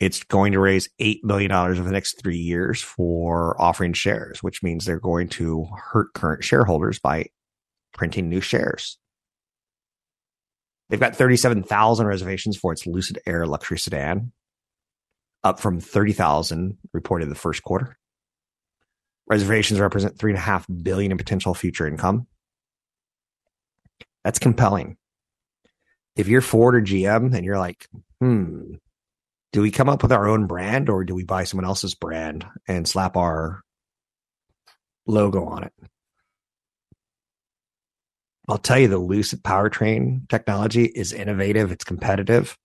It's 0.00 0.22
going 0.24 0.52
to 0.52 0.58
raise 0.58 0.88
$8 1.00 1.22
million 1.22 1.52
over 1.52 1.82
the 1.82 1.92
next 1.92 2.20
three 2.20 2.36
years 2.36 2.82
for 2.82 3.60
offering 3.60 3.92
shares, 3.92 4.42
which 4.42 4.62
means 4.62 4.84
they're 4.84 4.98
going 4.98 5.28
to 5.30 5.66
hurt 5.76 6.12
current 6.14 6.42
shareholders 6.42 6.98
by 6.98 7.26
printing 7.94 8.28
new 8.28 8.40
shares. 8.40 8.98
They've 10.90 11.00
got 11.00 11.16
37,000 11.16 12.06
reservations 12.06 12.56
for 12.56 12.72
its 12.72 12.86
Lucid 12.86 13.20
Air 13.26 13.46
luxury 13.46 13.78
sedan, 13.78 14.32
up 15.42 15.60
from 15.60 15.80
30,000 15.80 16.76
reported 16.92 17.30
the 17.30 17.34
first 17.34 17.62
quarter. 17.62 17.96
Reservations 19.26 19.80
represent 19.80 20.18
three 20.18 20.32
and 20.32 20.38
a 20.38 20.42
half 20.42 20.66
billion 20.82 21.12
in 21.12 21.18
potential 21.18 21.54
future 21.54 21.86
income. 21.86 22.26
That's 24.24 24.38
compelling 24.38 24.98
if 26.16 26.28
you're 26.28 26.42
Ford 26.42 26.74
or 26.74 26.82
GM 26.82 27.34
and 27.34 27.44
you're 27.44 27.58
like, 27.58 27.88
hmm, 28.20 28.74
do 29.52 29.62
we 29.62 29.70
come 29.70 29.88
up 29.88 30.02
with 30.02 30.12
our 30.12 30.28
own 30.28 30.46
brand 30.46 30.88
or 30.88 31.04
do 31.04 31.14
we 31.14 31.24
buy 31.24 31.44
someone 31.44 31.64
else's 31.64 31.94
brand 31.94 32.46
and 32.68 32.86
slap 32.86 33.16
our 33.16 33.62
logo 35.06 35.46
on 35.46 35.64
it? 35.64 35.72
I'll 38.50 38.58
tell 38.58 38.80
you 38.80 38.88
the 38.88 38.98
Lucid 38.98 39.44
powertrain 39.44 40.28
technology 40.28 40.86
is 40.86 41.12
innovative, 41.12 41.70
it's 41.70 41.84
competitive. 41.84 42.58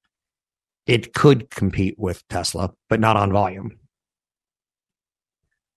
It 0.88 1.14
could 1.14 1.52
compete 1.52 1.94
with 2.00 2.28
Tesla, 2.28 2.74
but 2.90 3.00
not 3.00 3.18
on 3.18 3.32
volume. 3.32 3.78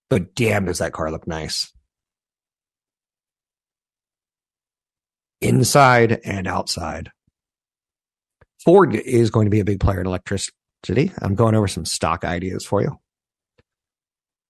But 0.08 0.34
damn, 0.34 0.64
does 0.64 0.78
that 0.78 0.94
car 0.94 1.10
look 1.10 1.26
nice. 1.26 1.70
Inside 5.42 6.20
and 6.24 6.46
outside. 6.46 7.10
Ford 8.64 8.94
is 8.94 9.30
going 9.30 9.44
to 9.44 9.50
be 9.50 9.60
a 9.60 9.64
big 9.64 9.78
player 9.78 10.00
in 10.00 10.06
electricity. 10.06 11.12
I'm 11.20 11.34
going 11.34 11.54
over 11.54 11.68
some 11.68 11.84
stock 11.84 12.24
ideas 12.24 12.64
for 12.64 12.80
you. 12.80 12.98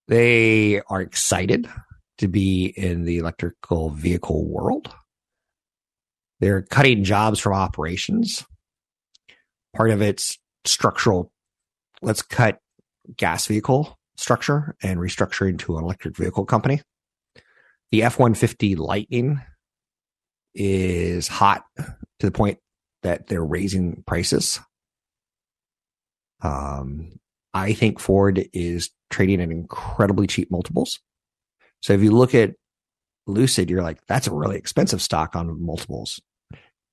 They 0.07 0.83
are 0.89 1.01
excited 1.01 1.69
to 2.19 2.29
be 2.29 2.67
in 2.67 3.05
the 3.05 3.19
electrical 3.19 3.91
vehicle 3.91 4.47
world. 4.47 4.95
They're 6.41 6.63
cutting 6.63 7.05
jobs 7.05 7.41
from 7.41 7.55
operations. 7.55 8.45
Part 9.75 9.91
of 9.91 10.03
it's 10.03 10.39
structural. 10.65 11.33
Let's 12.01 12.23
cut 12.23 12.59
gas 13.17 13.47
vehicle 13.47 13.99
structure 14.17 14.77
and 14.83 14.99
restructure 14.99 15.49
into 15.49 15.77
an 15.79 15.85
electric 15.85 16.17
vehicle 16.17 16.45
company. 16.45 16.83
The 17.91 18.03
F 18.03 18.19
150 18.19 18.77
Lightning 18.77 19.41
is 20.55 21.29
hot 21.29 21.63
to 21.77 22.27
the 22.27 22.31
point 22.31 22.59
that 23.03 23.29
they're 23.29 23.45
raising 23.45 24.03
prices. 24.07 24.61
Um, 26.43 27.19
I 27.55 27.73
think 27.73 27.99
Ford 27.99 28.45
is 28.53 28.91
trading 29.11 29.41
at 29.41 29.51
incredibly 29.51 30.27
cheap 30.27 30.51
multiples. 30.51 31.01
So 31.81 31.93
if 31.93 32.03
you 32.03 32.11
look 32.11 32.35
at 32.35 32.55
Lucid, 33.29 33.69
you're 33.69 33.83
like, 33.83 34.05
that's 34.07 34.27
a 34.27 34.33
really 34.33 34.57
expensive 34.57 35.03
stock 35.03 35.37
on 35.37 35.63
multiples. 35.63 36.21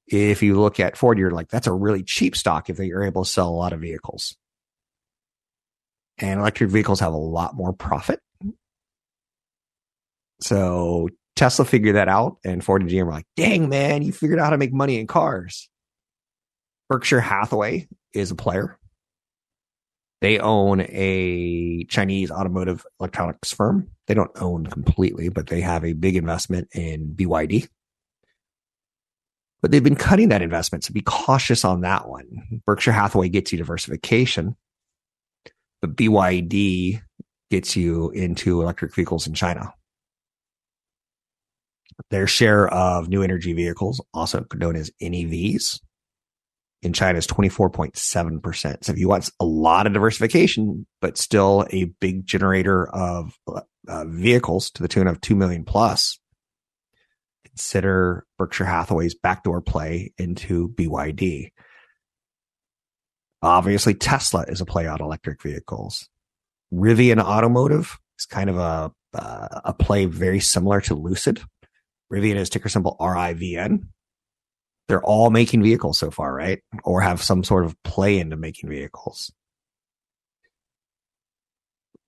If 0.06 0.44
you 0.44 0.60
look 0.60 0.80
at 0.80 0.98
Ford, 0.98 1.18
you're 1.18 1.32
like, 1.32 1.50
that's 1.50 1.66
a 1.66 1.74
really 1.74 2.04
cheap 2.04 2.36
stock 2.36 2.70
if 2.70 2.78
you're 2.78 3.06
able 3.06 3.24
to 3.24 3.30
sell 3.30 3.50
a 3.50 3.56
lot 3.56 3.74
of 3.74 3.80
vehicles. 3.80 4.36
And 6.18 6.40
electric 6.40 6.70
vehicles 6.70 7.00
have 7.00 7.14
a 7.14 7.18
lot 7.18 7.56
more 7.56 7.74
profit. 7.74 8.20
So 10.42 11.10
Tesla 11.36 11.66
figured 11.66 11.96
that 11.96 12.10
out, 12.10 12.38
and 12.44 12.64
Ford 12.64 12.82
and 12.82 12.92
GM 12.92 13.06
were 13.06 13.12
like, 13.12 13.28
dang, 13.36 13.70
man, 13.70 14.04
you 14.04 14.12
figured 14.12 14.38
out 14.38 14.46
how 14.46 14.50
to 14.52 14.58
make 14.58 14.74
money 14.74 15.00
in 15.00 15.08
cars. 15.08 15.70
Berkshire 16.90 17.22
Hathaway 17.22 17.88
is 18.14 18.32
a 18.32 18.36
player. 18.36 18.78
They 20.26 20.40
own 20.40 20.82
a 20.82 21.84
Chinese 21.84 22.32
automotive 22.32 22.84
electronics 23.00 23.54
firm. 23.54 23.92
They 24.08 24.16
don't 24.16 24.32
own 24.42 24.66
completely, 24.66 25.30
but 25.30 25.46
they 25.46 25.62
have 25.62 25.86
a 25.86 25.94
big 25.94 26.16
investment 26.16 26.68
in 26.74 27.14
BYD. 27.14 27.68
But 29.62 29.70
they've 29.70 29.84
been 29.84 29.96
cutting 29.96 30.30
that 30.30 30.42
investment, 30.42 30.84
so 30.84 30.96
be 30.96 31.02
cautious 31.02 31.64
on 31.64 31.82
that 31.82 32.08
one. 32.08 32.60
Berkshire 32.66 32.92
Hathaway 32.92 33.30
gets 33.30 33.52
you 33.52 33.60
diversification, 33.60 34.56
but 35.80 35.96
BYD 35.96 37.04
gets 37.52 37.76
you 37.76 38.10
into 38.10 38.64
electric 38.64 38.96
vehicles 38.96 39.28
in 39.28 39.36
China. 39.36 39.76
Their 42.10 42.26
share 42.26 42.68
of 42.70 43.10
new 43.10 43.22
energy 43.22 43.54
vehicles, 43.54 44.04
also 44.12 44.44
known 44.56 44.76
as 44.76 44.90
NEVs, 45.00 45.82
in 46.82 46.94
China 46.94 47.18
is 47.18 47.28
24.7%. 47.28 48.84
So 48.84 48.92
if 48.92 49.00
you 49.00 49.08
want 49.08 49.30
a 49.40 49.46
lot 49.46 49.88
of 49.88 49.94
diversification, 49.94 50.86
but 51.02 51.18
still 51.18 51.66
a 51.72 51.86
big 52.00 52.26
generator 52.26 52.88
of 52.88 53.34
uh, 53.48 54.06
vehicles 54.06 54.70
to 54.72 54.82
the 54.82 54.88
tune 54.88 55.08
of 55.08 55.22
2 55.22 55.36
million 55.36 55.64
plus, 55.64 56.20
consider 57.44 58.26
Berkshire 58.38 58.66
Hathaway's 58.66 59.16
backdoor 59.16 59.62
play 59.62 60.14
into 60.18 60.70
BYD. 60.70 61.52
Obviously, 63.42 63.94
Tesla 63.94 64.46
is 64.48 64.62
a 64.62 64.66
play 64.66 64.88
on 64.88 65.02
electric 65.02 65.42
vehicles. 65.42 66.10
Rivian 66.74 67.20
Automotive 67.20 67.98
is 68.20 68.26
kind 68.26 68.50
of 68.50 68.58
a, 68.58 68.92
uh, 69.14 69.62
a 69.66 69.74
play 69.74 70.06
very 70.06 70.40
similar 70.40 70.82
to 70.82 70.96
Lucid. 70.96 71.42
Rivian 72.12 72.36
is 72.36 72.50
ticker 72.50 72.70
symbol 72.70 72.96
RIVN. 73.00 73.88
They're 74.88 75.04
all 75.04 75.30
making 75.32 75.64
vehicles 75.64 75.98
so 75.98 76.12
far, 76.12 76.34
right? 76.34 76.62
Or 76.84 77.02
have 77.02 77.22
some 77.22 77.44
sort 77.44 77.66
of 77.66 77.82
play 77.84 78.20
into 78.20 78.36
making 78.36 78.70
vehicles. 78.70 79.32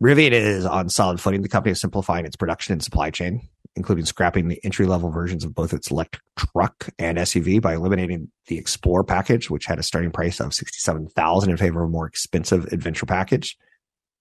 Rivian 0.01 0.31
is 0.31 0.63
on 0.65 0.89
solid 0.89 1.19
footing. 1.19 1.41
The 1.41 1.49
company 1.49 1.71
is 1.71 1.81
simplifying 1.81 2.25
its 2.25 2.35
production 2.35 2.73
and 2.73 2.83
supply 2.83 3.09
chain, 3.09 3.49
including 3.75 4.05
scrapping 4.05 4.47
the 4.47 4.63
entry 4.63 4.85
level 4.85 5.09
versions 5.09 5.43
of 5.43 5.55
both 5.55 5.73
its 5.73 5.89
electric 5.89 6.21
truck 6.37 6.89
and 6.99 7.17
SUV 7.17 7.59
by 7.59 7.73
eliminating 7.73 8.31
the 8.45 8.59
Explorer 8.59 9.03
package, 9.03 9.49
which 9.49 9.65
had 9.65 9.79
a 9.79 9.83
starting 9.83 10.11
price 10.11 10.39
of 10.39 10.53
sixty-seven 10.53 11.07
thousand 11.07 11.49
in 11.49 11.57
favor 11.57 11.81
of 11.81 11.89
a 11.89 11.91
more 11.91 12.05
expensive 12.05 12.65
Adventure 12.65 13.07
package. 13.07 13.57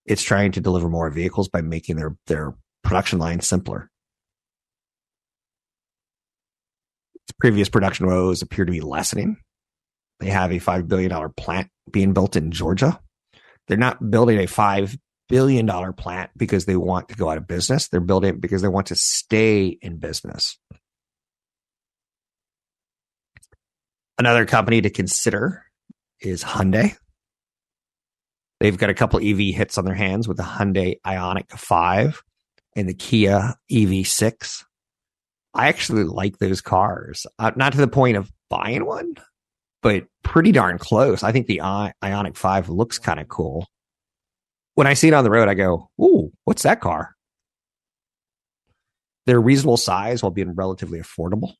It's 0.07 0.23
trying 0.23 0.53
to 0.53 0.63
deliver 0.63 0.89
more 0.89 1.11
vehicles 1.11 1.49
by 1.51 1.61
making 1.61 1.97
their 1.97 2.17
their 2.27 2.55
production 2.83 3.19
line 3.19 3.43
simpler. 3.43 3.91
Previous 7.39 7.69
production 7.69 8.07
woes 8.07 8.43
appear 8.43 8.65
to 8.65 8.73
be 8.73 8.81
lessening. 8.81 9.37
They 10.21 10.31
have 10.31 10.51
a 10.51 10.61
$5 10.61 10.89
billion 10.89 11.33
plant 11.37 11.69
being 11.91 12.13
built 12.13 12.37
in 12.37 12.51
Georgia. 12.51 13.01
They're 13.69 13.77
not 13.77 14.11
building 14.11 14.39
a 14.39 14.47
$5 14.47 14.99
billion 15.29 15.93
plant 15.95 16.31
because 16.37 16.65
they 16.65 16.77
want 16.77 17.09
to 17.09 17.15
go 17.17 17.29
out 17.29 17.37
of 17.37 17.47
business. 17.47 17.89
They're 17.89 18.01
building 18.01 18.31
it 18.31 18.41
because 18.41 18.63
they 18.63 18.69
want 18.69 18.87
to 18.89 18.97
stay 18.97 19.67
in 19.83 19.99
business. 19.99 20.59
Another 24.19 24.47
company 24.47 24.81
to 24.81 24.91
consider 24.91 25.65
is 26.21 26.43
Hyundai. 26.43 26.97
They've 28.61 28.79
got 28.79 28.89
a 28.89 28.95
couple 28.95 29.21
EV 29.23 29.55
hits 29.55 29.77
on 29.77 29.85
their 29.85 29.95
hands 29.95 30.27
with 30.27 30.39
the 30.39 30.43
Hyundai 30.43 30.97
Ioniq 31.07 31.51
5 31.51 32.23
and 32.75 32.89
the 32.89 32.95
Kia 32.95 33.55
EV6. 33.71 34.65
I 35.57 35.69
actually 35.69 36.05
like 36.05 36.39
those 36.39 36.61
cars, 36.61 37.27
uh, 37.39 37.53
not 37.57 37.73
to 37.73 37.79
the 37.79 37.89
point 37.89 38.17
of 38.17 38.31
buying 38.51 38.85
one, 38.85 39.15
but 39.83 40.05
pretty 40.23 40.53
darn 40.53 40.79
close. 40.79 41.23
I 41.23 41.33
think 41.33 41.47
the 41.47 41.63
I- 41.63 41.95
Ioniq 42.03 42.37
5 42.37 42.69
looks 42.69 42.99
kind 42.99 43.19
of 43.19 43.29
cool. 43.29 43.67
When 44.75 44.87
I 44.87 44.95
see 44.95 45.09
it 45.09 45.15
on 45.15 45.25
the 45.25 45.31
road, 45.31 45.49
I 45.49 45.55
go, 45.55 45.91
Ooh, 46.01 46.31
what's 46.45 46.63
that 46.65 46.81
car? 46.81 47.15
They're 49.25 49.41
reasonable 49.41 49.79
size 49.79 50.23
while 50.23 50.31
being 50.31 50.55
relatively 50.55 51.01
affordable. 51.01 51.55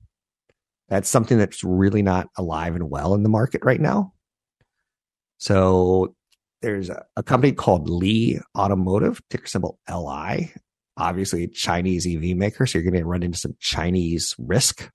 That's 0.89 1.09
something 1.09 1.39
that's 1.39 1.65
really 1.65 2.03
not 2.03 2.29
alive 2.37 2.77
and 2.77 2.91
well 2.91 3.15
in 3.15 3.23
the 3.23 3.29
market 3.29 3.65
right 3.65 3.81
now. 3.81 4.13
So 5.39 6.15
there's 6.63 6.91
a, 6.91 7.05
a 7.17 7.23
company 7.23 7.53
called 7.53 7.89
Li 7.89 8.41
Automotive, 8.57 9.21
ticker 9.31 9.47
symbol 9.47 9.79
LI. 9.89 10.53
Obviously, 10.97 11.47
Chinese 11.49 12.07
EV 12.07 12.37
maker. 12.37 12.67
So 12.67 12.79
you're 12.79 12.91
going 12.91 13.03
to 13.03 13.09
run 13.09 13.23
into 13.23 13.39
some 13.39 13.57
Chinese 13.61 14.35
risk 14.39 14.91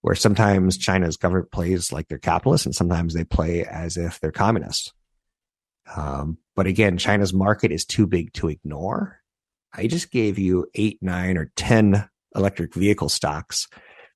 where 0.00 0.14
sometimes 0.14 0.78
China's 0.78 1.16
government 1.16 1.50
plays 1.50 1.92
like 1.92 2.08
they're 2.08 2.18
capitalists 2.18 2.66
and 2.66 2.74
sometimes 2.74 3.14
they 3.14 3.24
play 3.24 3.64
as 3.64 3.96
if 3.96 4.20
they're 4.20 4.32
communists. 4.32 4.92
Um, 5.94 6.38
but 6.54 6.66
again, 6.66 6.98
China's 6.98 7.32
market 7.32 7.72
is 7.72 7.84
too 7.84 8.06
big 8.06 8.32
to 8.34 8.48
ignore. 8.48 9.20
I 9.72 9.86
just 9.86 10.10
gave 10.10 10.38
you 10.38 10.66
eight, 10.74 10.98
nine, 11.02 11.36
or 11.36 11.52
10 11.56 12.08
electric 12.34 12.74
vehicle 12.74 13.08
stocks 13.08 13.68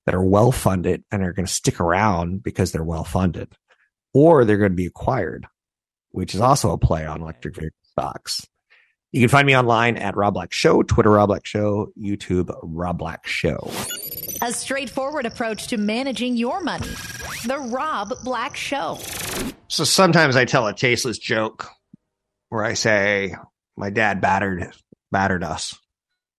that 0.05 0.15
are 0.15 0.23
well 0.23 0.51
funded 0.51 1.03
and 1.11 1.23
are 1.23 1.33
going 1.33 1.45
to 1.45 1.51
stick 1.51 1.79
around 1.79 2.41
because 2.41 2.71
they're 2.71 2.83
well 2.83 3.03
funded, 3.03 3.55
or 4.13 4.43
they're 4.43 4.57
going 4.57 4.71
to 4.71 4.75
be 4.75 4.87
acquired 4.87 5.45
which 6.11 6.35
is 6.35 6.41
also 6.41 6.71
a 6.71 6.77
play 6.77 7.05
on 7.05 7.21
electric 7.21 7.55
vehicle 7.55 7.77
stocks. 7.83 8.47
You 9.11 9.19
can 9.19 9.29
find 9.29 9.45
me 9.45 9.57
online 9.57 9.97
at 9.97 10.15
Rob 10.15 10.33
Black 10.35 10.53
Show, 10.53 10.83
Twitter 10.83 11.09
Rob 11.11 11.27
Black 11.27 11.45
Show, 11.45 11.91
YouTube 11.99 12.55
Rob 12.63 12.97
Black 12.97 13.27
Show. 13.27 13.69
A 14.41 14.53
straightforward 14.53 15.25
approach 15.25 15.67
to 15.67 15.77
managing 15.77 16.37
your 16.37 16.61
money. 16.61 16.87
The 17.45 17.57
Rob 17.71 18.13
Black 18.23 18.55
Show. 18.55 18.97
So 19.67 19.83
sometimes 19.83 20.35
I 20.35 20.45
tell 20.45 20.65
a 20.67 20.73
tasteless 20.73 21.17
joke 21.17 21.67
where 22.49 22.63
I 22.63 22.73
say, 22.73 23.35
My 23.75 23.89
dad 23.89 24.21
battered 24.21 24.71
battered 25.11 25.43
us. 25.43 25.77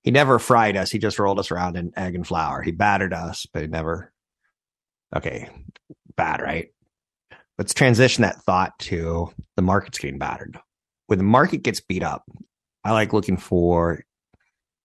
He 0.02 0.10
never 0.10 0.38
fried 0.38 0.76
us, 0.76 0.90
he 0.90 0.98
just 0.98 1.18
rolled 1.18 1.38
us 1.38 1.50
around 1.50 1.76
in 1.76 1.92
egg 1.96 2.14
and 2.14 2.26
flour. 2.26 2.62
He 2.62 2.72
battered 2.72 3.12
us, 3.12 3.46
but 3.52 3.62
he 3.62 3.68
never 3.68 4.12
Okay, 5.14 5.50
bad, 6.16 6.40
right? 6.40 6.68
let's 7.58 7.74
transition 7.74 8.22
that 8.22 8.42
thought 8.42 8.76
to 8.78 9.30
the 9.56 9.62
market's 9.62 9.98
getting 9.98 10.18
battered. 10.18 10.58
When 11.06 11.18
the 11.18 11.24
market 11.24 11.62
gets 11.62 11.80
beat 11.80 12.02
up, 12.02 12.24
I 12.84 12.92
like 12.92 13.12
looking 13.12 13.36
for 13.36 14.04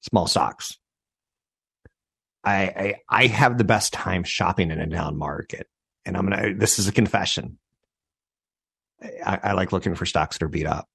small 0.01 0.27
stocks. 0.27 0.77
I, 2.43 2.53
I, 2.53 2.95
I 3.09 3.27
have 3.27 3.57
the 3.57 3.63
best 3.63 3.93
time 3.93 4.23
shopping 4.23 4.71
in 4.71 4.79
a 4.79 4.85
down 4.85 5.17
market, 5.17 5.67
and 6.05 6.15
I'm 6.15 6.29
gonna. 6.29 6.53
This 6.53 6.79
is 6.79 6.87
a 6.87 6.93
confession. 6.93 7.57
I, 9.03 9.39
I 9.43 9.51
like 9.53 9.71
looking 9.71 9.95
for 9.95 10.05
stocks 10.05 10.37
that 10.37 10.45
are 10.45 10.49
beat 10.49 10.65
up, 10.65 10.87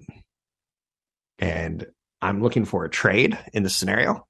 and 1.39 1.87
I'm 2.23 2.41
looking 2.43 2.65
for 2.65 2.85
a 2.85 2.91
trade 2.91 3.39
in 3.53 3.65
this 3.65 3.77
scenario. 3.77 4.27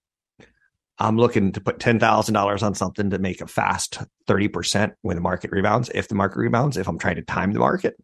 I'm 0.98 1.16
looking 1.16 1.52
to 1.52 1.60
put 1.60 1.78
$10,000 1.78 2.62
on 2.62 2.74
something 2.74 3.10
to 3.10 3.18
make 3.18 3.40
a 3.40 3.46
fast 3.46 3.98
30% 4.28 4.92
when 5.02 5.16
the 5.16 5.22
market 5.22 5.50
rebounds. 5.50 5.90
If 5.92 6.08
the 6.08 6.14
market 6.14 6.38
rebounds, 6.38 6.76
if 6.76 6.86
I'm 6.86 6.98
trying 6.98 7.16
to 7.16 7.22
time 7.22 7.52
the 7.52 7.58
market, 7.58 7.94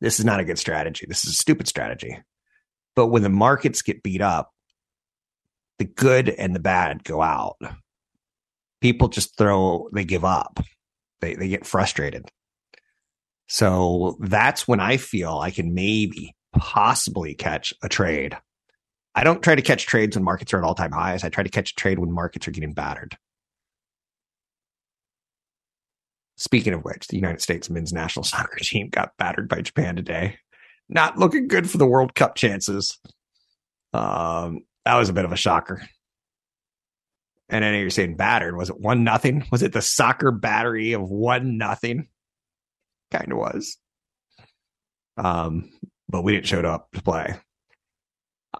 this 0.00 0.18
is 0.18 0.24
not 0.24 0.40
a 0.40 0.44
good 0.44 0.58
strategy. 0.58 1.06
This 1.08 1.24
is 1.24 1.30
a 1.30 1.36
stupid 1.36 1.68
strategy. 1.68 2.18
But 2.96 3.08
when 3.08 3.22
the 3.22 3.28
markets 3.28 3.82
get 3.82 4.02
beat 4.02 4.20
up, 4.20 4.52
the 5.78 5.84
good 5.84 6.28
and 6.28 6.54
the 6.54 6.60
bad 6.60 7.04
go 7.04 7.20
out. 7.20 7.56
People 8.80 9.08
just 9.08 9.36
throw, 9.36 9.88
they 9.92 10.04
give 10.04 10.24
up, 10.24 10.60
they, 11.20 11.34
they 11.34 11.48
get 11.48 11.66
frustrated. 11.66 12.30
So 13.48 14.16
that's 14.20 14.68
when 14.68 14.80
I 14.80 14.96
feel 14.96 15.38
I 15.38 15.50
can 15.50 15.74
maybe 15.74 16.34
possibly 16.52 17.34
catch 17.34 17.74
a 17.82 17.88
trade 17.88 18.36
I 19.14 19.22
don't 19.22 19.42
try 19.42 19.54
to 19.54 19.62
catch 19.62 19.86
trades 19.86 20.16
when 20.16 20.24
markets 20.24 20.52
are 20.52 20.58
at 20.58 20.64
all 20.64 20.74
time 20.74 20.92
highs. 20.92 21.22
I 21.22 21.28
try 21.28 21.44
to 21.44 21.50
catch 21.50 21.70
a 21.70 21.74
trade 21.74 21.98
when 21.98 22.10
markets 22.10 22.48
are 22.48 22.50
getting 22.50 22.72
battered. 22.72 23.16
Speaking 26.36 26.74
of 26.74 26.84
which, 26.84 27.06
the 27.06 27.16
United 27.16 27.40
States 27.40 27.70
men's 27.70 27.92
national 27.92 28.24
soccer 28.24 28.56
team 28.60 28.88
got 28.88 29.16
battered 29.16 29.48
by 29.48 29.60
Japan 29.60 29.94
today. 29.94 30.38
Not 30.88 31.18
looking 31.18 31.48
good 31.48 31.68
for 31.70 31.78
the 31.78 31.86
World 31.86 32.14
Cup 32.14 32.34
chances. 32.34 32.98
Um, 33.92 34.60
that 34.84 34.96
was 34.96 35.08
a 35.08 35.14
bit 35.14 35.24
of 35.24 35.32
a 35.32 35.36
shocker. 35.36 35.82
And 37.48 37.64
I 37.64 37.70
know 37.70 37.78
you're 37.78 37.90
saying 37.90 38.16
battered. 38.16 38.56
Was 38.56 38.70
it 38.70 38.80
one 38.80 39.04
nothing? 39.04 39.46
Was 39.50 39.62
it 39.62 39.72
the 39.72 39.82
soccer 39.82 40.30
battery 40.30 40.92
of 40.92 41.08
one 41.08 41.58
nothing? 41.58 42.08
Kind 43.10 43.32
of 43.32 43.38
was. 43.38 43.76
Um, 45.16 45.70
but 46.08 46.22
we 46.22 46.32
didn't 46.32 46.46
show 46.46 46.60
up 46.60 46.90
to 46.92 47.02
play. 47.02 47.34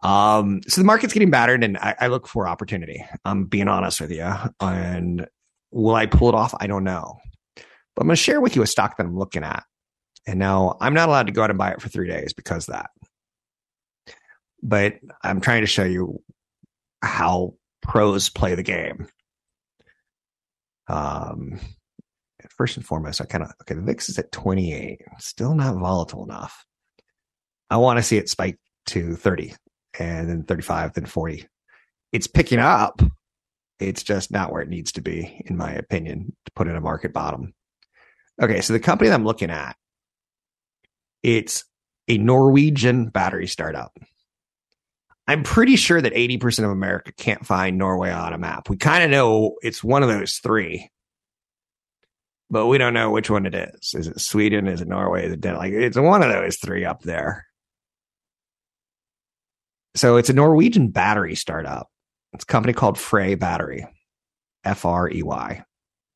Um, 0.03 0.61
so 0.66 0.81
the 0.81 0.87
market's 0.87 1.12
getting 1.12 1.31
battered, 1.31 1.64
and 1.64 1.79
I, 1.79 1.95
I 2.01 2.07
look 2.09 2.27
for 2.27 2.49
opportunity. 2.49 3.05
I'm 3.25 3.47
being 3.47 3.68
honest 3.68 4.01
with 4.01 4.11
you. 4.11 4.33
And 4.61 5.27
will 5.70 5.95
I 5.95 6.07
pull 6.07 6.29
it 6.29 6.35
off? 6.35 6.55
I 6.61 6.66
don't 6.66 6.85
know. 6.85 7.18
But 7.57 8.03
I'm 8.03 8.09
going 8.09 8.16
to 8.16 8.22
share 8.22 8.41
with 8.41 8.57
you 8.57 8.62
a 8.62 8.66
stock 8.66 8.97
that 8.97 9.07
I'm 9.07 9.16
looking 9.16 9.45
at. 9.45 9.64
And 10.27 10.39
now 10.39 10.77
I'm 10.81 10.95
not 10.95 11.09
allowed 11.09 11.27
to 11.27 11.33
go 11.33 11.43
out 11.43 11.51
and 11.51 11.59
buy 11.59 11.70
it 11.70 11.83
for 11.83 11.89
three 11.89 12.09
days 12.09 12.33
because 12.33 12.66
that. 12.66 12.91
But 14.62 14.95
I'm 15.22 15.41
trying 15.41 15.61
to 15.61 15.66
show 15.66 15.85
you 15.85 16.22
how 17.03 17.55
pros 17.83 18.31
play 18.31 18.55
the 18.55 18.62
game. 18.62 19.09
Um, 20.89 21.61
first 22.51 22.77
and 22.77 22.87
foremost, 22.87 23.20
I 23.20 23.25
kind 23.25 23.45
of 23.45 23.51
okay. 23.62 23.75
The 23.75 23.83
VIX 23.83 24.09
is 24.09 24.18
at 24.18 24.33
28, 24.33 25.01
still 25.18 25.55
not 25.55 25.77
volatile 25.77 26.25
enough. 26.25 26.64
I 27.70 27.77
want 27.77 27.99
to 27.99 28.03
see 28.03 28.16
it 28.16 28.29
spike 28.29 28.59
to 28.87 29.16
30 29.16 29.55
and 29.99 30.29
then 30.29 30.43
35, 30.45 30.95
then 30.95 31.07
40. 31.07 31.47
It's 32.12 32.27
picking 32.27 32.59
up. 32.59 33.03
It's 33.81 34.03
just 34.03 34.31
not 34.31 34.53
where 34.53 34.62
it 34.62 34.68
needs 34.68 34.93
to 34.93 35.03
be, 35.03 35.43
in 35.47 35.57
my 35.57 35.72
opinion, 35.72 36.35
to 36.45 36.53
put 36.53 36.68
in 36.68 36.77
a 36.77 36.81
market 36.81 37.12
bottom. 37.12 37.55
Okay, 38.41 38.61
so 38.61 38.72
the 38.72 38.81
company 38.81 39.09
that 39.09 39.14
I'm 39.14 39.25
looking 39.25 39.51
at, 39.51 39.77
it's 41.25 41.64
a 42.07 42.18
Norwegian 42.18 43.09
battery 43.09 43.49
startup. 43.49 43.99
I'm 45.27 45.43
pretty 45.43 45.77
sure 45.77 46.01
that 46.01 46.12
80% 46.12 46.64
of 46.64 46.70
America 46.70 47.11
can't 47.12 47.47
find 47.47 47.79
Norway 47.79 48.12
on 48.12 48.35
a 48.35 48.39
map. 48.39 48.68
We 48.68 48.77
kind 48.77 49.03
of 49.03 49.11
know 49.11 49.57
it's 49.62 49.83
one 49.83 50.03
of 50.03 50.11
those 50.11 50.37
three, 50.37 50.91
but 52.51 52.66
we 52.66 52.77
don't 52.77 52.93
know 52.93 53.11
which 53.11 53.31
one 53.31 53.47
it 53.47 53.55
is. 53.55 53.95
Is 53.95 54.07
it 54.07 54.20
Sweden? 54.20 54.68
Is 54.68 54.83
it 54.83 54.89
Norway? 54.89 55.27
Is 55.27 55.33
it 55.33 55.41
Denmark? 55.41 55.64
Like 55.64 55.72
it's 55.72 55.97
one 55.97 56.22
of 56.22 56.31
those 56.31 56.59
three 56.59 56.85
up 56.85 57.03
there. 57.03 57.47
So 59.97 60.16
it's 60.18 60.29
a 60.29 60.35
Norwegian 60.35 60.89
battery 60.89 61.37
startup. 61.37 61.89
It's 62.35 62.45
a 62.45 62.47
company 62.47 62.75
called 62.75 62.99
Frey 62.99 63.35
Battery, 63.35 63.87
F 64.62 64.85
R 64.85 65.11
E 65.11 65.22
Y. 65.22 65.64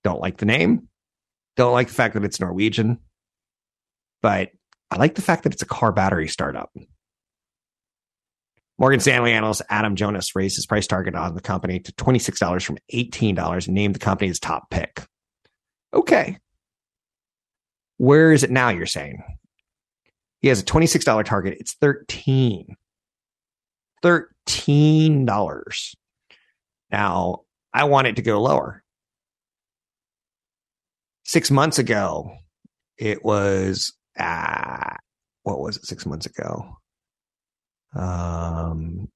Don't 0.05 0.21
like 0.21 0.37
the 0.37 0.47
name. 0.47 0.89
Don't 1.57 1.73
like 1.73 1.89
the 1.89 1.95
fact 1.95 2.13
that 2.13 2.25
it's 2.25 2.41
Norwegian, 2.41 2.99
but 4.21 4.51
I 4.91 4.97
like 4.97 5.15
the 5.15 5.23
fact 5.23 5.45
that 5.45 5.53
it's 5.53 5.63
a 5.63 5.67
car 5.67 5.93
battery 5.93 6.29
startup. 6.29 6.71
Morgan 8.79 9.01
Stanley 9.01 9.33
analyst 9.33 9.63
Adam 9.69 9.97
Jonas 9.97 10.37
raised 10.37 10.57
his 10.57 10.67
price 10.67 10.87
target 10.87 11.15
on 11.15 11.35
the 11.35 11.41
company 11.41 11.81
to 11.81 11.93
$26 11.93 12.65
from 12.65 12.79
$18 12.93 13.67
and 13.67 13.75
named 13.75 13.95
the 13.95 13.99
company 14.01 14.29
his 14.29 14.39
top 14.39 14.71
pick. 14.71 15.05
Okay. 15.93 16.39
Where 17.97 18.33
is 18.33 18.45
it 18.45 18.51
now, 18.51 18.69
you're 18.69 18.87
saying? 18.87 19.23
He 20.41 20.49
has 20.49 20.61
a 20.61 20.65
$26 20.65 21.25
target. 21.25 21.57
It's 21.59 21.75
13 21.75 22.77
$13. 24.03 25.95
Now, 26.91 27.41
I 27.73 27.85
want 27.85 28.07
it 28.07 28.17
to 28.17 28.23
go 28.23 28.41
lower. 28.41 28.83
Six 31.25 31.51
months 31.51 31.79
ago, 31.79 32.37
it 32.97 33.25
was, 33.25 33.93
ah, 34.19 34.97
what 35.43 35.61
was 35.61 35.77
it 35.77 35.87
six 35.87 36.07
months 36.07 36.27
ago? 36.27 36.77
Um, 37.95 39.09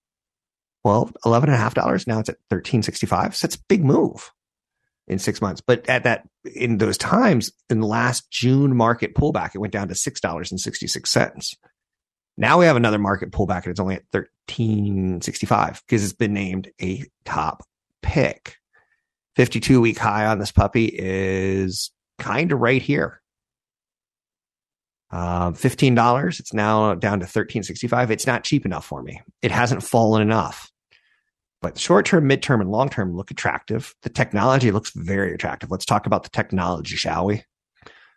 well, 0.84 1.10
eleven 1.24 1.50
and 1.50 1.56
a 1.56 1.60
half 1.60 1.74
dollars. 1.74 2.06
Now 2.06 2.18
it's 2.20 2.28
at 2.28 2.38
thirteen 2.50 2.82
sixty 2.82 3.06
five. 3.06 3.36
So 3.36 3.46
it's 3.46 3.56
a 3.56 3.64
big 3.68 3.84
move 3.84 4.30
in 5.06 5.18
six 5.18 5.40
months. 5.40 5.60
But 5.60 5.88
at 5.88 6.04
that, 6.04 6.26
in 6.54 6.78
those 6.78 6.98
times, 6.98 7.52
in 7.70 7.80
the 7.80 7.86
last 7.86 8.30
June 8.30 8.76
market 8.76 9.14
pullback, 9.14 9.54
it 9.54 9.58
went 9.58 9.72
down 9.72 9.88
to 9.88 9.94
six 9.94 10.20
dollars 10.20 10.50
and 10.50 10.60
sixty 10.60 10.86
six 10.86 11.10
cents. 11.10 11.54
Now 12.36 12.58
we 12.58 12.66
have 12.66 12.76
another 12.76 12.98
market 12.98 13.30
pullback, 13.30 13.64
and 13.64 13.68
it's 13.68 13.80
only 13.80 13.96
at 13.96 14.04
thirteen 14.10 15.20
sixty 15.20 15.46
five 15.46 15.82
because 15.86 16.02
it's 16.02 16.12
been 16.12 16.34
named 16.34 16.70
a 16.80 17.04
top 17.24 17.62
pick. 18.02 18.56
Fifty 19.36 19.60
two 19.60 19.80
week 19.80 19.98
high 19.98 20.26
on 20.26 20.38
this 20.38 20.52
puppy 20.52 20.86
is 20.86 21.90
kind 22.18 22.52
of 22.52 22.60
right 22.60 22.82
here. 22.82 23.21
Uh, 25.12 25.52
fifteen 25.52 25.94
dollars. 25.94 26.40
It's 26.40 26.54
now 26.54 26.94
down 26.94 27.20
to 27.20 27.26
thirteen 27.26 27.62
sixty 27.62 27.86
five. 27.86 28.10
It's 28.10 28.26
not 28.26 28.44
cheap 28.44 28.64
enough 28.64 28.86
for 28.86 29.02
me. 29.02 29.20
It 29.42 29.50
hasn't 29.50 29.82
fallen 29.82 30.22
enough. 30.22 30.70
But 31.60 31.78
short 31.78 32.06
term, 32.06 32.28
midterm, 32.28 32.60
and 32.62 32.70
long 32.70 32.88
term 32.88 33.14
look 33.14 33.30
attractive. 33.30 33.94
The 34.02 34.08
technology 34.08 34.70
looks 34.70 34.90
very 34.90 35.34
attractive. 35.34 35.70
Let's 35.70 35.84
talk 35.84 36.06
about 36.06 36.22
the 36.22 36.30
technology, 36.30 36.96
shall 36.96 37.26
we? 37.26 37.44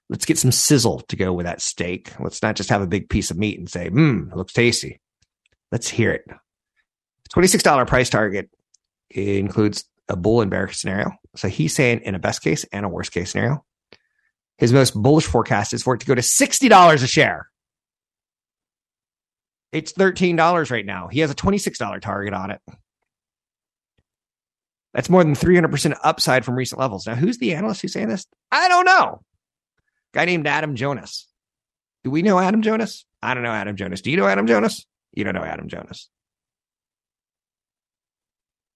Let's 0.10 0.26
get 0.26 0.38
some 0.38 0.52
sizzle 0.52 1.02
to 1.02 1.16
go 1.16 1.34
with 1.34 1.46
that 1.46 1.62
steak. 1.62 2.14
Let's 2.20 2.42
not 2.42 2.56
just 2.56 2.70
have 2.70 2.82
a 2.82 2.88
big 2.88 3.10
piece 3.10 3.30
of 3.30 3.38
meat 3.38 3.60
and 3.60 3.70
say, 3.70 3.90
"Hmm, 3.90 4.34
looks 4.34 4.54
tasty." 4.54 5.02
Let's 5.72 5.90
hear 5.90 6.12
it. 6.12 6.26
Twenty 7.30 7.48
six 7.48 7.62
dollar 7.62 7.86
price 7.86 8.10
target 8.10 8.50
includes 9.10 9.84
a 10.08 10.16
bull 10.16 10.42
and 10.42 10.50
bear 10.50 10.72
scenario. 10.72 11.12
So 11.36 11.50
he's 11.50 11.76
saying 11.76 12.02
in 12.04 12.16
a 12.16 12.20
best 12.20 12.42
case 12.42 12.64
and 12.72 12.86
a 12.86 12.90
worst 12.90 13.12
case 13.12 13.32
scenario, 13.32 13.66
his 14.58 14.72
most 14.72 14.94
bullish 14.94 15.26
forecast 15.26 15.74
is 15.74 15.84
for 15.84 15.96
it 15.96 16.00
to 16.00 16.06
go 16.06 16.16
to 16.16 16.22
$60 16.22 17.04
a 17.04 17.08
share. 17.08 17.50
It's 19.72 19.92
$13 19.94 20.72
right 20.72 20.86
now. 20.86 21.08
He 21.10 21.20
has 21.20 21.32
a 21.32 21.36
$26 21.36 22.02
target 22.02 22.34
on 22.34 22.52
it. 22.52 22.62
That's 24.94 25.10
more 25.10 25.24
than 25.24 25.36
300% 25.36 25.98
upside 26.04 26.46
from 26.46 26.56
recent 26.56 26.80
levels. 26.80 27.06
Now, 27.06 27.16
who's 27.16 27.38
the 27.38 27.54
analyst 27.54 27.82
who's 27.82 27.92
saying 27.92 28.08
this? 28.08 28.26
I 28.50 28.70
don't 28.70 28.86
know. 28.86 29.22
Guy 30.14 30.24
named 30.24 30.48
Adam 30.48 30.76
Jonas. 30.76 31.28
Do 32.06 32.12
we 32.12 32.22
know 32.22 32.40
Adam 32.40 32.62
Jonas? 32.62 33.06
I 33.22 33.34
don't 33.34 33.44
know 33.44 33.52
Adam 33.52 33.76
Jonas. 33.76 34.02
Do 34.02 34.12
you 34.12 34.16
know 34.16 34.28
Adam 34.28 34.48
Jonas? 34.48 34.86
You 35.12 35.26
don't 35.26 35.36
know 35.36 35.44
Adam 35.44 35.68
Jonas. 35.68 36.10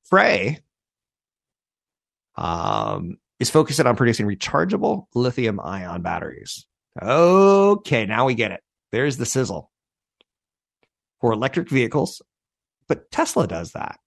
Frey 0.10 0.60
um, 2.40 3.18
is 3.40 3.50
focused 3.50 3.80
on 3.80 3.96
producing 3.96 4.26
rechargeable 4.26 5.06
lithium 5.16 5.60
ion 5.60 6.02
batteries. 6.02 6.66
Okay, 7.02 8.06
now 8.06 8.26
we 8.26 8.36
get 8.36 8.52
it. 8.52 8.62
There's 8.92 9.18
the 9.18 9.26
sizzle 9.26 9.72
for 11.22 11.32
electric 11.32 11.70
vehicles, 11.70 12.22
but 12.88 13.10
Tesla 13.12 13.48
does 13.48 13.72
that. 13.72 14.00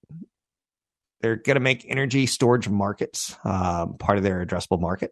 They're 1.21 1.37
going 1.37 1.55
to 1.55 1.61
make 1.61 1.85
energy 1.87 2.25
storage 2.25 2.67
markets 2.67 3.35
um, 3.45 3.97
part 3.97 4.17
of 4.17 4.23
their 4.23 4.45
addressable 4.45 4.79
market. 4.79 5.11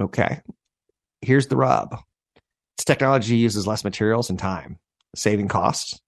Okay, 0.00 0.40
here's 1.20 1.48
the 1.48 1.56
rub 1.56 1.98
its 2.76 2.84
technology 2.84 3.36
uses 3.36 3.66
less 3.66 3.84
materials 3.84 4.28
and 4.30 4.38
time, 4.38 4.78
saving 5.14 5.48
costs. 5.48 5.98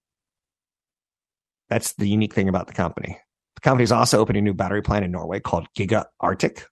That's 1.70 1.94
the 1.94 2.08
unique 2.08 2.34
thing 2.34 2.48
about 2.48 2.66
the 2.66 2.74
company. 2.74 3.18
The 3.58 3.68
company 3.68 3.82
is 3.82 3.90
also 3.90 4.20
opening 4.20 4.42
a 4.42 4.44
new 4.44 4.54
battery 4.54 4.82
plant 4.82 5.04
in 5.04 5.10
Norway 5.10 5.40
called 5.40 5.66
Giga 5.76 6.04
Arctic. 6.20 6.64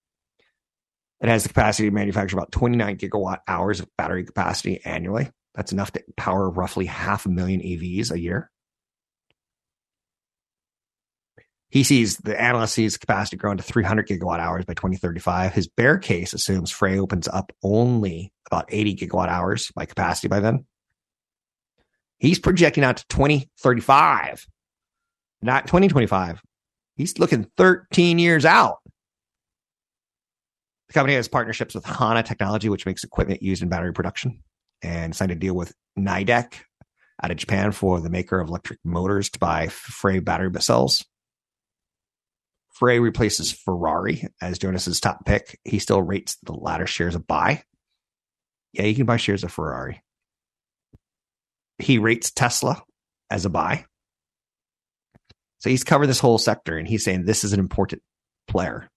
It 1.21 1.29
has 1.29 1.43
the 1.43 1.49
capacity 1.49 1.89
to 1.89 1.95
manufacture 1.95 2.37
about 2.37 2.53
29 2.53 2.97
gigawatt 2.99 3.39
hours 3.49 3.81
of 3.81 3.89
battery 3.99 4.25
capacity 4.25 4.81
annually. 4.85 5.29
That's 5.57 5.73
enough 5.73 5.91
to 5.93 6.05
power 6.17 6.49
roughly 6.49 6.87
half 6.87 7.27
a 7.27 7.29
million 7.29 7.61
EVs 7.61 8.13
a 8.13 8.21
year. 8.21 8.53
He 11.71 11.83
sees 11.83 12.19
the 12.19 12.41
analyst 12.41 12.75
sees 12.75 12.97
capacity 12.99 13.37
growing 13.37 13.57
to 13.57 13.65
300 13.65 14.07
gigawatt 14.07 14.39
hours 14.39 14.65
by 14.65 14.75
2035. 14.75 15.55
His 15.55 15.67
bear 15.67 15.99
case 15.99 16.35
assumes 16.35 16.71
Frey 16.71 17.01
opens 17.01 17.27
up 17.27 17.53
only 17.65 18.33
about 18.47 18.67
80 18.69 18.95
gigawatt 18.95 19.27
hours 19.27 19.73
by 19.75 19.87
capacity 19.87 20.29
by 20.29 20.39
then. 20.39 20.67
He's 22.19 22.39
projecting 22.39 22.85
out 22.85 22.99
to 22.99 23.07
2035, 23.09 24.47
not 25.43 25.67
2025. 25.67 26.41
He's 26.97 27.19
looking 27.19 27.51
13 27.57 28.19
years 28.19 28.45
out. 28.45 28.79
The 30.89 30.95
company 30.95 31.15
has 31.15 31.29
partnerships 31.29 31.75
with 31.75 31.85
Hana 31.85 32.23
Technology, 32.23 32.69
which 32.69 32.87
makes 32.87 33.05
equipment 33.05 33.43
used 33.43 33.63
in 33.63 33.69
battery 33.69 33.93
production, 33.93 34.43
and 34.83 35.15
signed 35.15 35.33
a 35.33 35.35
deal 35.35 35.55
with 35.55 35.75
Nidec 35.99 36.55
out 37.23 37.31
of 37.31 37.37
Japan 37.37 37.73
for 37.73 38.01
the 38.01 38.11
maker 38.11 38.41
of 38.41 38.49
electric 38.49 38.79
motors 38.85 39.31
to 39.31 39.39
buy 39.39 39.69
Frey 39.69 40.21
battery 40.21 40.51
cells. 40.61 41.05
Frey 42.75 42.99
replaces 42.99 43.53
Ferrari 43.53 44.27
as 44.41 44.59
Jonas's 44.59 45.01
top 45.01 45.25
pick. 45.25 45.59
He 45.65 45.79
still 45.79 46.03
rates 46.03 46.37
the 46.43 46.53
latter 46.53 46.87
shares 46.87 47.15
a 47.15 47.19
buy. 47.19 47.63
Yeah, 48.73 48.85
you 48.85 48.95
can 48.95 49.07
buy 49.07 49.17
shares 49.17 49.45
of 49.45 49.53
Ferrari. 49.53 50.03
He 51.79 51.99
rates 51.99 52.31
Tesla 52.31 52.83
as 53.31 53.47
a 53.47 53.51
buy. 53.51 53.87
So 55.67 55.71
he's 55.71 55.83
covered 55.83 56.07
this 56.07 56.21
whole 56.21 56.39
sector 56.39 56.79
and 56.79 56.87
he's 56.87 57.03
saying 57.03 57.25
this 57.25 57.43
is 57.43 57.53
an 57.53 57.59
important 57.59 58.01
player. 58.47 58.89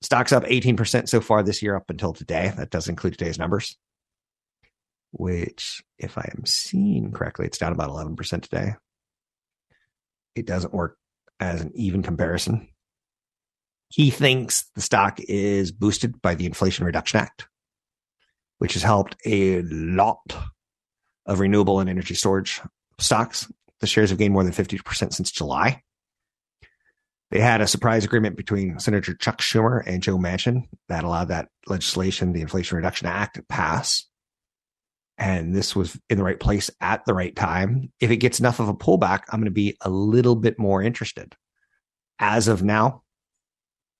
Stock's 0.00 0.30
up 0.30 0.44
18% 0.44 1.08
so 1.08 1.20
far 1.20 1.42
this 1.42 1.60
year 1.60 1.74
up 1.74 1.90
until 1.90 2.12
today. 2.12 2.52
That 2.56 2.70
does 2.70 2.86
include 2.86 3.18
today's 3.18 3.36
numbers, 3.36 3.76
which, 5.10 5.82
if 5.98 6.16
I 6.16 6.30
am 6.32 6.46
seeing 6.46 7.10
correctly, 7.10 7.46
it's 7.46 7.58
down 7.58 7.72
about 7.72 7.90
11% 7.90 8.42
today. 8.42 8.76
It 10.36 10.46
doesn't 10.46 10.72
work 10.72 10.96
as 11.40 11.62
an 11.62 11.72
even 11.74 12.04
comparison. 12.04 12.68
He 13.88 14.10
thinks 14.10 14.70
the 14.76 14.80
stock 14.80 15.18
is 15.18 15.72
boosted 15.72 16.22
by 16.22 16.36
the 16.36 16.46
Inflation 16.46 16.86
Reduction 16.86 17.18
Act, 17.18 17.48
which 18.58 18.74
has 18.74 18.84
helped 18.84 19.16
a 19.26 19.62
lot 19.62 20.32
of 21.26 21.40
renewable 21.40 21.80
and 21.80 21.90
energy 21.90 22.14
storage 22.14 22.60
stocks 23.00 23.50
the 23.80 23.86
shares 23.86 24.10
have 24.10 24.18
gained 24.18 24.34
more 24.34 24.44
than 24.44 24.52
50% 24.52 25.12
since 25.12 25.30
July. 25.30 25.82
They 27.30 27.40
had 27.40 27.60
a 27.60 27.66
surprise 27.66 28.04
agreement 28.04 28.36
between 28.36 28.78
Senator 28.78 29.14
Chuck 29.14 29.40
Schumer 29.40 29.82
and 29.86 30.02
Joe 30.02 30.18
Manchin 30.18 30.64
that 30.88 31.04
allowed 31.04 31.28
that 31.28 31.48
legislation, 31.66 32.32
the 32.32 32.40
Inflation 32.40 32.76
Reduction 32.76 33.06
Act, 33.06 33.36
to 33.36 33.42
pass. 33.42 34.06
And 35.16 35.54
this 35.54 35.76
was 35.76 35.98
in 36.08 36.18
the 36.18 36.24
right 36.24 36.40
place 36.40 36.70
at 36.80 37.04
the 37.04 37.14
right 37.14 37.34
time. 37.34 37.92
If 38.00 38.10
it 38.10 38.16
gets 38.16 38.40
enough 38.40 38.58
of 38.58 38.68
a 38.68 38.74
pullback, 38.74 39.24
I'm 39.28 39.38
going 39.38 39.44
to 39.44 39.50
be 39.52 39.76
a 39.80 39.90
little 39.90 40.34
bit 40.34 40.58
more 40.58 40.82
interested. 40.82 41.36
As 42.18 42.48
of 42.48 42.62
now, 42.62 43.02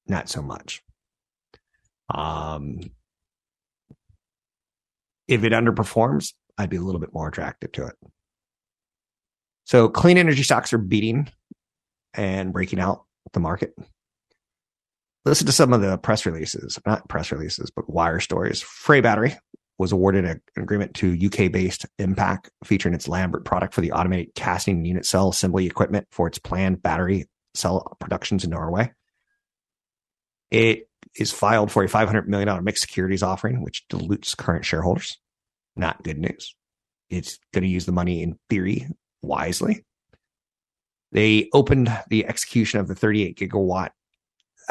not 0.07 0.29
so 0.29 0.43
much. 0.43 0.83
Um, 2.13 2.81
if 5.29 5.45
it 5.45 5.53
underperforms, 5.53 6.33
I'd 6.59 6.71
be 6.71 6.77
a 6.77 6.83
little 6.83 7.01
bit 7.01 7.15
more 7.15 7.29
attracted 7.29 7.73
to 7.75 7.87
it. 7.87 7.95
So 9.71 9.89
clean 9.89 10.19
energy 10.19 10.43
stocks 10.43 10.73
are 10.73 10.79
beating 10.79 11.29
and 12.13 12.53
breaking 12.53 12.81
out 12.81 13.05
the 13.33 13.39
market. 13.39 13.73
Listen 15.25 15.47
to 15.47 15.53
some 15.53 15.73
of 15.73 15.81
the 15.81 15.97
press 15.97 16.27
releases, 16.27 16.77
not 16.85 17.09
press 17.09 17.31
releases, 17.31 17.71
but 17.71 17.89
wire 17.89 18.19
stories. 18.19 18.61
Frey 18.61 19.01
Battery 19.01 19.37
was 19.79 19.93
awarded 19.93 20.25
a, 20.25 20.31
an 20.57 20.63
agreement 20.65 20.95
to 20.95 21.17
UK 21.25 21.53
based 21.53 21.87
Impact 22.01 22.51
featuring 22.65 22.97
its 22.97 23.07
Lambert 23.07 23.45
product 23.45 23.73
for 23.73 23.81
the 23.81 23.93
automated 23.93 24.35
casting 24.35 24.85
unit 24.85 25.07
cell 25.07 25.29
assembly 25.29 25.67
equipment 25.67 26.09
for 26.11 26.27
its 26.27 26.41
planned 26.41 26.83
battery 26.83 27.29
cell 27.55 27.97
productions 28.01 28.43
in 28.43 28.51
Norway. 28.51 28.91
It 30.51 30.89
is 31.15 31.31
filed 31.31 31.71
for 31.71 31.85
a 31.85 31.89
$500 31.89 32.27
million 32.27 32.65
mixed 32.65 32.83
securities 32.83 33.23
offering, 33.23 33.63
which 33.63 33.87
dilutes 33.89 34.35
current 34.35 34.65
shareholders. 34.65 35.21
Not 35.77 36.03
good 36.03 36.19
news. 36.19 36.57
It's 37.09 37.39
going 37.55 37.63
to 37.63 37.71
use 37.71 37.87
the 37.87 37.93
money 37.93 38.25
in 38.25 38.37
theory 38.49 38.89
wisely. 39.23 39.85
They 41.13 41.49
opened 41.53 41.93
the 42.09 42.27
execution 42.27 42.81
of 42.81 42.89
the 42.89 42.95
38 42.95 43.37
gigawatt 43.39 43.91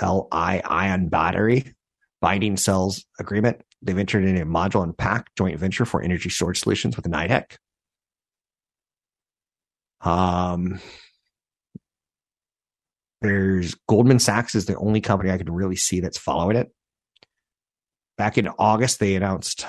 Li 0.02 0.62
ion 0.62 1.10
battery 1.10 1.74
binding 2.22 2.58
cells 2.58 3.06
agreement. 3.20 3.62
They've 3.82 3.98
entered 3.98 4.26
into 4.26 4.42
a 4.42 4.46
module 4.46 4.84
and 4.84 4.98
pack 4.98 5.34
joint 5.38 5.58
venture 5.60 5.86
for 5.86 6.02
energy 6.02 6.30
storage 6.30 6.60
solutions 6.60 6.96
with 6.96 7.06
Nidec. 7.06 7.58
Um, 10.02 10.80
there's 13.22 13.76
Goldman 13.88 14.20
Sachs 14.20 14.56
is 14.56 14.66
the 14.66 14.78
only 14.78 15.02
company 15.02 15.32
I 15.32 15.38
could 15.38 15.50
really 15.50 15.76
see 15.76 16.00
that's 16.00 16.18
following 16.18 16.58
it. 16.58 16.72
Back 18.18 18.38
in 18.38 18.50
August, 18.60 19.00
they 19.00 19.16
announced 19.16 19.66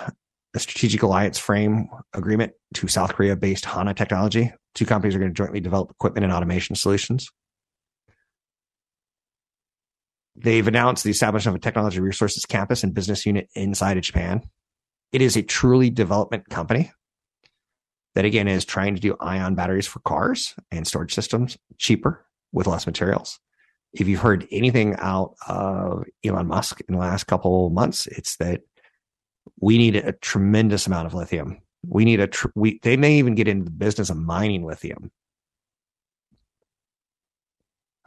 a 0.55 0.59
strategic 0.59 1.03
alliance 1.03 1.38
frame 1.38 1.88
agreement 2.12 2.53
to 2.74 2.88
South 2.88 3.14
Korea 3.14 3.36
based 3.36 3.64
HANA 3.64 3.94
technology. 3.94 4.53
Two 4.74 4.86
companies 4.86 5.14
are 5.14 5.18
going 5.18 5.30
to 5.30 5.36
jointly 5.36 5.61
develop 5.61 5.90
equipment 5.90 6.24
and 6.24 6.32
automation 6.32 6.76
solutions. 6.76 7.28
They've 10.36 10.66
announced 10.66 11.05
the 11.05 11.11
establishment 11.11 11.57
of 11.57 11.61
a 11.61 11.62
technology 11.62 12.01
resources 12.01 12.46
campus 12.46 12.82
and 12.82 12.94
business 12.94 13.26
unit 13.26 13.48
inside 13.55 13.96
of 13.96 14.03
Japan. 14.03 14.42
It 15.12 15.22
is 15.22 15.36
a 15.36 15.42
truly 15.42 15.90
development 15.90 16.48
company 16.48 16.92
that 18.14 18.24
again 18.24 18.48
is 18.48 18.64
trying 18.64 18.94
to 18.94 19.01
do 19.01 19.16
ion 19.20 19.55
batteries 19.55 19.86
for 19.86 20.01
cars 20.01 20.55
and 20.70 20.86
storage 20.86 21.14
systems 21.14 21.59
cheaper 21.78 22.24
with 22.53 22.66
less 22.66 22.86
materials. 22.86 23.38
If 23.92 24.09
you've 24.09 24.20
heard 24.20 24.46
anything 24.53 24.94
out 24.98 25.34
of 25.48 26.05
Elon 26.24 26.46
Musk 26.46 26.80
in 26.88 26.94
the 26.94 27.01
last 27.01 27.24
couple 27.24 27.70
months, 27.70 28.07
it's 28.07 28.36
that 28.36 28.61
we 29.61 29.78
need 29.78 29.96
a 29.96 30.12
tremendous 30.12 30.86
amount 30.86 31.06
of 31.06 31.14
lithium. 31.14 31.61
We 31.86 32.04
need 32.04 32.20
a 32.20 32.26
tr- 32.26 32.48
we 32.54 32.80
they 32.82 32.96
may 32.96 33.16
even 33.16 33.34
get 33.34 33.48
into 33.48 33.64
the 33.64 33.70
business 33.70 34.11
of 34.11 34.16
mining 34.16 34.64
lithium. 34.64 35.11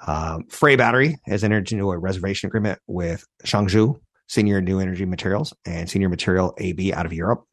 Um, 0.05 0.47
Frey 0.47 0.75
Battery 0.75 1.17
has 1.25 1.43
entered 1.43 1.71
into 1.71 1.91
a 1.91 1.97
reservation 1.97 2.47
agreement 2.47 2.79
with 2.87 3.25
Changzhou 3.45 3.99
Senior 4.27 4.61
New 4.61 4.79
Energy 4.79 5.05
Materials 5.05 5.53
and 5.65 5.89
Senior 5.89 6.09
Material 6.09 6.53
AB 6.57 6.91
out 6.91 7.05
of 7.05 7.13
Europe. 7.13 7.45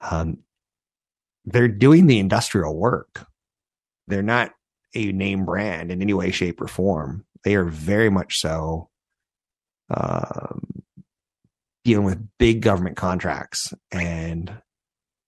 Um, 0.00 0.38
they're 1.44 1.68
doing 1.68 2.06
the 2.06 2.18
industrial 2.18 2.76
work. 2.76 3.26
They're 4.06 4.22
not 4.22 4.52
a 4.94 5.12
name 5.12 5.44
brand 5.44 5.90
in 5.90 6.02
any 6.02 6.12
way, 6.12 6.30
shape, 6.30 6.60
or 6.60 6.68
form. 6.68 7.24
They 7.44 7.54
are 7.54 7.64
very 7.64 8.10
much 8.10 8.40
so 8.40 8.90
um, 9.88 10.49
dealing 11.84 12.04
with 12.04 12.28
big 12.38 12.62
government 12.62 12.96
contracts 12.96 13.72
and 13.90 14.52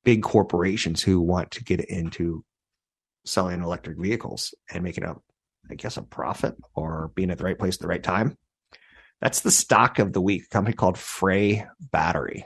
big 0.04 0.22
corporations 0.22 1.02
who 1.02 1.20
want 1.20 1.50
to 1.52 1.64
get 1.64 1.80
into 1.80 2.44
selling 3.24 3.62
electric 3.62 3.98
vehicles 3.98 4.54
and 4.72 4.82
making 4.82 5.04
a, 5.04 5.14
I 5.70 5.74
guess, 5.74 5.96
a 5.96 6.02
profit 6.02 6.56
or 6.74 7.12
being 7.14 7.30
at 7.30 7.38
the 7.38 7.44
right 7.44 7.58
place 7.58 7.76
at 7.76 7.80
the 7.80 7.88
right 7.88 8.02
time. 8.02 8.36
That's 9.20 9.40
the 9.40 9.52
stock 9.52 10.00
of 10.00 10.12
the 10.12 10.20
week. 10.20 10.44
A 10.44 10.48
company 10.48 10.74
called 10.74 10.98
Frey 10.98 11.64
Battery. 11.92 12.44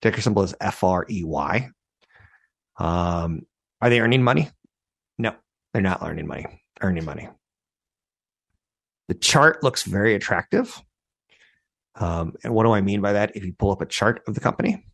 Ticker 0.00 0.20
symbol 0.20 0.42
is 0.42 0.54
F 0.60 0.82
R 0.82 1.04
E 1.10 1.22
Y. 1.24 1.70
Um, 2.78 3.42
are 3.80 3.90
they 3.90 4.00
earning 4.00 4.22
money? 4.22 4.48
No, 5.18 5.34
they're 5.72 5.82
not 5.82 6.02
earning 6.02 6.26
money. 6.26 6.46
Earning 6.80 7.04
money. 7.04 7.28
The 9.08 9.14
chart 9.14 9.62
looks 9.62 9.82
very 9.82 10.14
attractive. 10.14 10.82
Um, 11.98 12.34
and 12.44 12.54
what 12.54 12.64
do 12.64 12.72
I 12.72 12.80
mean 12.80 13.00
by 13.00 13.12
that? 13.12 13.36
If 13.36 13.44
you 13.44 13.52
pull 13.52 13.72
up 13.72 13.82
a 13.82 13.86
chart 13.86 14.22
of 14.26 14.34
the 14.34 14.40
company, 14.40 14.84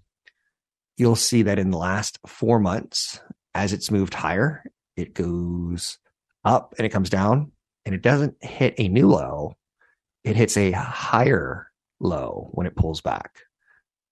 you'll 0.96 1.16
see 1.16 1.42
that 1.42 1.58
in 1.58 1.70
the 1.70 1.78
last 1.78 2.18
four 2.26 2.58
months, 2.58 3.20
as 3.54 3.72
it's 3.72 3.90
moved 3.90 4.14
higher, 4.14 4.64
it 4.96 5.14
goes 5.14 5.98
up 6.44 6.74
and 6.78 6.86
it 6.86 6.90
comes 6.90 7.10
down 7.10 7.52
and 7.84 7.94
it 7.94 8.02
doesn't 8.02 8.42
hit 8.42 8.74
a 8.78 8.88
new 8.88 9.08
low. 9.08 9.54
It 10.24 10.36
hits 10.36 10.56
a 10.56 10.72
higher 10.72 11.68
low 12.00 12.48
when 12.52 12.66
it 12.66 12.76
pulls 12.76 13.00
back. 13.00 13.38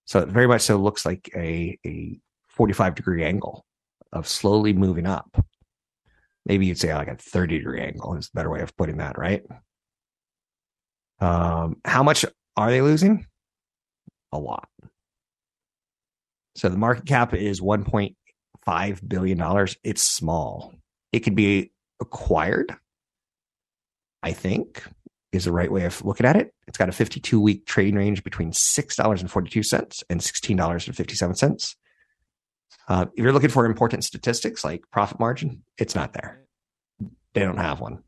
So 0.05 0.21
it 0.21 0.29
very 0.29 0.47
much 0.47 0.63
so 0.63 0.77
looks 0.77 1.07
like 1.07 1.31
a, 1.35 1.79
a 1.87 2.21
45 2.49 2.95
degree 2.95 3.25
angle 3.25 3.65
of 4.13 4.29
slowly 4.29 4.73
moving 4.73 5.07
up. 5.07 5.45
Maybe 6.45 6.67
you'd 6.67 6.79
say 6.79 6.93
like 6.95 7.09
a 7.09 7.17
30 7.17 7.59
degree 7.59 7.81
angle 7.81 8.17
is 8.17 8.27
a 8.27 8.37
better 8.37 8.51
way 8.51 8.61
of 8.61 8.77
putting 8.77 8.99
that, 8.99 9.17
right? 9.17 9.43
Um, 11.21 11.77
how 11.85 12.03
much 12.03 12.25
are 12.57 12.71
they 12.71 12.83
losing? 12.83 13.27
A 14.33 14.39
lot. 14.39 14.69
So 16.55 16.69
the 16.69 16.77
market 16.77 17.07
cap 17.07 17.35
is 17.35 17.61
$1.5 17.61 19.09
billion. 19.09 19.67
It's 19.83 20.03
small. 20.03 20.75
It 21.13 21.21
could 21.21 21.35
be 21.35 21.73
acquired, 22.01 22.75
I 24.23 24.33
think, 24.33 24.83
is 25.33 25.47
the 25.47 25.53
right 25.53 25.73
way 25.73 25.85
of 25.85 26.05
looking 26.05 26.27
at 26.27 26.37
it. 26.37 26.55
It's 26.69 26.79
got 26.79 26.89
a 26.89 26.93
52 26.93 27.41
week 27.41 27.67
trading 27.67 27.97
range 27.97 28.23
between 28.23 28.53
$6.42 28.53 30.03
and 30.11 30.21
$16.57. 30.21 31.77
Uh, 32.89 33.07
if 33.15 33.23
you're 33.23 33.33
looking 33.33 33.49
for 33.49 33.65
important 33.65 34.05
statistics 34.05 34.65
like 34.65 34.83
profit 34.91 35.19
margin, 35.19 35.63
it's 35.79 35.95
not 35.95 36.13
there. 36.13 36.43
They 37.33 37.41
don't 37.41 37.59
have 37.59 37.81
one. 37.81 38.03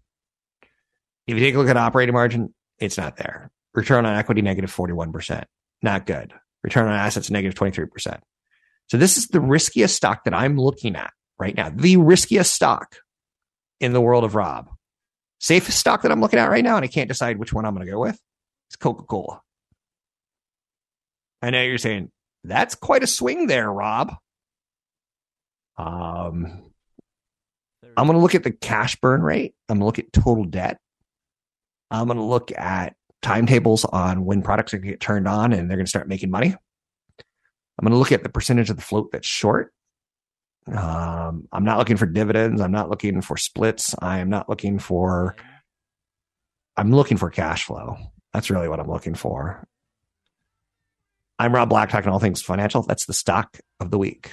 If 1.26 1.38
you 1.38 1.40
take 1.40 1.54
a 1.54 1.58
look 1.58 1.68
at 1.68 1.76
operating 1.76 2.12
margin, 2.12 2.52
it's 2.78 2.98
not 2.98 3.16
there. 3.16 3.50
Return 3.74 4.06
on 4.06 4.16
equity, 4.16 4.42
negative 4.42 4.74
41%. 4.74 5.44
Not 5.82 6.06
good. 6.06 6.32
Return 6.62 6.86
on 6.86 6.92
assets, 6.92 7.30
negative 7.30 7.54
23%. 7.58 8.20
So 8.88 8.96
this 8.96 9.16
is 9.16 9.28
the 9.28 9.40
riskiest 9.40 9.96
stock 9.96 10.24
that 10.24 10.34
I'm 10.34 10.56
looking 10.56 10.96
at 10.96 11.12
right 11.38 11.56
now. 11.56 11.70
The 11.70 11.96
riskiest 11.96 12.52
stock 12.52 12.96
in 13.80 13.92
the 13.92 14.00
world 14.00 14.24
of 14.24 14.34
Rob. 14.34 14.70
Safest 15.40 15.78
stock 15.78 16.02
that 16.02 16.12
I'm 16.12 16.20
looking 16.20 16.38
at 16.38 16.48
right 16.48 16.64
now, 16.64 16.76
and 16.76 16.84
I 16.84 16.88
can't 16.88 17.08
decide 17.08 17.38
which 17.38 17.52
one 17.52 17.64
I'm 17.64 17.74
going 17.74 17.86
to 17.86 17.92
go 17.92 18.00
with. 18.00 18.18
It's 18.68 18.76
Coca 18.76 19.02
Cola. 19.02 19.40
I 21.42 21.50
know 21.50 21.62
you're 21.62 21.76
saying 21.76 22.10
that's 22.44 22.74
quite 22.74 23.02
a 23.02 23.06
swing 23.06 23.46
there, 23.46 23.70
Rob. 23.70 24.14
Um, 25.76 26.70
I'm 27.96 28.06
going 28.06 28.16
to 28.16 28.22
look 28.22 28.34
at 28.34 28.44
the 28.44 28.52
cash 28.52 28.96
burn 28.96 29.22
rate. 29.22 29.54
I'm 29.68 29.78
going 29.78 29.80
to 29.80 29.86
look 29.86 29.98
at 29.98 30.12
total 30.12 30.44
debt. 30.44 30.78
I'm 31.90 32.06
going 32.06 32.16
to 32.16 32.24
look 32.24 32.50
at 32.52 32.96
timetables 33.24 33.84
on 33.86 34.24
when 34.24 34.42
products 34.42 34.72
are 34.72 34.76
going 34.76 34.86
to 34.86 34.92
get 34.92 35.00
turned 35.00 35.26
on 35.26 35.52
and 35.52 35.68
they're 35.68 35.78
going 35.78 35.86
to 35.86 35.90
start 35.90 36.08
making 36.08 36.30
money. 36.30 36.48
I'm 36.48 37.82
going 37.82 37.92
to 37.92 37.98
look 37.98 38.12
at 38.12 38.22
the 38.22 38.28
percentage 38.28 38.70
of 38.70 38.76
the 38.76 38.82
float 38.82 39.10
that's 39.10 39.26
short. 39.26 39.72
Um, 40.68 41.48
I'm 41.52 41.64
not 41.64 41.78
looking 41.78 41.96
for 41.96 42.06
dividends. 42.06 42.60
I'm 42.60 42.70
not 42.70 42.90
looking 42.90 43.20
for 43.20 43.36
splits. 43.36 43.94
I 43.98 44.18
am 44.18 44.30
not 44.30 44.48
looking 44.48 44.78
for. 44.78 45.36
I'm 46.76 46.92
looking 46.92 47.16
for 47.16 47.30
cash 47.30 47.64
flow. 47.64 47.96
That's 48.32 48.50
really 48.50 48.68
what 48.68 48.80
I'm 48.80 48.90
looking 48.90 49.14
for. 49.14 49.66
I'm 51.38 51.54
Rob 51.54 51.68
Black, 51.68 51.90
talking 51.90 52.10
all 52.10 52.18
things 52.18 52.42
financial. 52.42 52.82
That's 52.82 53.06
the 53.06 53.12
stock 53.12 53.58
of 53.80 53.90
the 53.90 53.98
week. 53.98 54.32